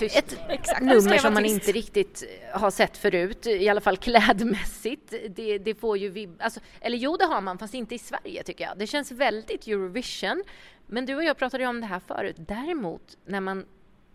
ju 0.00 0.06
ett 0.06 0.38
Exakt. 0.48 0.80
nummer 0.80 1.18
som 1.18 1.34
man 1.34 1.44
inte 1.44 1.72
riktigt 1.72 2.24
har 2.52 2.70
sett 2.70 2.96
förut, 2.96 3.46
i 3.46 3.68
alla 3.68 3.80
fall 3.80 3.96
klädmässigt. 3.96 5.14
Det, 5.30 5.58
det 5.58 5.74
får 5.74 5.98
ju 5.98 6.10
vib- 6.12 6.36
alltså, 6.38 6.60
eller 6.80 6.98
jo, 6.98 7.16
det 7.16 7.24
har 7.24 7.40
man, 7.40 7.58
fast 7.58 7.74
inte 7.74 7.94
i 7.94 7.98
Sverige 7.98 8.42
tycker 8.42 8.64
jag. 8.64 8.78
Det 8.78 8.86
känns 8.86 9.10
väldigt 9.12 9.66
Eurovision. 9.66 10.42
Men 10.86 11.06
du 11.06 11.14
och 11.14 11.24
jag 11.24 11.36
pratade 11.36 11.62
ju 11.64 11.68
om 11.68 11.80
det 11.80 11.86
här 11.86 12.00
förut. 12.06 12.36
Däremot, 12.38 13.18
när 13.24 13.40
man 13.40 13.66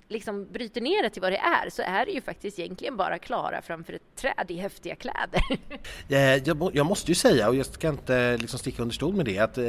liksom 0.10 0.48
bryter 0.52 0.82
ner 0.82 1.04
det 1.04 1.10
till 1.10 1.22
vad 1.22 1.32
det 1.32 1.38
är 1.38 1.70
så 1.70 1.82
är 1.82 2.06
det 2.06 2.12
ju 2.12 2.22
faktiskt 2.22 2.60
egentligen 2.60 2.98
bara 2.98 3.20
Klara 3.20 3.62
framför 3.62 3.94
ett 3.94 4.16
träd 4.16 4.46
i 4.48 4.58
häftiga 4.58 4.96
kläder. 4.96 5.42
Eh, 6.10 6.36
jag, 6.36 6.72
jag 6.74 6.86
måste 6.86 7.12
ju 7.12 7.16
säga, 7.16 7.50
och 7.50 7.56
jag 7.56 7.66
ska 7.66 7.90
inte 7.90 8.16
eh, 8.16 8.38
liksom 8.38 8.60
sticka 8.60 8.82
under 8.82 8.96
stol 8.96 9.16
med 9.16 9.26
det, 9.26 9.40
att, 9.40 9.58
eh, 9.58 9.66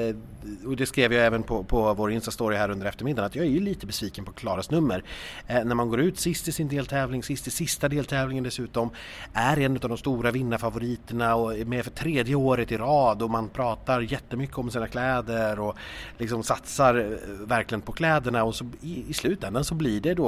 och 0.67 0.77
det 0.77 0.87
skrev 0.87 1.13
jag 1.13 1.27
även 1.27 1.43
på, 1.43 1.65
på 1.65 1.95
vår 1.95 2.13
Insta-story 2.13 2.57
här 2.57 2.71
under 2.71 2.87
eftermiddagen, 2.87 3.27
att 3.27 3.37
jag 3.37 3.45
är 3.45 3.51
ju 3.51 3.61
lite 3.61 3.87
besviken 3.87 4.25
på 4.25 4.33
Klaras 4.33 4.71
nummer. 4.71 5.05
När 5.49 5.75
man 5.75 5.89
går 5.89 6.01
ut 6.01 6.19
sist 6.19 6.49
i 6.49 6.53
sin 6.53 6.69
deltävling, 6.69 7.23
sist 7.23 7.47
i 7.47 7.51
sista 7.51 7.89
deltävlingen 7.89 8.45
dessutom, 8.45 8.91
är 9.33 9.59
en 9.59 9.73
av 9.73 9.89
de 9.89 9.99
stora 9.99 10.31
vinnarfavoriterna 10.31 11.35
och 11.35 11.59
är 11.59 11.65
med 11.65 11.85
för 11.85 11.91
tredje 11.91 12.35
året 12.35 12.73
i 12.73 12.77
rad 12.77 13.23
och 13.23 13.31
man 13.31 13.49
pratar 13.49 14.01
jättemycket 14.01 14.59
om 14.59 14.71
sina 14.71 14.87
kläder 14.87 15.61
och 15.61 15.77
liksom 16.19 16.43
satsar 16.43 17.19
verkligen 17.47 17.83
på 17.83 17.93
kläderna 17.93 18.45
och 18.45 18.55
så 18.55 18.65
i, 18.81 19.05
i 19.09 19.15
slutändan 19.15 19.65
så 19.65 19.75
blir 19.75 20.01
det 20.01 20.15
då 20.15 20.28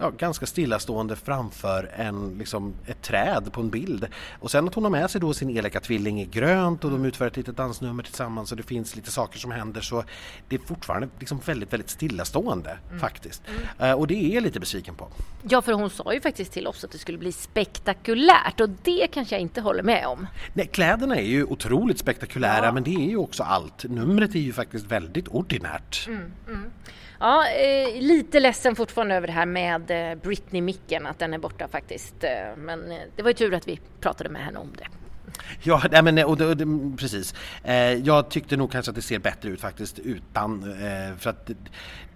ja, 0.00 0.10
ganska 0.10 0.46
stillastående 0.46 1.16
framför 1.16 1.90
en, 1.96 2.38
liksom, 2.38 2.74
ett 2.86 3.02
träd 3.02 3.52
på 3.52 3.60
en 3.60 3.70
bild. 3.70 4.06
Och 4.40 4.50
sen 4.50 4.68
att 4.68 4.74
hon 4.74 4.84
har 4.84 4.90
med 4.90 5.10
sig 5.10 5.20
då 5.20 5.34
sin 5.34 5.50
elaka 5.50 5.80
tvilling 5.80 6.20
i 6.20 6.24
grönt 6.24 6.84
och 6.84 6.90
de 6.90 7.04
utför 7.04 7.26
ett 7.26 7.36
litet 7.36 7.56
dansnummer 7.56 8.02
tillsammans 8.02 8.50
och 8.50 8.56
det 8.56 8.62
finns 8.62 8.96
lite 8.96 9.10
saker 9.10 9.38
som 9.38 9.50
händer 9.50 9.80
så 9.80 10.04
det 10.48 10.56
är 10.56 10.60
fortfarande 10.60 11.08
liksom 11.18 11.40
väldigt, 11.44 11.72
väldigt 11.72 11.90
stillastående 11.90 12.78
mm. 12.88 13.00
faktiskt. 13.00 13.42
Mm. 13.78 13.90
Uh, 13.90 13.98
och 13.98 14.06
det 14.06 14.14
är 14.14 14.34
jag 14.34 14.42
lite 14.42 14.60
besviken 14.60 14.94
på. 14.94 15.08
Ja, 15.48 15.62
för 15.62 15.72
hon 15.72 15.90
sa 15.90 16.14
ju 16.14 16.20
faktiskt 16.20 16.52
till 16.52 16.66
oss 16.66 16.84
att 16.84 16.92
det 16.92 16.98
skulle 16.98 17.18
bli 17.18 17.32
spektakulärt 17.32 18.60
och 18.60 18.68
det 18.82 19.06
kanske 19.12 19.34
jag 19.34 19.42
inte 19.42 19.60
håller 19.60 19.82
med 19.82 20.06
om. 20.06 20.26
Nej, 20.52 20.66
kläderna 20.66 21.16
är 21.16 21.26
ju 21.26 21.44
otroligt 21.44 21.98
spektakulära 21.98 22.64
ja. 22.64 22.72
men 22.72 22.82
det 22.82 22.94
är 22.94 23.08
ju 23.08 23.16
också 23.16 23.42
allt. 23.42 23.84
Numret 23.84 24.34
är 24.34 24.38
ju 24.38 24.52
faktiskt 24.52 24.86
väldigt 24.86 25.28
ordinärt. 25.28 26.06
Mm, 26.08 26.32
mm. 26.48 26.70
Ja, 27.20 27.46
eh, 27.48 28.02
lite 28.02 28.40
ledsen 28.40 28.76
fortfarande 28.76 29.14
över 29.14 29.26
det 29.26 29.32
här 29.32 29.46
med 29.46 29.90
eh, 29.90 30.18
Britney-micken, 30.18 31.06
att 31.06 31.18
den 31.18 31.34
är 31.34 31.38
borta 31.38 31.68
faktiskt. 31.68 32.24
Eh, 32.24 32.30
men 32.56 32.92
eh, 32.92 32.98
det 33.16 33.22
var 33.22 33.30
ju 33.30 33.34
tur 33.34 33.54
att 33.54 33.68
vi 33.68 33.80
pratade 34.00 34.30
med 34.30 34.44
henne 34.44 34.58
om 34.58 34.72
det. 34.78 34.86
Ja, 35.62 35.82
nej, 35.90 36.02
men, 36.02 36.18
och, 36.18 36.24
och, 36.24 36.40
och, 36.40 36.60
mm, 36.60 36.96
precis. 36.96 37.34
Eh, 37.64 37.74
jag 37.76 38.28
tyckte 38.28 38.56
nog 38.56 38.72
kanske 38.72 38.90
att 38.90 38.96
det 38.96 39.02
ser 39.02 39.18
bättre 39.18 39.48
ut 39.48 39.60
faktiskt 39.60 39.98
utan. 39.98 40.62
Eh, 40.62 41.16
för 41.18 41.30
att 41.30 41.50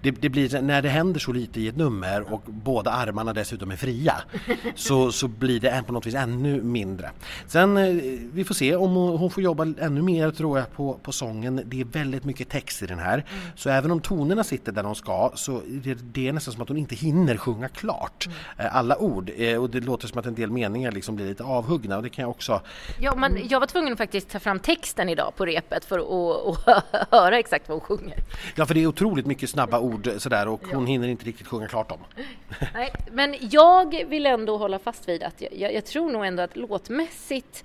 det, 0.04 0.10
det, 0.10 0.28
blir, 0.28 0.62
när 0.62 0.82
det 0.82 0.88
händer 0.88 1.20
så 1.20 1.32
lite 1.32 1.60
i 1.60 1.68
ett 1.68 1.76
nummer 1.76 2.32
och 2.32 2.42
båda 2.46 2.90
armarna 2.90 3.32
dessutom 3.32 3.70
är 3.70 3.76
fria 3.76 4.14
så, 4.74 5.12
så 5.12 5.28
blir 5.28 5.60
det 5.60 5.82
på 5.86 5.92
något 5.92 6.06
vis 6.06 6.14
ännu 6.14 6.62
mindre. 6.62 7.10
Sen 7.46 7.76
eh, 7.76 7.94
vi 8.32 8.44
får 8.44 8.54
se 8.54 8.76
om 8.76 8.94
hon, 8.94 9.18
hon, 9.18 9.30
får 9.30 9.42
jobba 9.42 9.62
ännu 9.80 10.02
mer 10.02 10.30
tror 10.30 10.58
jag 10.58 10.72
på, 10.72 10.94
på 11.02 11.12
sången. 11.12 11.62
Det 11.66 11.80
är 11.80 11.84
väldigt 11.84 12.24
mycket 12.24 12.48
text 12.48 12.82
i 12.82 12.86
den 12.86 12.98
här. 12.98 13.14
Mm. 13.14 13.26
Så 13.56 13.70
även 13.70 13.90
om 13.90 14.00
tonerna 14.00 14.44
sitter 14.44 14.72
där 14.72 14.82
de 14.82 14.94
ska 14.94 15.32
så 15.34 15.62
det, 15.66 15.94
det 15.94 16.28
är 16.28 16.32
nästan 16.32 16.54
som 16.54 16.62
att 16.62 16.68
hon 16.68 16.78
inte 16.78 16.94
hinner 16.94 17.36
sjunga 17.36 17.68
klart 17.68 18.26
mm. 18.26 18.70
alla 18.72 18.98
ord. 18.98 19.30
Och 19.58 19.70
det 19.70 19.80
låter 19.80 20.08
som 20.08 20.18
att 20.18 20.26
en 20.26 20.34
del 20.34 20.50
meningar 20.50 20.92
liksom 20.92 21.16
blir 21.16 21.26
lite 21.26 21.44
avhuggna 21.44 21.96
och 21.96 22.02
det 22.02 22.08
kan 22.08 22.22
jag 22.22 22.30
också 22.30 22.60
Ja, 23.00 23.14
men 23.14 23.48
jag 23.48 23.60
var 23.60 23.66
tvungen 23.66 23.92
att 23.92 23.98
faktiskt 23.98 24.30
ta 24.30 24.38
fram 24.38 24.58
texten 24.58 25.08
idag 25.08 25.32
på 25.36 25.46
repet 25.46 25.84
för 25.84 25.98
att, 25.98 26.68
att 26.68 27.06
höra 27.10 27.38
exakt 27.38 27.68
vad 27.68 27.78
hon 27.78 27.98
sjunger. 27.98 28.18
Ja, 28.54 28.66
för 28.66 28.74
det 28.74 28.82
är 28.82 28.86
otroligt 28.86 29.26
mycket 29.26 29.50
snabba 29.50 29.78
ord 29.78 29.93
sådär 30.18 30.48
och 30.48 30.66
hon 30.66 30.86
hinner 30.86 31.08
inte 31.08 31.24
riktigt 31.24 31.46
sjunga 31.46 31.68
klart 31.68 31.88
dem. 31.88 31.98
Nej, 32.74 32.92
men 33.12 33.34
jag 33.40 34.04
vill 34.06 34.26
ändå 34.26 34.56
hålla 34.56 34.78
fast 34.78 35.08
vid 35.08 35.22
att 35.22 35.42
jag, 35.52 35.72
jag, 35.72 35.84
tror 35.84 36.10
nog 36.10 36.26
ändå 36.26 36.42
att 36.42 36.56
låtmässigt 36.56 37.64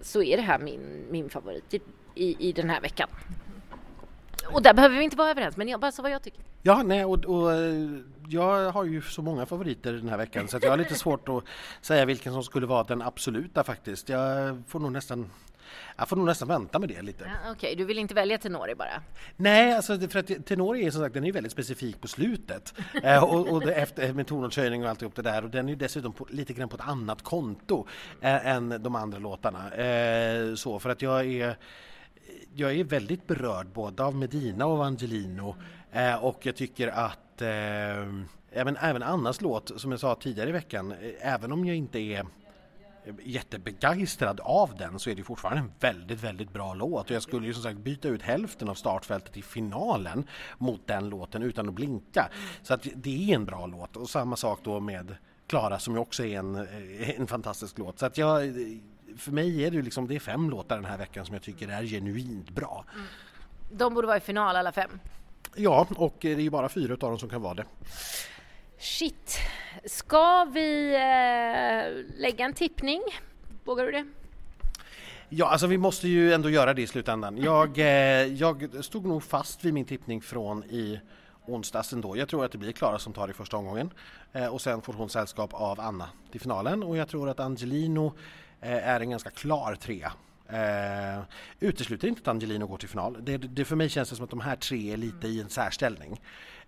så 0.00 0.22
är 0.22 0.36
det 0.36 0.42
här 0.42 0.58
min, 0.58 1.06
min 1.10 1.30
favorit 1.30 1.74
i, 1.74 1.80
i, 2.14 2.48
i 2.48 2.52
den 2.52 2.70
här 2.70 2.80
veckan. 2.80 3.08
Och 4.52 4.62
där 4.62 4.74
behöver 4.74 4.98
vi 4.98 5.04
inte 5.04 5.16
vara 5.16 5.30
överens, 5.30 5.56
men 5.56 5.68
jag 5.68 5.80
bara 5.80 5.92
sa 5.92 6.02
vad 6.02 6.10
jag 6.10 6.22
tycker. 6.22 6.40
Ja, 6.62 6.82
nej, 6.82 7.04
och, 7.04 7.24
och, 7.24 7.50
jag 8.28 8.70
har 8.72 8.84
ju 8.84 9.02
så 9.02 9.22
många 9.22 9.46
favoriter 9.46 9.92
den 9.92 10.08
här 10.08 10.16
veckan 10.16 10.48
så 10.48 10.58
jag 10.62 10.70
har 10.70 10.76
lite 10.76 10.94
svårt 11.04 11.28
att 11.28 11.44
säga 11.80 12.04
vilken 12.04 12.32
som 12.32 12.42
skulle 12.42 12.66
vara 12.66 12.84
den 12.84 13.02
absoluta 13.02 13.64
faktiskt. 13.64 14.08
Jag 14.08 14.62
får 14.68 14.80
nog 14.80 14.92
nästan 14.92 15.30
jag 15.96 16.08
får 16.08 16.16
nog 16.16 16.26
nästan 16.26 16.48
vänta 16.48 16.78
med 16.78 16.88
det 16.88 17.02
lite. 17.02 17.24
Ja, 17.24 17.30
Okej, 17.40 17.52
okay. 17.52 17.74
du 17.74 17.84
vill 17.84 17.98
inte 17.98 18.14
välja 18.14 18.38
Tenori 18.38 18.74
bara? 18.74 19.02
Nej, 19.36 19.72
alltså 19.72 19.98
för 20.08 20.18
att 20.18 20.46
Tenori 20.46 20.86
är 20.86 20.90
som 20.90 21.00
sagt 21.00 21.14
den 21.14 21.24
är 21.24 21.32
väldigt 21.32 21.52
specifik 21.52 22.00
på 22.00 22.08
slutet 22.08 22.74
eh, 23.02 23.24
och, 23.24 23.48
och 23.48 23.62
efter, 23.62 24.12
med 24.12 24.26
tonartshöjning 24.26 24.84
och 24.84 24.90
alltihop 24.90 25.14
det 25.14 25.22
där 25.22 25.44
och 25.44 25.50
den 25.50 25.68
är 25.68 25.76
dessutom 25.76 26.12
på, 26.12 26.26
lite 26.30 26.52
grann 26.52 26.68
på 26.68 26.76
ett 26.76 26.88
annat 26.88 27.22
konto 27.22 27.86
eh, 28.20 28.46
än 28.46 28.82
de 28.82 28.94
andra 28.94 29.18
låtarna. 29.18 29.70
Eh, 29.74 30.54
så 30.54 30.78
för 30.78 30.90
att 30.90 31.02
jag 31.02 31.26
är 31.26 31.56
jag 32.54 32.74
är 32.74 32.84
väldigt 32.84 33.26
berörd 33.26 33.66
både 33.66 34.04
av 34.04 34.14
Medina 34.14 34.66
och 34.66 34.84
Angelino 34.84 35.56
eh, 35.92 36.24
och 36.24 36.46
jag 36.46 36.56
tycker 36.56 36.88
att 36.88 37.42
eh, 37.42 37.48
även, 38.52 38.76
även 38.76 39.02
Annas 39.02 39.40
låt, 39.40 39.80
som 39.80 39.90
jag 39.90 40.00
sa 40.00 40.14
tidigare 40.14 40.48
i 40.48 40.52
veckan, 40.52 40.92
eh, 40.92 41.34
även 41.34 41.52
om 41.52 41.64
jag 41.64 41.76
inte 41.76 41.98
är 41.98 42.26
jättebegeistrad 43.22 44.40
av 44.40 44.76
den 44.76 44.98
så 44.98 45.10
är 45.10 45.14
det 45.14 45.22
fortfarande 45.22 45.60
en 45.60 45.72
väldigt, 45.80 46.20
väldigt 46.20 46.52
bra 46.52 46.74
låt 46.74 47.10
och 47.10 47.16
jag 47.16 47.22
skulle 47.22 47.46
ju 47.46 47.54
som 47.54 47.62
sagt 47.62 47.78
byta 47.78 48.08
ut 48.08 48.22
hälften 48.22 48.68
av 48.68 48.74
startfältet 48.74 49.36
i 49.36 49.42
finalen 49.42 50.26
mot 50.58 50.86
den 50.86 51.08
låten 51.08 51.42
utan 51.42 51.68
att 51.68 51.74
blinka. 51.74 52.28
Så 52.62 52.74
att 52.74 52.86
det 52.94 53.30
är 53.30 53.34
en 53.34 53.44
bra 53.44 53.66
låt 53.66 53.96
och 53.96 54.10
samma 54.10 54.36
sak 54.36 54.60
då 54.62 54.80
med 54.80 55.16
Klara 55.46 55.78
som 55.78 55.94
ju 55.94 56.00
också 56.00 56.24
är 56.24 56.38
en, 56.38 56.68
en 57.16 57.26
fantastisk 57.26 57.78
låt. 57.78 57.98
Så 57.98 58.06
att 58.06 58.18
jag, 58.18 58.40
för 59.18 59.32
mig 59.32 59.64
är 59.64 59.70
det 59.70 59.82
liksom, 59.82 60.06
det 60.06 60.14
är 60.14 60.20
fem 60.20 60.50
låtar 60.50 60.76
den 60.76 60.84
här 60.84 60.98
veckan 60.98 61.26
som 61.26 61.34
jag 61.34 61.42
tycker 61.42 61.68
är 61.68 61.84
genuint 61.84 62.50
bra. 62.50 62.84
Mm. 62.94 63.06
De 63.72 63.94
borde 63.94 64.06
vara 64.06 64.16
i 64.16 64.20
final 64.20 64.56
alla 64.56 64.72
fem? 64.72 64.90
Ja, 65.54 65.86
och 65.96 66.16
det 66.20 66.32
är 66.32 66.40
ju 66.40 66.50
bara 66.50 66.68
fyra 66.68 66.92
av 66.92 66.98
dem 66.98 67.18
som 67.18 67.28
kan 67.28 67.42
vara 67.42 67.54
det. 67.54 67.64
Shit. 68.82 69.38
Ska 69.84 70.44
vi 70.44 70.94
eh, 70.94 72.20
lägga 72.20 72.44
en 72.44 72.54
tippning? 72.54 73.00
Vågar 73.64 73.84
du 73.84 73.92
det? 73.92 74.06
Ja, 75.28 75.46
alltså 75.46 75.66
vi 75.66 75.78
måste 75.78 76.08
ju 76.08 76.32
ändå 76.32 76.50
göra 76.50 76.74
det 76.74 76.82
i 76.82 76.86
slutändan. 76.86 77.36
Jag, 77.36 77.78
eh, 77.78 77.86
jag 78.26 78.84
stod 78.84 79.06
nog 79.06 79.22
fast 79.22 79.64
vid 79.64 79.74
min 79.74 79.84
tippning 79.84 80.22
från 80.22 80.64
i 80.64 81.00
onsdags 81.46 81.92
ändå. 81.92 82.16
Jag 82.16 82.28
tror 82.28 82.44
att 82.44 82.52
det 82.52 82.58
blir 82.58 82.72
Klara 82.72 82.98
som 82.98 83.12
tar 83.12 83.30
i 83.30 83.32
första 83.32 83.56
omgången 83.56 83.90
eh, 84.32 84.46
och 84.46 84.60
sen 84.60 84.82
får 84.82 84.92
hon 84.92 85.08
sällskap 85.08 85.54
av 85.54 85.80
Anna 85.80 86.08
till 86.30 86.40
finalen 86.40 86.82
och 86.82 86.96
jag 86.96 87.08
tror 87.08 87.28
att 87.28 87.40
Angelino 87.40 88.12
eh, 88.60 88.88
är 88.88 89.00
en 89.00 89.10
ganska 89.10 89.30
klar 89.30 89.74
trea. 89.74 90.12
Eh, 90.48 91.22
utesluter 91.60 92.08
inte 92.08 92.20
att 92.20 92.28
Angelino 92.28 92.66
går 92.66 92.78
till 92.78 92.88
final. 92.88 93.16
Det, 93.20 93.36
det, 93.36 93.64
för 93.64 93.76
mig 93.76 93.88
känns 93.88 94.10
det 94.10 94.16
som 94.16 94.24
att 94.24 94.30
de 94.30 94.40
här 94.40 94.56
tre 94.56 94.92
är 94.92 94.96
lite 94.96 95.28
i 95.28 95.40
en 95.40 95.48
särställning. 95.48 96.20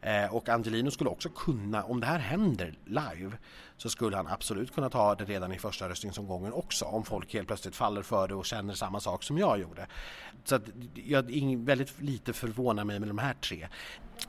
Eh, 0.05 0.34
och 0.34 0.48
Angelino 0.48 0.90
skulle 0.90 1.11
också 1.11 1.28
kunna, 1.28 1.84
om 1.84 2.00
det 2.00 2.07
här 2.07 2.18
händer 2.18 2.74
live, 2.84 3.32
så 3.76 3.88
skulle 3.88 4.16
han 4.16 4.26
absolut 4.26 4.74
kunna 4.74 4.90
ta 4.90 5.14
det 5.14 5.24
redan 5.24 5.52
i 5.52 5.59
första 5.59 5.88
röstningsomgången 5.88 6.52
också 6.52 6.84
om 6.84 7.05
folk 7.05 7.34
helt 7.34 7.46
plötsligt 7.46 7.76
faller 7.76 8.02
för 8.02 8.28
det 8.28 8.34
och 8.34 8.46
känner 8.46 8.74
samma 8.74 9.00
sak 9.00 9.22
som 9.22 9.38
jag 9.38 9.61
gjorde. 9.61 9.86
Så 10.44 10.55
att 10.55 10.62
jag 10.94 11.22
väldigt 11.59 12.02
lite 12.02 12.32
förvånar 12.32 12.84
mig 12.84 13.00
med 13.00 13.09
de 13.09 13.18
här 13.18 13.34
tre. 13.34 13.68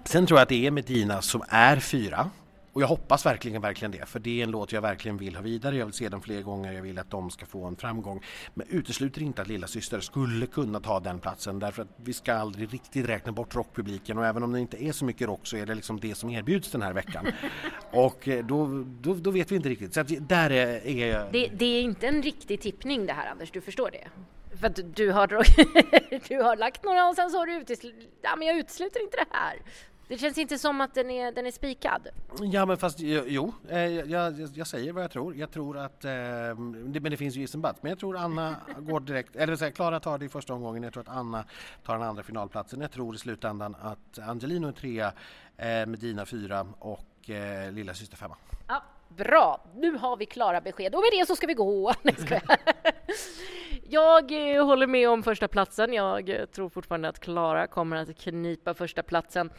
Sen 0.03 0.25
tror 0.25 0.39
jag 0.39 0.43
att 0.43 0.49
det 0.49 0.67
är 0.67 0.71
Medina 0.71 1.21
som 1.21 1.43
är 1.49 1.79
fyra 1.79 2.29
och 2.75 2.81
jag 2.81 2.87
hoppas 2.87 3.25
verkligen, 3.25 3.61
verkligen 3.61 3.91
det, 3.91 4.05
för 4.05 4.19
det 4.19 4.39
är 4.39 4.43
en 4.43 4.51
låt 4.51 4.71
jag 4.71 4.81
verkligen 4.81 5.17
vill 5.17 5.35
ha 5.35 5.41
vidare. 5.41 5.75
Jag 5.75 5.85
vill 5.85 5.93
se 5.93 6.09
den 6.09 6.21
fler 6.21 6.41
gånger, 6.41 6.73
jag 6.73 6.81
vill 6.81 6.99
att 6.99 7.11
de 7.11 7.29
ska 7.31 7.45
få 7.45 7.65
en 7.65 7.75
framgång. 7.75 8.23
Men 8.53 8.67
utesluter 8.69 9.21
inte 9.21 9.41
att 9.41 9.47
Lilla 9.47 9.67
Syster 9.67 9.99
skulle 9.99 10.47
kunna 10.47 10.79
ta 10.79 10.99
den 10.99 11.19
platsen 11.19 11.59
därför 11.59 11.81
att 11.81 11.87
vi 11.95 12.13
ska 12.13 12.33
aldrig 12.33 12.73
riktigt 12.73 13.09
räkna 13.09 13.31
bort 13.31 13.55
rockpubliken 13.55 14.17
och 14.17 14.25
även 14.25 14.43
om 14.43 14.51
det 14.51 14.59
inte 14.59 14.83
är 14.83 14.91
så 14.91 15.05
mycket 15.05 15.27
rock 15.27 15.47
så 15.47 15.57
är 15.57 15.65
det 15.65 15.75
liksom 15.75 15.99
det 15.99 16.15
som 16.15 16.29
erbjuds 16.29 16.71
den 16.71 16.81
här 16.81 16.93
veckan. 16.93 17.25
och 17.91 18.27
eh, 18.27 18.45
då, 18.45 18.85
då, 19.01 19.13
då 19.13 19.31
vet 19.31 19.51
vi 19.51 19.55
inte 19.55 19.69
riktigt. 19.69 19.93
Så 19.93 19.99
att 19.99 20.27
där 20.29 20.49
är, 20.49 20.87
är... 20.87 21.31
Det, 21.31 21.47
det 21.47 21.65
är 21.65 21.81
inte 21.81 22.07
en 22.07 22.23
riktig 22.23 22.61
tippning 22.61 23.05
det 23.05 23.13
här 23.13 23.31
Anders, 23.31 23.51
du 23.51 23.61
förstår 23.61 23.91
det? 23.91 24.07
För 24.59 24.67
att 24.67 24.95
du 24.95 25.11
har, 25.11 25.27
du 26.27 26.41
har 26.41 26.55
lagt 26.55 26.83
några 26.83 27.09
och 27.09 27.15
sen 27.15 27.29
så 27.29 27.37
har 27.37 27.45
du 27.45 27.53
uteslutit, 27.53 28.09
ja 28.21 28.35
men 28.35 28.47
jag 28.47 28.57
utesluter 28.57 29.01
inte 29.03 29.17
det 29.17 29.27
här. 29.31 29.61
Det 30.07 30.17
känns 30.17 30.37
inte 30.37 30.57
som 30.57 30.81
att 30.81 30.93
den 30.93 31.09
är, 31.09 31.31
den 31.31 31.45
är 31.45 31.51
spikad. 31.51 32.07
Ja, 32.41 32.65
men 32.65 32.77
fast 32.77 32.99
jo, 32.99 33.53
eh, 33.69 33.79
jag, 33.79 34.07
jag, 34.07 34.49
jag 34.53 34.67
säger 34.67 34.93
vad 34.93 35.03
jag 35.03 35.11
tror. 35.11 35.35
Jag 35.35 35.51
tror 35.51 35.77
att, 35.77 36.05
eh, 36.05 36.11
det, 36.11 36.99
men 36.99 37.11
det 37.11 37.17
finns 37.17 37.35
ju 37.35 37.43
is 37.43 37.55
but, 37.55 37.75
men 37.81 37.89
jag 37.89 37.99
tror 37.99 38.17
Anna 38.17 38.55
går 38.79 38.99
direkt, 38.99 39.35
eller 39.35 39.55
säga, 39.55 39.71
Klara 39.71 39.99
tar 39.99 40.17
det 40.17 40.25
i 40.25 40.29
första 40.29 40.53
omgången, 40.53 40.83
jag 40.83 40.93
tror 40.93 41.03
att 41.03 41.17
Anna 41.17 41.45
tar 41.83 41.93
den 41.93 42.07
andra 42.07 42.23
finalplatsen. 42.23 42.81
Jag 42.81 42.91
tror 42.91 43.15
i 43.15 43.17
slutändan 43.17 43.75
att 43.81 44.19
Angelino 44.19 44.67
är 44.67 44.71
trea, 44.71 45.13
eh, 45.57 45.85
Medina 45.85 46.25
fyra 46.25 46.67
och 46.79 47.29
eh, 47.29 47.71
lilla 47.71 47.93
syster 47.93 48.17
femma. 48.17 48.35
Ja, 48.67 48.83
bra, 49.07 49.65
nu 49.75 49.97
har 49.97 50.17
vi 50.17 50.25
klara 50.25 50.61
besked 50.61 50.95
och 50.95 51.01
med 51.01 51.19
det 51.19 51.25
så 51.25 51.35
ska 51.35 51.47
vi 51.47 51.53
gå. 51.53 51.93
Nej, 52.01 52.15
ska 52.15 52.33
jag. 52.33 52.57
jag 53.89 54.55
eh, 54.55 54.65
håller 54.65 54.87
med 54.87 55.09
om 55.09 55.23
första 55.23 55.47
platsen. 55.47 55.93
Jag 55.93 56.29
eh, 56.29 56.45
tror 56.45 56.69
fortfarande 56.69 57.09
att 57.09 57.19
Klara 57.19 57.67
kommer 57.67 57.95
att 57.95 58.17
knipa 58.17 58.73
första 58.73 59.03
platsen. 59.03 59.49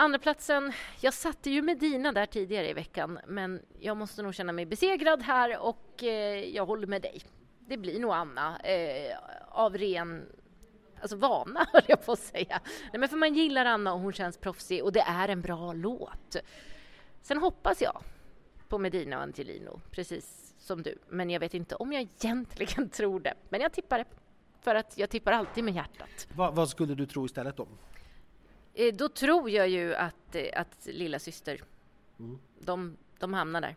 Andra 0.00 0.18
platsen, 0.18 0.72
jag 1.00 1.14
satte 1.14 1.50
ju 1.50 1.62
Medina 1.62 2.12
där 2.12 2.26
tidigare 2.26 2.70
i 2.70 2.72
veckan, 2.72 3.18
men 3.26 3.62
jag 3.78 3.96
måste 3.96 4.22
nog 4.22 4.34
känna 4.34 4.52
mig 4.52 4.66
besegrad 4.66 5.22
här 5.22 5.58
och 5.58 6.04
eh, 6.04 6.44
jag 6.54 6.66
håller 6.66 6.86
med 6.86 7.02
dig. 7.02 7.22
Det 7.58 7.76
blir 7.76 8.00
nog 8.00 8.12
Anna 8.12 8.58
eh, 8.58 9.16
av 9.48 9.78
ren 9.78 10.26
alltså 11.00 11.16
vana, 11.16 11.66
höll 11.72 11.82
jag 11.88 12.06
på 12.06 12.12
att 12.12 12.18
säga. 12.18 12.60
Nej, 12.92 13.00
men 13.00 13.08
för 13.08 13.16
man 13.16 13.34
gillar 13.34 13.64
Anna 13.64 13.92
och 13.92 14.00
hon 14.00 14.12
känns 14.12 14.36
proffsig 14.36 14.84
och 14.84 14.92
det 14.92 15.00
är 15.00 15.28
en 15.28 15.40
bra 15.40 15.72
låt. 15.72 16.36
Sen 17.22 17.38
hoppas 17.38 17.82
jag 17.82 18.02
på 18.68 18.78
Medina 18.78 19.16
och 19.16 19.22
Angelino, 19.22 19.80
precis 19.90 20.54
som 20.58 20.82
du. 20.82 20.98
Men 21.08 21.30
jag 21.30 21.40
vet 21.40 21.54
inte 21.54 21.74
om 21.74 21.92
jag 21.92 22.02
egentligen 22.02 22.88
tror 22.90 23.20
det. 23.20 23.34
Men 23.48 23.60
jag 23.60 23.72
tippar 23.72 23.98
det. 23.98 24.04
För 24.60 24.74
att 24.74 24.98
jag 24.98 25.10
tippar 25.10 25.32
alltid 25.32 25.64
med 25.64 25.74
hjärtat. 25.74 26.28
Va, 26.34 26.50
vad 26.50 26.68
skulle 26.68 26.94
du 26.94 27.06
tro 27.06 27.26
istället 27.26 27.56
då? 27.56 27.68
Eh, 28.74 28.94
då 28.94 29.08
tror 29.08 29.50
jag 29.50 29.68
ju 29.68 29.94
att, 29.94 30.34
eh, 30.34 30.60
att 30.60 30.86
lilla 30.86 31.18
syster, 31.18 31.60
mm. 32.18 32.38
de, 32.60 32.96
de 33.18 33.34
hamnar 33.34 33.60
där. 33.60 33.76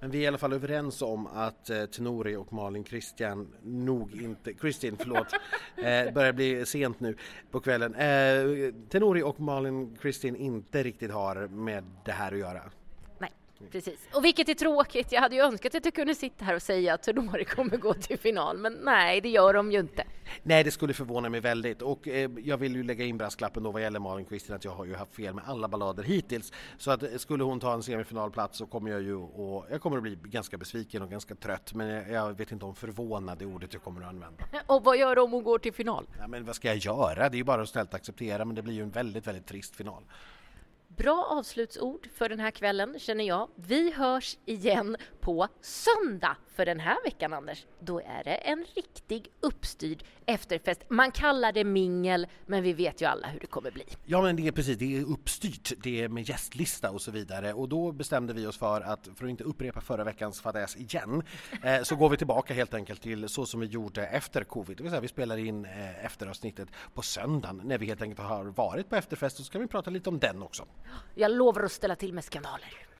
Men 0.00 0.10
vi 0.10 0.18
är 0.18 0.22
i 0.22 0.26
alla 0.26 0.38
fall 0.38 0.52
överens 0.52 1.02
om 1.02 1.26
att 1.26 1.70
eh, 1.70 1.84
Tenori 1.84 2.36
och 2.36 2.52
Malin 2.52 2.84
Christian 2.84 3.48
nog 3.62 4.22
inte, 4.22 4.52
Kristin 4.52 4.96
förlåt, 4.98 5.26
eh, 5.76 6.12
börjar 6.14 6.32
bli 6.32 6.66
sent 6.66 7.00
nu 7.00 7.16
på 7.50 7.60
kvällen. 7.60 7.94
Eh, 7.94 8.74
Tenori 8.88 9.22
och 9.22 9.40
Malin 9.40 9.96
Kristin 10.00 10.36
inte 10.36 10.82
riktigt 10.82 11.10
har 11.10 11.48
med 11.48 11.84
det 12.04 12.12
här 12.12 12.32
att 12.32 12.38
göra. 12.38 12.62
Precis. 13.70 14.08
Och 14.12 14.24
vilket 14.24 14.48
är 14.48 14.54
tråkigt. 14.54 15.12
Jag 15.12 15.20
hade 15.20 15.34
ju 15.34 15.42
önskat 15.42 15.74
att 15.74 15.84
jag 15.84 15.94
kunde 15.94 16.14
sitta 16.14 16.44
här 16.44 16.54
och 16.54 16.62
säga 16.62 16.94
att 16.94 17.02
Tenori 17.02 17.44
kommer 17.56 17.76
gå 17.76 17.94
till 17.94 18.18
final, 18.18 18.58
men 18.58 18.72
nej, 18.72 19.20
det 19.20 19.28
gör 19.28 19.54
de 19.54 19.72
ju 19.72 19.78
inte. 19.80 20.04
Nej, 20.42 20.64
det 20.64 20.70
skulle 20.70 20.94
förvåna 20.94 21.28
mig 21.28 21.40
väldigt 21.40 21.82
och 21.82 22.08
eh, 22.08 22.30
jag 22.38 22.56
vill 22.56 22.76
ju 22.76 22.82
lägga 22.82 23.04
in 23.04 23.18
brasklappen 23.18 23.62
då 23.62 23.70
vad 23.70 23.82
gäller 23.82 24.00
Malin 24.00 24.26
Kristin 24.26 24.54
att 24.54 24.64
jag 24.64 24.72
har 24.72 24.84
ju 24.84 24.94
haft 24.94 25.14
fel 25.14 25.34
med 25.34 25.44
alla 25.46 25.68
ballader 25.68 26.02
hittills. 26.02 26.52
Så 26.78 26.90
att 26.90 27.02
eh, 27.02 27.08
skulle 27.16 27.44
hon 27.44 27.60
ta 27.60 27.74
en 27.74 27.82
semifinalplats 27.82 28.58
så 28.58 28.66
kommer 28.66 28.90
jag 28.90 29.02
ju 29.02 29.14
och 29.14 29.66
jag 29.70 29.80
kommer 29.80 29.96
att 29.96 30.02
bli 30.02 30.18
ganska 30.24 30.58
besviken 30.58 31.02
och 31.02 31.10
ganska 31.10 31.34
trött, 31.34 31.74
men 31.74 31.88
jag, 31.88 32.10
jag 32.10 32.38
vet 32.38 32.52
inte 32.52 32.64
om 32.64 32.74
förvånad 32.74 33.42
är 33.42 33.46
ordet 33.46 33.72
jag 33.72 33.82
kommer 33.82 34.00
att 34.02 34.08
använda. 34.08 34.44
Och 34.66 34.84
vad 34.84 34.96
gör 34.96 35.16
du 35.16 35.22
om 35.22 35.32
hon 35.32 35.44
går 35.44 35.58
till 35.58 35.72
final? 35.72 36.06
Ja, 36.18 36.28
men 36.28 36.44
vad 36.44 36.56
ska 36.56 36.68
jag 36.68 36.76
göra? 36.76 37.28
Det 37.28 37.36
är 37.36 37.38
ju 37.38 37.44
bara 37.44 37.62
att 37.62 37.68
ställt 37.68 37.94
acceptera, 37.94 38.44
men 38.44 38.54
det 38.56 38.62
blir 38.62 38.74
ju 38.74 38.82
en 38.82 38.90
väldigt, 38.90 39.26
väldigt 39.26 39.46
trist 39.46 39.76
final. 39.76 40.02
Bra 40.96 41.26
avslutsord 41.30 42.08
för 42.14 42.28
den 42.28 42.40
här 42.40 42.50
kvällen, 42.50 42.98
känner 42.98 43.24
jag. 43.24 43.48
Vi 43.54 43.92
hörs 43.92 44.38
igen 44.44 44.96
på 45.20 45.48
söndag 45.60 46.36
för 46.54 46.66
den 46.66 46.80
här 46.80 46.96
veckan, 47.04 47.32
Anders. 47.32 47.66
Då 47.80 48.00
är 48.00 48.24
det 48.24 48.34
en 48.34 48.64
riktig 48.74 49.28
uppstyrd 49.40 50.04
efterfest. 50.26 50.80
Man 50.88 51.10
kallar 51.10 51.52
det 51.52 51.64
mingel, 51.64 52.26
men 52.46 52.62
vi 52.62 52.72
vet 52.72 53.02
ju 53.02 53.06
alla 53.06 53.28
hur 53.28 53.40
det 53.40 53.46
kommer 53.46 53.70
bli. 53.70 53.84
Ja, 54.04 54.22
men 54.22 54.36
det 54.36 54.46
är 54.46 54.52
precis, 54.52 54.78
det 54.78 54.96
är 54.96 55.02
uppstyrt. 55.04 55.72
Det 55.82 56.02
är 56.02 56.08
med 56.08 56.28
gästlista 56.28 56.90
och 56.90 57.00
så 57.00 57.10
vidare. 57.10 57.52
Och 57.52 57.68
då 57.68 57.92
bestämde 57.92 58.32
vi 58.32 58.46
oss 58.46 58.58
för 58.58 58.80
att, 58.80 59.08
för 59.16 59.24
att 59.24 59.30
inte 59.30 59.44
upprepa 59.44 59.80
förra 59.80 60.04
veckans 60.04 60.40
fadäs 60.40 60.76
igen, 60.76 61.22
eh, 61.62 61.82
så 61.82 61.96
går 61.96 62.08
vi 62.08 62.16
tillbaka 62.16 62.54
helt 62.54 62.74
enkelt 62.74 63.02
till 63.02 63.28
så 63.28 63.46
som 63.46 63.60
vi 63.60 63.66
gjorde 63.66 64.06
efter 64.06 64.44
covid. 64.44 64.76
Det 64.76 64.82
vill 64.82 64.90
säga, 64.90 65.00
vi 65.00 65.08
spelar 65.08 65.36
in 65.36 65.64
eh, 65.64 66.04
efteravsnittet 66.04 66.68
på 66.94 67.02
söndagen 67.02 67.60
när 67.64 67.78
vi 67.78 67.86
helt 67.86 68.02
enkelt 68.02 68.28
har 68.28 68.44
varit 68.44 68.88
på 68.88 68.96
efterfest 68.96 69.40
och 69.40 69.46
så 69.46 69.52
kan 69.52 69.60
vi 69.60 69.66
prata 69.66 69.90
lite 69.90 70.08
om 70.08 70.18
den 70.18 70.42
också. 70.42 70.66
Jag 71.14 71.30
lovar 71.30 71.62
att 71.62 71.72
ställa 71.72 71.96
till 71.96 72.12
med 72.12 72.24
skandaler. 72.24 72.86